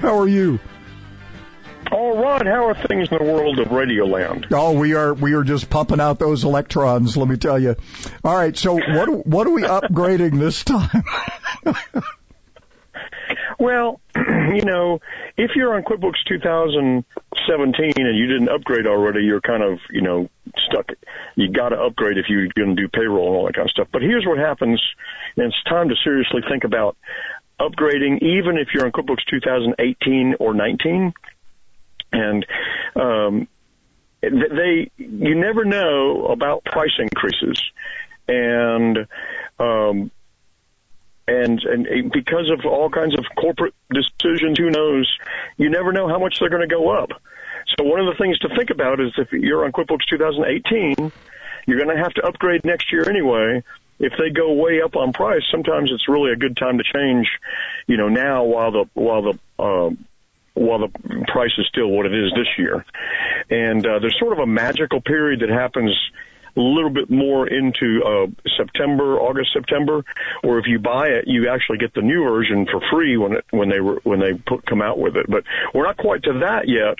How 0.00 0.18
are 0.18 0.28
you? 0.28 0.58
All 1.92 2.16
right, 2.16 2.46
how 2.46 2.68
are 2.68 2.74
things 2.74 3.08
in 3.10 3.18
the 3.18 3.24
world 3.24 3.58
of 3.58 3.68
Radioland? 3.68 4.46
Oh, 4.52 4.72
we 4.72 4.94
are 4.94 5.12
we 5.12 5.34
are 5.34 5.42
just 5.42 5.68
pumping 5.68 6.00
out 6.00 6.18
those 6.18 6.44
electrons. 6.44 7.16
Let 7.16 7.28
me 7.28 7.36
tell 7.36 7.58
you. 7.58 7.76
All 8.24 8.34
right, 8.34 8.56
so 8.56 8.74
what 8.74 9.26
what 9.26 9.46
are 9.46 9.50
we 9.50 9.62
upgrading 9.62 10.38
this 10.38 10.64
time? 10.64 11.04
Well, 13.60 14.00
you 14.16 14.62
know, 14.64 15.00
if 15.36 15.50
you're 15.54 15.74
on 15.74 15.82
QuickBooks 15.82 16.24
2017 16.26 17.92
and 17.98 18.16
you 18.18 18.26
didn't 18.26 18.48
upgrade 18.48 18.86
already, 18.86 19.20
you're 19.22 19.42
kind 19.42 19.62
of, 19.62 19.78
you 19.90 20.00
know, 20.00 20.30
stuck. 20.56 20.92
You 21.36 21.52
got 21.52 21.68
to 21.68 21.76
upgrade 21.76 22.16
if 22.16 22.30
you're 22.30 22.48
going 22.56 22.74
to 22.74 22.82
do 22.82 22.88
payroll 22.88 23.26
and 23.26 23.36
all 23.36 23.46
that 23.46 23.54
kind 23.56 23.66
of 23.66 23.70
stuff. 23.70 23.88
But 23.92 24.00
here's 24.00 24.24
what 24.24 24.38
happens, 24.38 24.82
and 25.36 25.46
it's 25.46 25.62
time 25.64 25.90
to 25.90 25.94
seriously 26.02 26.40
think 26.48 26.64
about 26.64 26.96
upgrading, 27.60 28.22
even 28.22 28.56
if 28.56 28.68
you're 28.74 28.84
on 28.84 28.92
QuickBooks 28.92 29.24
2018 29.30 30.36
or 30.40 30.54
19. 30.54 31.12
And 32.12 32.46
um, 32.96 33.48
they, 34.22 34.90
you 34.96 35.34
never 35.34 35.64
know 35.64 36.26
about 36.26 36.64
price 36.64 36.98
increases, 36.98 37.62
and 38.28 38.98
um, 39.58 40.10
and 41.28 41.62
and 41.62 42.12
because 42.12 42.50
of 42.50 42.66
all 42.66 42.90
kinds 42.90 43.16
of 43.16 43.24
corporate 43.36 43.74
decisions, 43.92 44.58
who 44.58 44.70
knows? 44.70 45.10
You 45.56 45.70
never 45.70 45.92
know 45.92 46.08
how 46.08 46.18
much 46.18 46.38
they're 46.40 46.50
going 46.50 46.68
to 46.68 46.74
go 46.74 46.90
up. 46.90 47.10
So 47.78 47.84
one 47.84 48.00
of 48.00 48.06
the 48.06 48.18
things 48.18 48.38
to 48.40 48.48
think 48.56 48.70
about 48.70 49.00
is 49.00 49.12
if 49.16 49.32
you're 49.32 49.64
on 49.64 49.72
QuickBooks 49.72 50.06
2018, 50.08 51.12
you're 51.66 51.78
going 51.78 51.94
to 51.94 52.02
have 52.02 52.12
to 52.14 52.26
upgrade 52.26 52.64
next 52.64 52.92
year 52.92 53.08
anyway. 53.08 53.62
If 54.00 54.14
they 54.18 54.30
go 54.30 54.54
way 54.54 54.80
up 54.82 54.96
on 54.96 55.12
price, 55.12 55.42
sometimes 55.52 55.90
it's 55.92 56.08
really 56.08 56.32
a 56.32 56.36
good 56.36 56.56
time 56.56 56.78
to 56.78 56.84
change. 56.84 57.28
You 57.86 57.98
know, 57.98 58.08
now 58.08 58.44
while 58.44 58.72
the 58.72 58.84
while 58.94 59.22
the 59.22 59.38
uh, 59.62 59.90
while 60.54 60.78
the 60.78 61.24
price 61.28 61.52
is 61.58 61.66
still 61.68 61.88
what 61.88 62.06
it 62.06 62.14
is 62.14 62.32
this 62.34 62.48
year, 62.58 62.84
and 63.50 63.86
uh, 63.86 63.98
there's 63.98 64.16
sort 64.18 64.32
of 64.32 64.38
a 64.38 64.46
magical 64.46 65.00
period 65.00 65.40
that 65.40 65.50
happens 65.50 65.94
a 66.56 66.60
little 66.60 66.90
bit 66.90 67.10
more 67.10 67.46
into 67.46 68.02
uh, 68.04 68.26
September, 68.56 69.20
August, 69.20 69.50
September, 69.52 70.02
or 70.42 70.58
if 70.58 70.64
you 70.66 70.78
buy 70.78 71.08
it, 71.08 71.24
you 71.26 71.48
actually 71.48 71.78
get 71.78 71.94
the 71.94 72.02
new 72.02 72.24
version 72.24 72.66
for 72.66 72.80
free 72.90 73.16
when 73.16 73.32
it, 73.34 73.44
when 73.50 73.68
they 73.68 73.78
when 73.78 74.18
they 74.18 74.32
put, 74.34 74.64
come 74.66 74.82
out 74.82 74.98
with 74.98 75.16
it. 75.16 75.26
But 75.28 75.44
we're 75.74 75.86
not 75.86 75.96
quite 75.96 76.22
to 76.24 76.40
that 76.40 76.68
yet. 76.68 76.96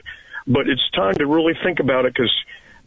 But 0.46 0.68
it's 0.68 0.82
time 0.94 1.14
to 1.14 1.26
really 1.26 1.54
think 1.62 1.80
about 1.80 2.06
it 2.06 2.14
because 2.14 2.34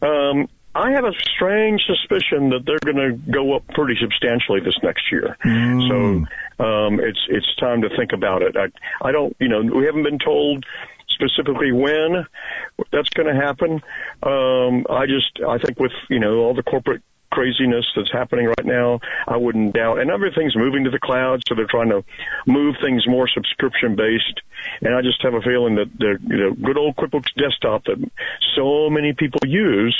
um, 0.02 0.48
I 0.74 0.90
have 0.90 1.04
a 1.04 1.12
strange 1.34 1.82
suspicion 1.86 2.50
that 2.50 2.64
they're 2.66 2.92
going 2.92 2.96
to 2.96 3.32
go 3.32 3.54
up 3.54 3.66
pretty 3.68 3.94
substantially 4.00 4.60
this 4.60 4.76
next 4.82 5.10
year. 5.12 5.36
So 6.58 6.64
um, 6.64 7.00
it's 7.00 7.20
it's 7.28 7.54
time 7.56 7.82
to 7.82 7.88
think 7.96 8.12
about 8.12 8.42
it. 8.42 8.56
I 8.56 8.66
I 9.06 9.12
don't 9.12 9.36
you 9.40 9.48
know 9.48 9.62
we 9.62 9.84
haven't 9.86 10.02
been 10.02 10.18
told 10.18 10.64
specifically 11.08 11.72
when 11.72 12.26
that's 12.90 13.08
going 13.10 13.32
to 13.32 13.40
happen. 13.40 13.82
Um, 14.22 14.86
I 14.90 15.06
just 15.06 15.40
I 15.46 15.58
think 15.58 15.78
with 15.78 15.92
you 16.10 16.18
know 16.18 16.38
all 16.38 16.54
the 16.54 16.62
corporate 16.62 17.02
craziness 17.34 17.84
that's 17.96 18.12
happening 18.12 18.46
right 18.46 18.64
now, 18.64 19.00
I 19.26 19.36
wouldn't 19.36 19.74
doubt. 19.74 20.00
And 20.00 20.10
everything's 20.10 20.56
moving 20.56 20.84
to 20.84 20.90
the 20.90 21.00
cloud, 21.00 21.42
so 21.48 21.56
they're 21.56 21.66
trying 21.68 21.90
to 21.90 22.04
move 22.46 22.76
things 22.80 23.04
more 23.08 23.28
subscription 23.28 23.96
based. 23.96 24.40
And 24.80 24.94
I 24.94 25.02
just 25.02 25.20
have 25.22 25.34
a 25.34 25.40
feeling 25.40 25.74
that 25.74 25.90
the 25.98 26.18
you 26.22 26.36
know 26.38 26.52
good 26.54 26.78
old 26.78 26.96
QuickBooks 26.96 27.34
Desktop 27.36 27.84
that 27.84 27.98
so 28.56 28.88
many 28.88 29.12
people 29.12 29.40
use 29.44 29.96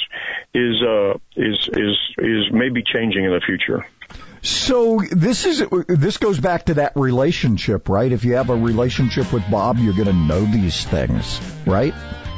is 0.55 0.81
uh, 0.83 1.15
is 1.37 1.69
is 1.73 1.97
is 2.19 2.53
maybe 2.53 2.83
changing 2.83 3.25
in 3.25 3.33
the 3.33 3.43
future. 3.45 3.85
So 4.43 5.01
this 5.11 5.47
is 5.47 5.65
this 5.89 6.19
goes 6.19 6.39
back 6.39 6.67
to 6.67 6.75
that 6.75 6.93
relationship, 6.97 7.89
right? 7.89 8.13
If 8.13 8.25
you 8.25 8.35
have 8.35 8.51
a 8.51 8.57
relationship 8.57 9.33
with 9.33 9.43
Bob, 9.51 9.79
you're 9.79 9.95
going 9.95 10.07
to 10.07 10.13
know 10.13 10.45
these 10.45 10.85
things, 10.85 11.41
right? 11.67 11.95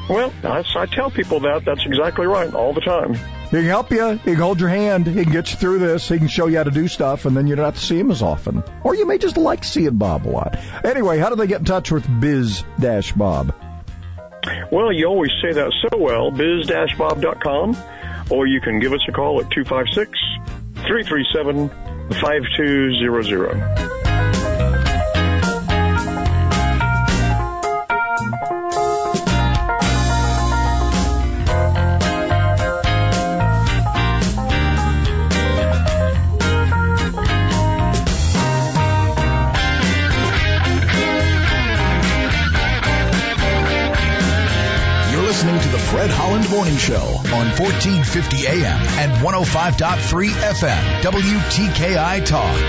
Well, 0.09 0.33
I, 0.45 0.65
I 0.77 0.87
tell 0.87 1.11
people 1.11 1.41
that. 1.41 1.65
That's 1.65 1.85
exactly 1.85 2.27
right 2.27 2.53
all 2.55 2.73
the 2.73 2.81
time. 2.81 3.15
He 3.15 3.51
can 3.51 3.65
help 3.65 3.91
you. 3.91 4.13
He 4.13 4.33
can 4.33 4.37
hold 4.37 4.61
your 4.61 4.69
hand. 4.69 5.07
He 5.07 5.25
can 5.25 5.33
get 5.33 5.51
you 5.51 5.57
through 5.57 5.79
this. 5.79 6.09
He 6.09 6.19
can 6.19 6.29
show 6.29 6.47
you 6.47 6.57
how 6.57 6.65
to 6.65 6.71
do 6.71 6.89
stuff, 6.89 7.27
and 7.27 7.37
then 7.37 7.47
you 7.47 7.55
don't 7.55 7.65
have 7.65 7.75
to 7.75 7.81
see 7.81 7.99
him 7.99 8.11
as 8.11 8.23
often. 8.23 8.63
Or 8.83 8.95
you 8.95 9.07
may 9.07 9.19
just 9.19 9.37
like 9.37 9.65
seeing 9.65 9.97
Bob 9.97 10.27
a 10.27 10.31
lot. 10.31 10.59
Anyway, 10.85 11.19
how 11.19 11.31
do 11.31 11.37
they 11.37 11.47
get 11.47 11.61
in 11.61 11.65
touch 11.65 11.91
with 11.91 12.05
Biz 12.21 12.65
Dash 12.79 13.13
Bob? 13.13 13.55
Well, 14.71 14.93
you 14.93 15.07
always 15.07 15.33
say 15.43 15.53
that 15.53 15.73
so 15.83 15.99
well, 15.99 16.31
biz-bob.com, 16.31 17.77
or 18.31 18.47
you 18.47 18.61
can 18.61 18.79
give 18.79 18.93
us 18.93 19.01
a 19.09 19.13
call 19.13 19.41
at 19.41 19.51
256 19.51 20.11
337 20.87 21.69
5200. 22.21 23.96
Fred 45.91 46.11
Holland 46.11 46.51
Morning 46.51 46.77
Show 46.77 46.97
on 46.97 47.47
1450 47.55 48.47
AM 48.49 48.81
and 48.99 49.13
105.3 49.25 50.29
FM, 50.31 51.01
WTKI 51.03 52.27
Talk. 52.27 52.61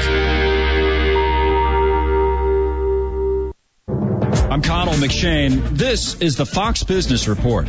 I'm 4.51 4.61
Connell 4.61 4.93
McShane. 4.93 5.67
This 5.69 6.21
is 6.21 6.35
the 6.37 6.45
Fox 6.45 6.83
Business 6.83 7.27
Report. 7.27 7.67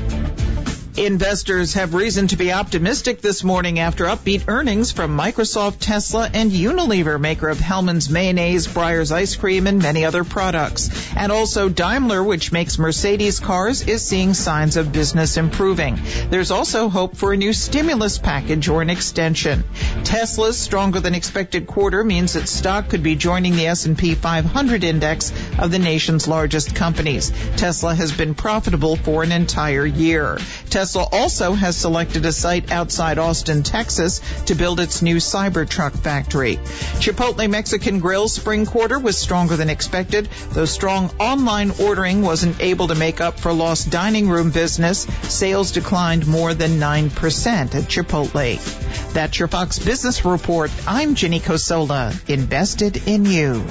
Investors 1.07 1.75
have 1.75 1.95
reason 1.95 2.27
to 2.27 2.37
be 2.37 2.53
optimistic 2.53 3.21
this 3.21 3.45
morning 3.45 3.79
after 3.79 4.07
upbeat 4.07 4.49
earnings 4.49 4.91
from 4.91 5.17
Microsoft, 5.17 5.77
Tesla, 5.79 6.29
and 6.35 6.51
Unilever, 6.51 7.21
maker 7.21 7.49
of 7.49 7.61
Hellmann's 7.61 8.11
Mayonnaise, 8.11 8.67
Breyer's 8.67 9.13
Ice 9.13 9.37
Cream, 9.37 9.69
and 9.69 9.81
many 9.81 10.05
other 10.05 10.25
products. 10.25 10.91
And 11.17 11.31
also 11.31 11.69
Daimler, 11.69 12.25
which 12.25 12.51
makes 12.51 12.81
Mercedes 12.81 13.39
cars, 13.39 13.83
is 13.83 14.05
seeing 14.05 14.35
signs 14.35 14.77
of 14.77 14.93
business 14.93 15.37
improving. 15.37 16.01
There's 16.31 16.51
also 16.51 16.89
hope 16.89 17.17
for 17.17 17.33
a 17.33 17.37
new 17.37 17.53
stimulus 17.53 18.19
package 18.19 18.69
or 18.69 18.83
an 18.83 18.91
extension. 18.91 19.63
Tesla's 20.03 20.59
stronger 20.59 20.99
than 20.99 21.15
expected 21.15 21.69
quarter 21.69 22.03
means 22.03 22.33
that 22.33 22.49
stock 22.49 22.89
could 22.89 23.05
be 23.05 23.15
joining 23.15 23.55
the 23.55 23.69
S&P 23.69 24.17
500 24.17 24.83
index 24.83 25.33
of 25.61 25.71
the 25.71 25.79
nation's 25.79 26.27
largest 26.27 26.75
companies. 26.75 27.31
Tesla 27.57 27.95
has 27.95 28.11
been 28.11 28.35
profitable 28.35 28.97
for 28.97 29.23
an 29.23 29.31
entire 29.31 29.87
year. 29.87 30.39
Tesla 30.69 30.88
also 30.97 31.53
has 31.53 31.77
selected 31.77 32.25
a 32.27 32.33
site 32.33 32.71
outside 32.71 33.19
Austin, 33.19 33.63
Texas 33.63 34.21
to 34.47 34.55
build 34.55 34.81
its 34.81 35.03
new 35.03 35.17
Cybertruck 35.17 35.93
factory. 35.93 36.57
Chipotle 37.01 37.49
Mexican 37.51 38.01
Grill 38.01 38.29
spring 38.29 38.67
quarter 38.67 38.99
was 38.99 39.19
stronger 39.19 39.57
than 39.57 39.71
expected, 39.71 40.29
though 40.51 40.65
strong 40.65 41.11
online 41.19 41.73
ordering 41.81 42.23
wasn't 42.23 42.61
able 42.61 42.89
to 42.89 42.95
make 42.95 43.21
up 43.21 43.39
for 43.39 43.53
lost 43.53 43.91
dining 43.91 44.29
room 44.29 44.51
business. 44.51 45.07
Sales 45.23 45.73
declined 45.73 46.27
more 46.27 46.55
than 46.55 46.79
9% 46.79 47.75
at 47.75 47.85
Chipotle. 47.85 49.13
That's 49.13 49.39
your 49.39 49.49
Fox 49.49 49.79
Business 49.79 50.25
Report. 50.25 50.71
I'm 50.87 51.15
Ginny 51.15 51.41
Cosola, 51.41 52.15
invested 52.29 53.09
in 53.09 53.25
you. 53.25 53.65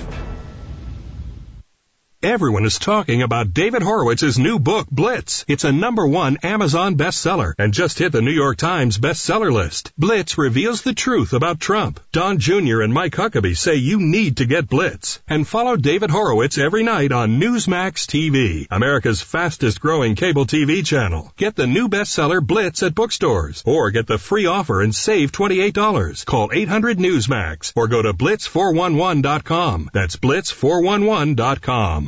Everyone 2.23 2.65
is 2.65 2.79
talking 2.79 3.21
about 3.21 3.53
David 3.53 3.83
Horowitz's 3.83 4.39
new 4.39 4.57
book, 4.57 4.87
Blitz. 4.89 5.45
It's 5.47 5.63
a 5.63 5.71
number 5.71 6.07
one 6.07 6.37
Amazon 6.41 6.95
bestseller 6.95 7.53
and 7.59 7.71
just 7.71 7.99
hit 7.99 8.11
the 8.11 8.23
New 8.23 8.31
York 8.31 8.57
Times 8.57 8.97
bestseller 8.97 9.53
list. 9.53 9.93
Blitz 9.99 10.35
reveals 10.35 10.81
the 10.81 10.95
truth 10.95 11.33
about 11.33 11.59
Trump. 11.59 11.99
Don 12.11 12.39
Jr. 12.39 12.81
and 12.81 12.91
Mike 12.91 13.13
Huckabee 13.13 13.55
say 13.55 13.75
you 13.75 13.99
need 13.99 14.37
to 14.37 14.47
get 14.47 14.67
Blitz. 14.67 15.21
And 15.27 15.47
follow 15.47 15.75
David 15.77 16.09
Horowitz 16.09 16.57
every 16.57 16.81
night 16.81 17.11
on 17.11 17.39
Newsmax 17.39 18.07
TV, 18.07 18.65
America's 18.71 19.21
fastest 19.21 19.79
growing 19.79 20.15
cable 20.15 20.47
TV 20.47 20.83
channel. 20.83 21.31
Get 21.37 21.55
the 21.55 21.67
new 21.67 21.87
bestseller 21.87 22.41
Blitz 22.41 22.81
at 22.81 22.95
bookstores 22.95 23.61
or 23.63 23.91
get 23.91 24.07
the 24.07 24.17
free 24.17 24.47
offer 24.47 24.81
and 24.81 24.95
save 24.95 25.31
$28. 25.31 26.25
Call 26.25 26.49
800 26.51 26.97
Newsmax 26.97 27.73
or 27.75 27.87
go 27.87 28.01
to 28.01 28.15
blitz411.com. 28.15 29.91
That's 29.93 30.15
blitz411.com. 30.15 32.06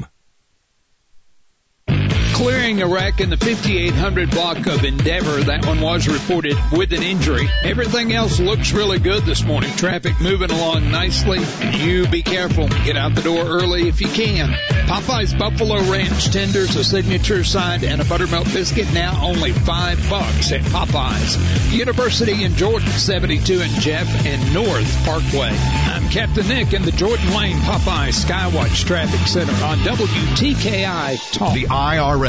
Clearing 2.39 2.81
a 2.81 2.87
wreck 2.87 3.19
in 3.19 3.29
the 3.29 3.35
5800 3.35 4.31
block 4.31 4.65
of 4.65 4.85
Endeavor. 4.85 5.41
That 5.41 5.65
one 5.65 5.81
was 5.81 6.07
reported 6.07 6.55
with 6.71 6.93
an 6.93 7.03
injury. 7.03 7.49
Everything 7.63 8.13
else 8.13 8.39
looks 8.39 8.71
really 8.71 8.97
good 8.97 9.23
this 9.23 9.43
morning. 9.43 9.69
Traffic 9.75 10.21
moving 10.21 10.49
along 10.49 10.89
nicely. 10.89 11.41
You 11.85 12.07
be 12.07 12.23
careful. 12.23 12.69
Get 12.69 12.95
out 12.95 13.13
the 13.13 13.23
door 13.23 13.43
early 13.43 13.89
if 13.89 13.99
you 13.99 14.07
can. 14.07 14.51
Popeye's 14.87 15.33
Buffalo 15.33 15.81
Ranch 15.91 16.31
tenders, 16.31 16.77
a 16.77 16.85
signature 16.85 17.43
side, 17.43 17.83
and 17.83 18.01
a 18.01 18.05
buttermilk 18.05 18.45
biscuit 18.45 18.91
now 18.93 19.21
only 19.21 19.51
five 19.51 19.99
bucks 20.09 20.53
at 20.53 20.61
Popeye's. 20.61 21.73
University 21.73 22.45
in 22.45 22.55
Jordan, 22.55 22.87
72 22.87 23.59
and 23.59 23.71
Jeff 23.81 24.07
and 24.25 24.53
North 24.53 25.05
Parkway. 25.05 25.51
I'm 25.51 26.07
Captain 26.07 26.47
Nick 26.47 26.73
in 26.73 26.83
the 26.83 26.93
Jordan 26.93 27.35
Lane 27.35 27.57
Popeye 27.57 28.13
Skywatch 28.13 28.85
Traffic 28.85 29.27
Center 29.27 29.51
on 29.65 29.79
WTKI 29.79 31.33
Talk. 31.33 31.53
The 31.53 31.65
IRS 31.65 32.28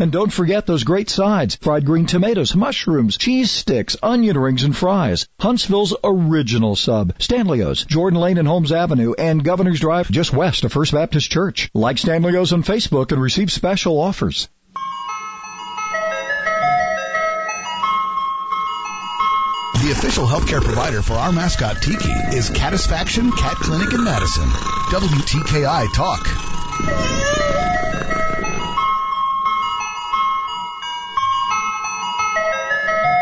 And 0.00 0.12
don't 0.12 0.32
forget 0.32 0.64
those 0.64 0.84
great 0.84 1.10
sides. 1.10 1.56
Fried 1.56 1.84
green 1.84 2.06
tomatoes, 2.06 2.54
mushrooms, 2.54 3.18
cheese 3.18 3.50
sticks, 3.50 3.96
onion 4.00 4.38
rings, 4.38 4.62
and 4.62 4.76
fries. 4.76 5.26
Huntsville's 5.40 5.92
original 6.04 6.76
sub. 6.76 7.14
Stanley's, 7.18 7.82
Jordan 7.84 8.20
Lane 8.20 8.38
and 8.38 8.46
Holmes 8.46 8.70
Avenue, 8.70 9.14
and 9.18 9.42
Governor's 9.42 9.80
Drive 9.80 10.08
just 10.08 10.32
west 10.32 10.62
of 10.62 10.72
First 10.72 10.92
Baptist 10.92 11.32
Church. 11.32 11.68
Like 11.74 11.98
Stanley's 11.98 12.52
on 12.52 12.62
Facebook 12.62 13.10
and 13.10 13.20
receive 13.20 13.50
special 13.50 13.98
offers. 14.00 14.48
The 19.82 19.90
official 19.92 20.26
healthcare 20.26 20.62
provider 20.62 21.02
for 21.02 21.14
our 21.14 21.32
mascot 21.32 21.82
Tiki 21.82 22.12
is 22.36 22.50
Catisfaction 22.50 23.32
Cat 23.32 23.56
Clinic 23.56 23.92
in 23.92 24.04
Madison. 24.04 24.44
WTKI 24.90 25.92
Talk. 25.92 27.77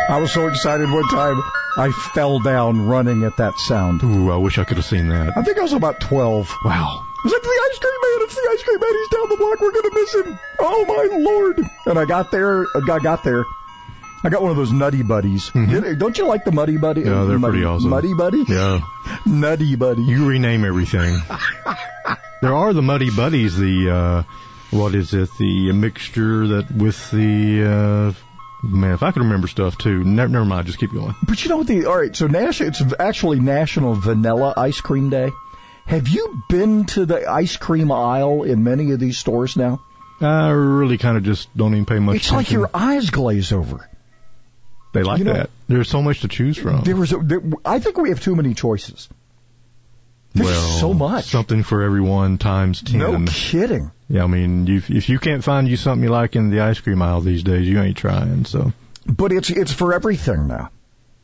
I 0.08 0.18
was 0.20 0.32
so 0.32 0.46
excited 0.46 0.88
one 0.88 1.08
time, 1.08 1.42
I 1.76 1.90
fell 2.14 2.38
down 2.38 2.86
running 2.86 3.24
at 3.24 3.36
that 3.38 3.58
sound. 3.58 4.02
Ooh, 4.04 4.30
I 4.30 4.36
wish 4.36 4.56
I 4.56 4.64
could 4.64 4.76
have 4.76 4.86
seen 4.86 5.08
that. 5.08 5.36
I 5.36 5.42
think 5.42 5.58
I 5.58 5.62
was 5.62 5.72
about 5.72 6.00
12. 6.00 6.54
Wow. 6.64 7.04
It's 7.24 7.32
like, 7.32 7.42
the 7.42 7.48
ice 7.70 7.78
cream 7.78 7.92
man, 8.02 8.22
it's 8.22 8.34
the 8.34 8.48
ice 8.52 8.62
cream 8.62 8.80
man, 8.80 8.92
he's 8.92 9.08
down 9.08 9.28
the 9.28 9.36
block, 9.36 9.60
we're 9.60 9.72
gonna 9.72 9.94
miss 9.94 10.14
him. 10.14 10.38
Oh 10.60 10.84
my 10.86 11.16
lord. 11.16 11.70
And 11.86 11.98
I 11.98 12.04
got 12.04 12.30
there, 12.30 12.66
I 12.76 12.98
got 13.00 13.24
there. 13.24 13.44
I 14.22 14.28
got 14.28 14.42
one 14.42 14.50
of 14.50 14.56
those 14.56 14.72
nutty 14.72 15.02
buddies. 15.02 15.50
Mm-hmm. 15.50 15.98
Don't 15.98 16.16
you 16.16 16.26
like 16.26 16.44
the 16.44 16.52
muddy 16.52 16.76
buddy? 16.76 17.02
Yeah, 17.02 17.24
they're 17.24 17.38
muddy, 17.38 17.52
pretty 17.52 17.64
awesome. 17.64 17.90
Muddy 17.90 18.14
buddy? 18.14 18.44
Yeah. 18.48 18.80
Nutty 19.26 19.76
buddy. 19.76 20.02
You 20.02 20.28
rename 20.28 20.64
everything. 20.64 21.20
there 22.42 22.54
are 22.54 22.72
the 22.72 22.82
muddy 22.82 23.10
buddies, 23.10 23.56
the, 23.56 23.90
uh, 23.90 24.22
what 24.70 24.94
is 24.94 25.12
it, 25.14 25.30
the 25.38 25.72
mixture 25.72 26.46
that 26.48 26.70
with 26.70 27.10
the, 27.10 28.14
uh, 28.16 28.25
Man, 28.62 28.92
if 28.92 29.02
I 29.02 29.12
could 29.12 29.22
remember 29.22 29.48
stuff 29.48 29.76
too. 29.78 30.02
Never, 30.02 30.28
never 30.28 30.44
mind. 30.44 30.66
Just 30.66 30.78
keep 30.78 30.92
going. 30.92 31.14
But 31.22 31.42
you 31.44 31.50
know 31.50 31.58
what? 31.58 31.66
The 31.66 31.86
all 31.86 31.98
right. 31.98 32.14
So 32.16 32.26
national. 32.26 32.70
It's 32.70 32.82
actually 32.98 33.40
National 33.40 33.94
Vanilla 33.94 34.54
Ice 34.56 34.80
Cream 34.80 35.10
Day. 35.10 35.30
Have 35.86 36.08
you 36.08 36.42
been 36.48 36.84
to 36.86 37.06
the 37.06 37.30
ice 37.30 37.56
cream 37.56 37.92
aisle 37.92 38.42
in 38.42 38.64
many 38.64 38.90
of 38.90 38.98
these 38.98 39.18
stores 39.18 39.56
now? 39.56 39.82
I 40.20 40.50
really 40.50 40.98
kind 40.98 41.16
of 41.16 41.22
just 41.22 41.54
don't 41.56 41.74
even 41.74 41.86
pay 41.86 41.98
much. 41.98 42.16
Attention. 42.16 42.38
It's 42.40 42.48
attention. 42.48 42.62
like 42.62 42.72
your 42.72 42.82
eyes 42.82 43.10
glaze 43.10 43.52
over. 43.52 43.88
They 44.94 45.02
like 45.02 45.18
You 45.18 45.26
know- 45.26 45.34
that. 45.34 45.50
There's 45.68 45.88
so 45.88 46.00
much 46.00 46.20
to 46.20 46.28
choose 46.28 46.56
from. 46.56 46.82
There 46.82 46.96
was. 46.96 47.12
A, 47.12 47.18
there, 47.18 47.42
I 47.64 47.80
think 47.80 47.98
we 47.98 48.08
have 48.08 48.20
too 48.20 48.34
many 48.34 48.54
choices. 48.54 49.08
There's 50.32 50.48
well, 50.48 50.78
so 50.78 50.94
much. 50.94 51.26
Something 51.26 51.62
for 51.62 51.82
everyone 51.82 52.38
times 52.38 52.82
ten. 52.82 52.98
No 52.98 53.24
kidding. 53.26 53.90
Yeah, 54.08 54.24
I 54.24 54.26
mean, 54.26 54.68
if 54.68 54.90
if 54.90 55.08
you 55.08 55.18
can't 55.18 55.42
find 55.42 55.68
you 55.68 55.76
something 55.76 56.04
you 56.04 56.10
like 56.10 56.36
in 56.36 56.50
the 56.50 56.60
ice 56.60 56.80
cream 56.80 57.02
aisle 57.02 57.20
these 57.20 57.42
days, 57.42 57.68
you 57.68 57.80
ain't 57.80 57.96
trying. 57.96 58.44
So. 58.44 58.72
But 59.04 59.32
it's 59.32 59.50
it's 59.50 59.72
for 59.72 59.92
everything 59.92 60.46
now. 60.46 60.70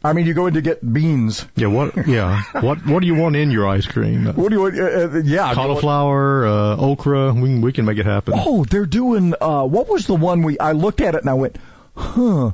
I 0.05 0.15
mean, 0.15 0.27
you 0.27 0.35
go 0.35 0.47
in 0.47 0.55
to 0.55 0.63
get 0.63 0.81
beans. 0.93 1.47
Yeah. 1.55 1.69
What? 1.69 2.09
Yeah. 2.09 2.43
what 2.61 2.85
What 2.85 3.01
do 3.01 3.07
you 3.07 3.15
want 3.15 3.37
in 3.37 3.53
your 3.53 3.69
ice 3.69 3.87
cream? 3.87 4.27
What 4.35 4.49
do 4.49 4.57
you 4.57 4.63
want? 4.63 4.79
Uh, 4.79 5.19
uh, 5.19 5.23
yeah, 5.25 5.55
Cauliflower, 5.55 6.47
uh, 6.47 6.77
okra. 6.77 7.33
We 7.33 7.49
can, 7.49 7.61
we 7.61 7.73
can 7.73 7.85
make 7.85 7.99
it 7.99 8.07
happen. 8.07 8.35
Oh, 8.37 8.65
they're 8.65 8.87
doing. 8.87 9.35
Uh, 9.41 9.65
what 9.65 9.89
was 9.89 10.07
the 10.07 10.17
one 10.17 10.43
we? 10.43 10.59
I 10.59 10.73
looked 10.73 11.01
at 11.01 11.15
it 11.15 11.21
and 11.21 11.31
I 11.31 11.35
went, 11.35 11.57
huh, 11.97 12.51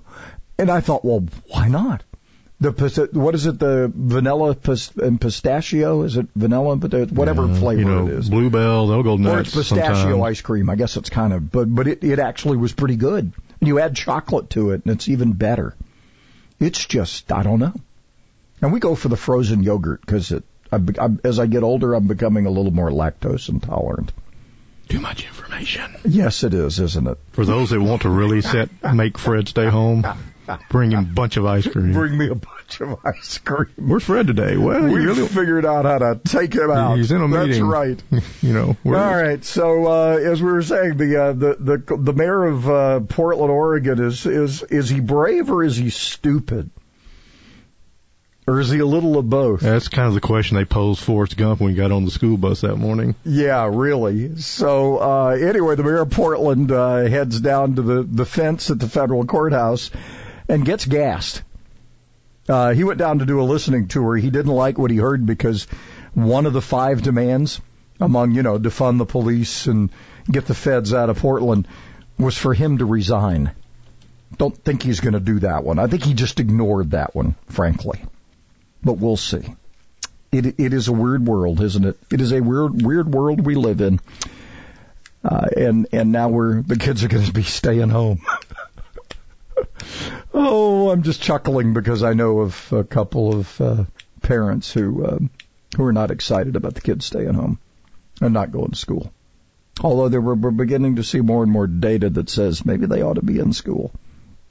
and 0.59 0.71
I 0.71 0.81
thought, 0.81 1.05
well, 1.05 1.27
why 1.49 1.69
not? 1.69 2.03
The 2.61 2.73
pis- 2.73 2.99
what 3.13 3.37
is 3.37 3.47
it? 3.47 3.59
The 3.61 3.91
vanilla 3.95 4.55
pis- 4.55 4.91
and 4.97 5.21
pistachio? 5.21 6.03
Is 6.03 6.17
it 6.17 6.27
vanilla 6.35 6.73
and 6.73 6.81
pistachio? 6.83 7.15
Whatever 7.15 7.45
Uh, 7.45 7.55
flavor 7.55 7.81
you 7.81 7.87
know, 7.87 8.07
it 8.09 8.15
is. 8.15 8.29
Bluebell. 8.29 8.89
They'll 8.89 9.05
go 9.05 9.17
nuts. 9.17 9.35
Or 9.37 9.41
it's 9.41 9.55
pistachio 9.55 9.95
sometime. 9.95 10.23
ice 10.23 10.41
cream. 10.41 10.69
I 10.69 10.75
guess 10.75 10.97
it's 10.97 11.09
kind 11.09 11.33
of, 11.33 11.53
but 11.53 11.73
but 11.73 11.87
it 11.87 12.03
it 12.03 12.19
actually 12.19 12.57
was 12.57 12.73
pretty 12.73 12.97
good. 12.97 13.33
And 13.61 13.69
you 13.69 13.79
add 13.79 13.95
chocolate 13.95 14.51
to 14.51 14.71
it, 14.73 14.85
and 14.85 14.93
it's 14.95 15.09
even 15.09 15.33
better. 15.35 15.77
It's 16.59 16.85
just 16.85 17.31
I 17.31 17.45
don't 17.45 17.61
know. 17.61 17.75
And 18.61 18.73
we 18.73 18.81
go 18.81 18.97
for 18.97 19.09
the 19.09 19.17
frozen 19.17 19.63
yogurt 19.63 20.01
because 20.01 20.33
it. 20.33 20.43
I, 20.73 20.77
I, 20.99 21.09
as 21.25 21.39
I 21.39 21.47
get 21.47 21.63
older, 21.63 21.95
I'm 21.95 22.09
becoming 22.09 22.45
a 22.47 22.51
little 22.51 22.73
more 22.73 22.91
lactose 22.91 23.49
intolerant. 23.49 24.13
Too 24.89 25.01
much 25.01 25.25
information. 25.25 25.95
Yes, 26.05 26.45
it 26.45 26.53
is, 26.55 26.81
isn't 26.81 27.07
it? 27.07 27.19
For 27.33 27.45
those 27.45 27.71
that 27.71 27.81
want 27.81 28.03
to 28.03 28.09
really 28.11 28.41
set 28.41 28.69
make 28.95 29.17
Fred 29.17 29.49
stay 29.49 29.69
home, 29.69 30.05
bring 30.71 30.93
him 30.93 30.99
a 31.01 31.03
bunch 31.03 31.37
of 31.37 31.45
ice 31.47 31.67
cream. 31.67 31.93
Bring 31.93 32.17
me 32.17 32.29
a 32.29 32.35
bunch 32.35 32.81
of 32.81 32.99
ice 33.05 33.39
cream. 33.39 33.69
Where's 33.77 34.05
Fred 34.05 34.27
today? 34.27 34.57
Well, 34.57 34.83
we 34.85 35.05
really 35.05 35.27
figured 35.29 35.65
out 35.67 35.85
how 35.85 35.99
to 35.99 36.21
take 36.25 36.55
him 36.55 36.71
out. 36.71 36.97
he's 36.99 37.11
in 37.13 37.21
a 37.21 37.29
That's 37.29 37.49
meeting. 37.49 37.67
right. 37.67 38.03
you 38.43 38.53
know. 38.53 38.77
All 38.85 38.93
right. 38.93 39.45
So 39.45 39.87
uh, 39.87 40.17
as 40.17 40.43
we 40.43 40.51
were 40.53 40.63
saying, 40.63 40.97
the 40.97 41.23
uh, 41.23 41.33
the 41.33 41.57
the 41.59 41.97
the 41.97 42.13
mayor 42.13 42.45
of 42.45 42.69
uh, 42.69 43.01
Portland, 43.01 43.51
Oregon, 43.51 44.03
is 44.03 44.27
is 44.27 44.63
is 44.63 44.89
he 44.89 45.01
brave 45.01 45.51
or 45.51 45.63
is 45.65 45.77
he 45.77 45.91
stupid, 45.91 46.71
or 48.47 48.61
is 48.61 48.71
he 48.71 48.79
a 48.79 48.87
little 48.87 49.19
of 49.19 49.29
both? 49.29 49.61
That's 49.61 49.89
kind 49.89 50.09
of 50.09 50.15
the 50.15 50.21
question 50.21 50.57
they 50.57 50.65
posed 50.65 51.01
Forrest 51.03 51.37
Gump 51.37 51.61
when 51.61 51.71
he 51.71 51.77
got 51.77 51.93
on 51.93 52.05
the 52.05 52.11
school 52.11 52.37
bus 52.37 52.63
that 52.63 52.77
morning. 52.77 53.15
Yeah, 53.25 53.69
really. 53.73 54.37
So 54.37 54.99
uh, 54.99 55.29
anyway, 55.31 55.75
the 55.77 55.85
mayor 55.85 56.03
of 56.03 56.11
Portland 56.11 56.73
uh, 56.73 57.05
heads 57.07 57.41
down 57.41 57.75
to 57.77 57.83
the 57.83 58.03
the 58.03 58.25
fence 58.27 58.71
at 58.71 58.79
the 58.79 58.89
federal 58.89 59.27
courthouse 59.27 59.91
and 60.49 60.65
gets 60.65 60.87
gassed. 60.87 61.43
Uh, 62.49 62.73
he 62.73 62.85
went 62.85 62.99
down 62.99 63.19
to 63.19 63.27
do 63.27 63.41
a 63.41 63.43
listening 63.43 63.89
tour. 63.89 64.17
He 64.17 64.31
didn't 64.31 64.53
like 64.53 64.79
what 64.79 64.91
he 64.91 64.97
heard 64.97 65.27
because 65.27 65.65
one 66.15 66.47
of 66.47 66.53
the 66.53 66.63
five 66.63 67.03
demands 67.03 67.61
among, 68.01 68.33
you 68.33 68.43
know, 68.43 68.59
defund 68.59 68.99
the 68.99 69.05
police 69.05 69.67
and 69.67 69.91
get 70.31 70.47
the 70.47 70.55
feds 70.55 70.95
out 70.95 71.11
of 71.11 71.19
Portland 71.19 71.69
was 72.19 72.37
for 72.37 72.55
him 72.55 72.79
to 72.79 72.85
resign. 72.85 73.51
Don't 74.37 74.57
think 74.57 74.83
he's 74.83 75.01
going 75.01 75.15
to 75.15 75.21
do 75.21 75.41
that 75.41 75.65
one. 75.65 75.79
I 75.79 75.87
think 75.87 76.05
he 76.05 76.15
just 76.15 76.41
ignored 76.41 76.93
that 76.93 77.15
one, 77.15 77.35
frankly. 77.47 78.03
But 78.83 78.95
we'll 78.95 79.17
see. 79.17 79.55
It, 80.31 80.61
it 80.61 80.75
is 80.75 80.89
a 80.89 80.93
weird 80.93 81.27
world, 81.27 81.61
isn't 81.61 81.85
it? 81.85 81.99
It 82.13 82.21
is 82.21 82.33
a 82.33 82.41
weird, 82.41 82.83
weird 82.83 83.13
world 83.13 83.45
we 83.45 83.55
live 83.55 83.81
in. 83.81 84.01
Uh, 85.25 85.47
and, 85.57 85.89
and 85.93 86.13
now 86.13 86.29
we're, 86.29 86.63
the 86.63 86.77
kids 86.77 87.03
are 87.03 87.09
going 87.09 87.25
to 87.25 87.33
be 87.33 87.43
staying 87.43 87.89
home. 87.89 88.21
oh, 90.35 90.91
I'm 90.91 91.03
just 91.03 91.23
chuckling 91.23 91.73
because 91.75 92.03
I 92.03 92.15
know 92.15 92.41
of 92.41 92.73
a 92.73 92.85
couple 92.85 93.39
of 93.39 93.61
uh, 93.61 93.85
parents 94.23 94.73
who 94.73 95.07
um, 95.07 95.31
who 95.77 95.85
are 95.85 95.93
not 95.93 96.11
excited 96.11 96.57
about 96.57 96.75
the 96.75 96.81
kids 96.81 97.05
staying 97.05 97.35
home 97.35 97.59
and 98.21 98.35
not 98.35 98.53
going 98.53 98.71
to 98.71 98.77
school. 98.77 99.13
Although 99.81 100.09
there 100.09 100.21
were, 100.21 100.35
we're 100.35 100.51
beginning 100.51 100.97
to 100.97 101.05
see 101.05 101.21
more 101.21 101.43
and 101.43 101.53
more 101.53 101.67
data 101.67 102.11
that 102.11 102.29
says 102.29 102.65
maybe 102.65 102.87
they 102.87 103.03
ought 103.03 103.15
to 103.15 103.23
be 103.23 103.39
in 103.39 103.53
school, 103.53 103.93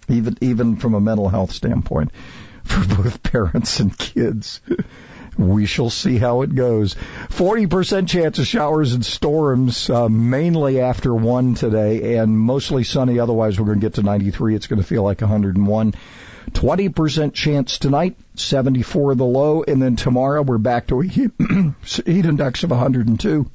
even 0.07 0.37
even 0.41 0.77
from 0.77 0.93
a 0.93 1.01
mental 1.01 1.27
health 1.27 1.51
standpoint, 1.51 2.11
for 2.63 2.85
both 2.95 3.23
parents 3.31 3.79
and 3.79 3.97
kids. 3.97 4.61
We 5.38 5.65
shall 5.65 5.89
see 5.89 6.17
how 6.17 6.41
it 6.41 6.53
goes. 6.53 6.95
40% 7.29 8.07
chance 8.07 8.39
of 8.39 8.47
showers 8.47 8.93
and 8.93 9.05
storms, 9.05 9.89
uh, 9.89 10.09
mainly 10.09 10.79
after 10.81 11.13
1 11.13 11.55
today, 11.55 12.17
and 12.17 12.38
mostly 12.38 12.83
sunny. 12.83 13.19
Otherwise, 13.19 13.59
we're 13.59 13.67
going 13.67 13.79
to 13.79 13.85
get 13.85 13.95
to 13.95 14.03
93. 14.03 14.55
It's 14.55 14.67
going 14.67 14.81
to 14.81 14.88
feel 14.88 15.03
like 15.03 15.21
101. 15.21 15.93
20% 16.51 17.33
chance 17.33 17.77
tonight, 17.77 18.17
74 18.35 19.15
the 19.15 19.25
low, 19.25 19.63
and 19.63 19.81
then 19.81 19.95
tomorrow 19.95 20.41
we're 20.41 20.57
back 20.57 20.88
to 20.88 21.01
a 21.01 21.05
heat, 21.05 21.31
heat 21.83 22.25
index 22.25 22.63
of 22.63 22.71
102. 22.71 23.49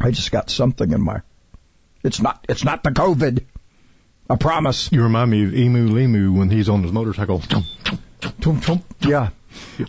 I 0.00 0.10
just 0.10 0.30
got 0.30 0.50
something 0.50 0.92
in 0.92 1.02
my. 1.02 1.22
It's 2.04 2.20
not. 2.20 2.44
It's 2.48 2.64
not 2.64 2.82
the 2.82 2.90
COVID. 2.90 3.44
I 4.30 4.36
promise. 4.36 4.92
You 4.92 5.02
remind 5.02 5.30
me 5.30 5.44
of 5.44 5.54
Emu 5.54 5.88
Limu 5.88 6.38
when 6.38 6.50
he's 6.50 6.68
on 6.68 6.82
his 6.82 6.92
motorcycle. 6.92 7.40
Tum, 7.40 8.60
tum. 8.60 8.84
Yeah. 9.00 9.30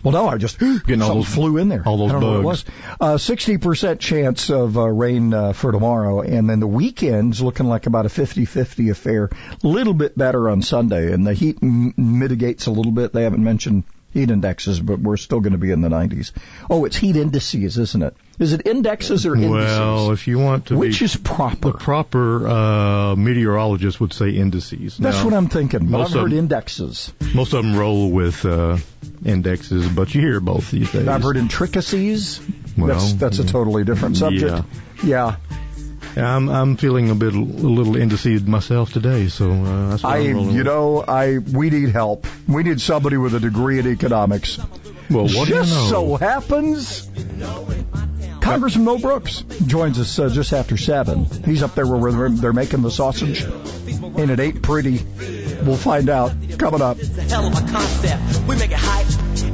Well, 0.02 0.12
no, 0.12 0.28
I 0.28 0.36
just 0.38 0.58
Getting 0.58 1.02
all 1.02 1.16
those- 1.16 1.26
flew 1.34 1.56
in 1.56 1.68
there. 1.68 1.82
all 1.86 1.96
those 1.98 2.10
I 2.10 2.12
don't 2.12 2.20
know 2.22 2.40
what 2.42 2.58
it 2.60 2.64
bugs. 2.66 2.96
Uh, 3.00 3.18
Sixty 3.18 3.58
percent 3.58 4.00
chance 4.00 4.50
of 4.50 4.76
uh, 4.78 4.86
rain 4.88 5.34
uh, 5.34 5.52
for 5.52 5.72
tomorrow, 5.72 6.20
and 6.20 6.48
then 6.48 6.60
the 6.60 6.66
weekend's 6.66 7.40
looking 7.42 7.66
like 7.66 7.86
about 7.86 8.06
a 8.06 8.08
50-50 8.08 8.90
affair. 8.90 9.30
A 9.62 9.66
little 9.66 9.94
bit 9.94 10.16
better 10.16 10.48
on 10.48 10.62
Sunday, 10.62 11.12
and 11.12 11.26
the 11.26 11.34
heat 11.34 11.58
m- 11.62 11.94
mitigates 11.96 12.66
a 12.66 12.70
little 12.70 12.92
bit. 12.92 13.12
They 13.12 13.24
haven't 13.24 13.42
mentioned 13.44 13.84
heat 14.12 14.30
indexes, 14.30 14.80
but 14.80 15.00
we're 15.00 15.16
still 15.16 15.40
going 15.40 15.52
to 15.52 15.58
be 15.58 15.70
in 15.70 15.80
the 15.82 15.88
90s. 15.88 16.32
Oh, 16.68 16.84
it's 16.84 16.96
heat 16.96 17.16
indices, 17.16 17.78
isn't 17.78 18.02
it? 18.02 18.16
Is 18.40 18.54
it 18.54 18.66
indexes 18.66 19.26
or 19.26 19.34
indices? 19.36 19.78
Well, 19.78 20.12
if 20.12 20.26
you 20.26 20.38
want 20.38 20.66
to 20.66 20.76
Which 20.78 21.00
be, 21.00 21.04
is 21.04 21.14
proper? 21.14 21.72
the 21.72 21.78
proper 21.78 22.48
uh, 22.48 23.14
meteorologist 23.14 24.00
would 24.00 24.14
say 24.14 24.30
indices. 24.30 24.96
That's 24.96 25.18
Now, 25.18 25.24
what 25.26 25.34
I'm 25.34 25.48
thinking. 25.48 25.80
But 25.80 25.90
most 25.90 26.08
I've 26.08 26.14
heard 26.14 26.24
of 26.24 26.30
them- 26.30 26.38
indexes. 26.38 27.12
Most 27.34 27.52
of 27.52 27.62
them 27.62 27.76
roll 27.76 28.10
with 28.10 28.44
uh, 28.46 28.78
indexes, 29.24 29.86
but 29.88 30.14
you 30.14 30.22
hear 30.22 30.40
both 30.40 30.70
these 30.70 30.90
days. 30.90 31.06
I've 31.06 31.22
heard 31.22 31.36
intricacies. 31.36 32.40
Well, 32.78 32.86
that's 32.88 33.12
that's 33.12 33.38
a 33.40 33.46
totally 33.46 33.84
different 33.84 34.16
subject. 34.16 34.64
Yeah. 35.04 35.36
I'm 36.16 36.48
I'm 36.48 36.76
feeling 36.76 37.10
a 37.10 37.14
bit 37.14 37.34
a 37.34 37.38
little 37.38 37.94
indecisive 37.94 38.48
myself 38.48 38.92
today, 38.92 39.28
so 39.28 39.52
uh, 39.52 39.90
that's 39.90 40.02
what 40.02 40.12
I, 40.14 40.18
you 40.18 40.64
know, 40.64 41.04
I 41.06 41.38
we 41.38 41.70
need 41.70 41.90
help. 41.90 42.26
We 42.48 42.62
need 42.64 42.80
somebody 42.80 43.16
with 43.16 43.34
a 43.34 43.40
degree 43.40 43.78
in 43.78 43.86
economics. 43.86 44.58
Well, 45.10 45.24
what 45.28 45.30
do 45.30 45.38
you 45.54 45.60
just 45.60 45.72
know? 45.74 45.88
so 45.90 46.16
happens, 46.16 47.08
Congressman 48.50 48.84
Mo 48.84 48.98
Brooks 48.98 49.42
joins 49.64 49.96
us 50.00 50.18
uh, 50.18 50.28
just 50.28 50.52
after 50.52 50.76
seven. 50.76 51.24
He's 51.24 51.62
up 51.62 51.76
there 51.76 51.86
where 51.86 52.28
they're, 52.30 52.52
making 52.52 52.82
the 52.82 52.90
sausage, 52.90 53.42
and 53.42 54.28
it 54.28 54.40
ain't 54.40 54.60
pretty. 54.60 54.98
We'll 55.62 55.76
find 55.76 56.08
out 56.08 56.32
coming 56.58 56.82
up. 56.82 56.98
hell 56.98 57.46
of 57.46 57.52
a 57.52 57.70
concept. 57.70 58.48
We 58.48 58.56
make 58.56 58.72
it 58.72 58.78
hype, 58.80 59.06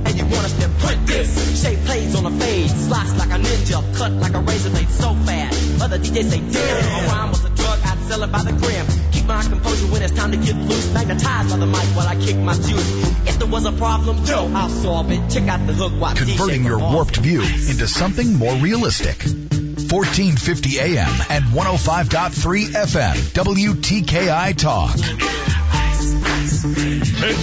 and 0.07 0.17
you 0.17 0.25
want 0.25 0.47
us 0.47 0.59
to 0.61 0.69
print 0.87 1.07
this. 1.07 1.63
Shape 1.63 1.79
plays 1.81 2.15
on 2.15 2.25
a 2.25 2.31
fade, 2.31 2.71
slice 2.71 3.19
like 3.19 3.31
a 3.39 3.43
ninja, 3.43 3.99
cut 3.99 4.13
like 4.13 4.33
a 4.33 4.41
razor 4.41 4.71
blade 4.71 4.89
so 4.89 5.13
fast. 5.13 5.83
Other 5.83 5.99
DJs 5.99 6.31
say, 6.31 6.41
damn, 6.41 7.05
a 7.05 7.09
rhyme 7.09 7.29
was 7.29 7.45
a 7.45 7.51
drug, 7.51 7.79
I'd 7.85 7.99
sell 8.09 8.23
it 8.23 8.33
by 8.33 8.43
the 8.45 8.53
gram. 8.53 9.06
Keep 9.27 9.35
my 9.35 9.43
composure 9.43 9.87
when 9.89 10.03
it's 10.03 10.13
time 10.13 10.31
to 10.31 10.37
get 10.37 10.55
loose. 10.55 10.95
Magnetized 10.95 11.51
by 11.51 11.57
the 11.57 11.67
mic 11.67 11.83
while 11.97 12.07
I 12.07 12.15
kick 12.15 12.37
my 12.37 12.55
juice. 12.55 13.27
If 13.27 13.41
there 13.41 13.49
was 13.49 13.65
a 13.65 13.73
problem, 13.73 14.25
yo, 14.25 14.49
I'll 14.55 14.69
solve 14.69 15.11
it. 15.11 15.29
Check 15.31 15.49
out 15.49 15.67
the 15.67 15.73
hook 15.73 15.95
while 16.01 16.15
Converting 16.15 16.63
DJ 16.63 16.67
your 16.67 16.75
performs. 16.77 16.95
warped 16.95 17.17
view 17.17 17.43
into 17.43 17.89
something 17.89 18.35
more 18.35 18.55
realistic. 18.55 19.21
1450 19.25 20.79
AM 20.79 21.09
and 21.29 21.45
105.3 21.47 22.67
FM. 22.67 23.15
WTKI 23.35 24.57
Talk. 24.57 24.95
It's 24.95 25.03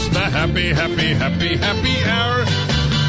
the 0.07 0.19
happy, 0.19 0.69
happy, 0.69 1.13
happy, 1.13 1.57
happy 1.57 2.03
hour. 2.05 2.45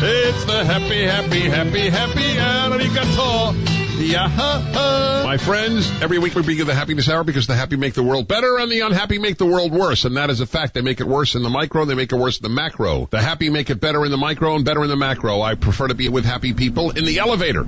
It's 0.03 0.45
the 0.47 0.65
happy, 0.65 1.05
happy, 1.05 1.49
happy, 1.49 1.91
happy 1.91 2.39
hour. 2.41 2.77
Arigato. 2.77 3.84
Yeah. 3.99 5.23
My 5.25 5.37
friends, 5.39 5.91
every 6.03 6.19
week 6.19 6.35
we 6.35 6.43
bring 6.43 6.59
you 6.59 6.65
the 6.65 6.75
happiness 6.75 7.09
hour 7.09 7.25
because 7.25 7.47
the 7.47 7.55
happy 7.55 7.77
make 7.77 7.95
the 7.95 8.03
world 8.03 8.29
better 8.29 8.59
and 8.59 8.71
the 8.71 8.81
unhappy 8.81 9.19
make 9.19 9.39
the 9.39 9.47
world 9.47 9.73
worse. 9.73 10.05
And 10.05 10.17
that 10.17 10.31
is 10.31 10.41
a 10.41 10.47
fact. 10.47 10.75
They 10.75 10.83
make 10.83 11.01
it 11.01 11.07
worse 11.07 11.35
in 11.35 11.43
the 11.43 11.51
micro, 11.51 11.85
they 11.85 11.95
make 11.95 12.13
it 12.13 12.17
worse 12.17 12.39
in 12.39 12.43
the 12.43 12.49
macro. 12.49 13.09
The 13.11 13.21
happy 13.21 13.51
make 13.51 13.71
it 13.71 13.81
better 13.81 14.05
in 14.05 14.11
the 14.11 14.17
micro 14.17 14.55
and 14.55 14.65
better 14.65 14.83
in 14.83 14.89
the 14.89 14.97
macro. 14.97 15.41
I 15.41 15.55
prefer 15.55 15.89
to 15.89 15.95
be 15.95 16.09
with 16.09 16.25
happy 16.25 16.53
people 16.53 16.91
in 16.91 17.05
the 17.05 17.19
elevator. 17.19 17.65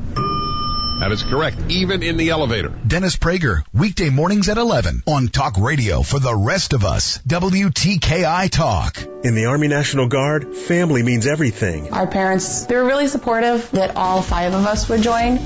That 0.98 1.12
is 1.12 1.22
correct. 1.22 1.58
Even 1.68 2.02
in 2.02 2.16
the 2.16 2.30
elevator. 2.30 2.70
Dennis 2.86 3.16
Prager, 3.16 3.62
weekday 3.74 4.08
mornings 4.08 4.48
at 4.48 4.56
11 4.56 5.02
on 5.06 5.28
Talk 5.28 5.58
Radio 5.58 6.00
for 6.00 6.18
the 6.18 6.34
rest 6.34 6.72
of 6.72 6.84
us. 6.86 7.18
WTKI 7.18 8.48
Talk. 8.48 8.96
In 9.22 9.34
the 9.34 9.44
Army 9.46 9.68
National 9.68 10.08
Guard, 10.08 10.56
family 10.56 11.02
means 11.02 11.26
everything. 11.26 11.92
Our 11.92 12.06
parents, 12.06 12.64
they 12.64 12.76
were 12.76 12.84
really 12.84 13.08
supportive 13.08 13.70
that 13.72 13.96
all 13.96 14.22
five 14.22 14.54
of 14.54 14.64
us 14.64 14.88
would 14.88 15.02
join. 15.02 15.38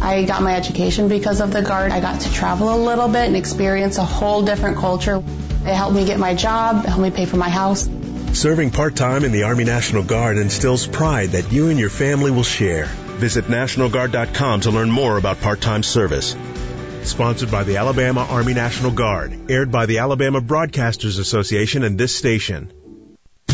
I 0.00 0.24
got 0.24 0.42
my 0.42 0.54
education 0.54 1.08
because 1.08 1.40
of 1.40 1.52
the 1.52 1.62
Guard. 1.62 1.92
I 1.92 2.00
got 2.00 2.20
to 2.20 2.32
travel 2.32 2.74
a 2.74 2.78
little 2.84 3.08
bit 3.08 3.26
and 3.26 3.36
experience 3.36 3.98
a 3.98 4.04
whole 4.04 4.42
different 4.42 4.76
culture. 4.76 5.16
It 5.16 5.74
helped 5.74 5.94
me 5.94 6.04
get 6.04 6.18
my 6.18 6.34
job, 6.34 6.84
it 6.84 6.88
helped 6.88 7.02
me 7.02 7.10
pay 7.10 7.24
for 7.24 7.36
my 7.36 7.48
house. 7.48 7.88
Serving 8.32 8.70
part-time 8.70 9.24
in 9.24 9.32
the 9.32 9.44
Army 9.44 9.64
National 9.64 10.02
Guard 10.02 10.36
instills 10.36 10.86
pride 10.86 11.30
that 11.30 11.50
you 11.50 11.70
and 11.70 11.78
your 11.78 11.90
family 11.90 12.30
will 12.30 12.42
share. 12.42 12.86
Visit 13.16 13.46
NationalGuard.com 13.46 14.60
to 14.60 14.70
learn 14.70 14.90
more 14.90 15.16
about 15.16 15.40
part-time 15.40 15.82
service. 15.82 16.36
Sponsored 17.02 17.50
by 17.50 17.64
the 17.64 17.78
Alabama 17.78 18.26
Army 18.28 18.52
National 18.52 18.90
Guard. 18.90 19.50
Aired 19.50 19.72
by 19.72 19.86
the 19.86 19.98
Alabama 19.98 20.40
Broadcasters 20.40 21.18
Association 21.18 21.82
and 21.82 21.96
this 21.96 22.14
station. 22.14 22.70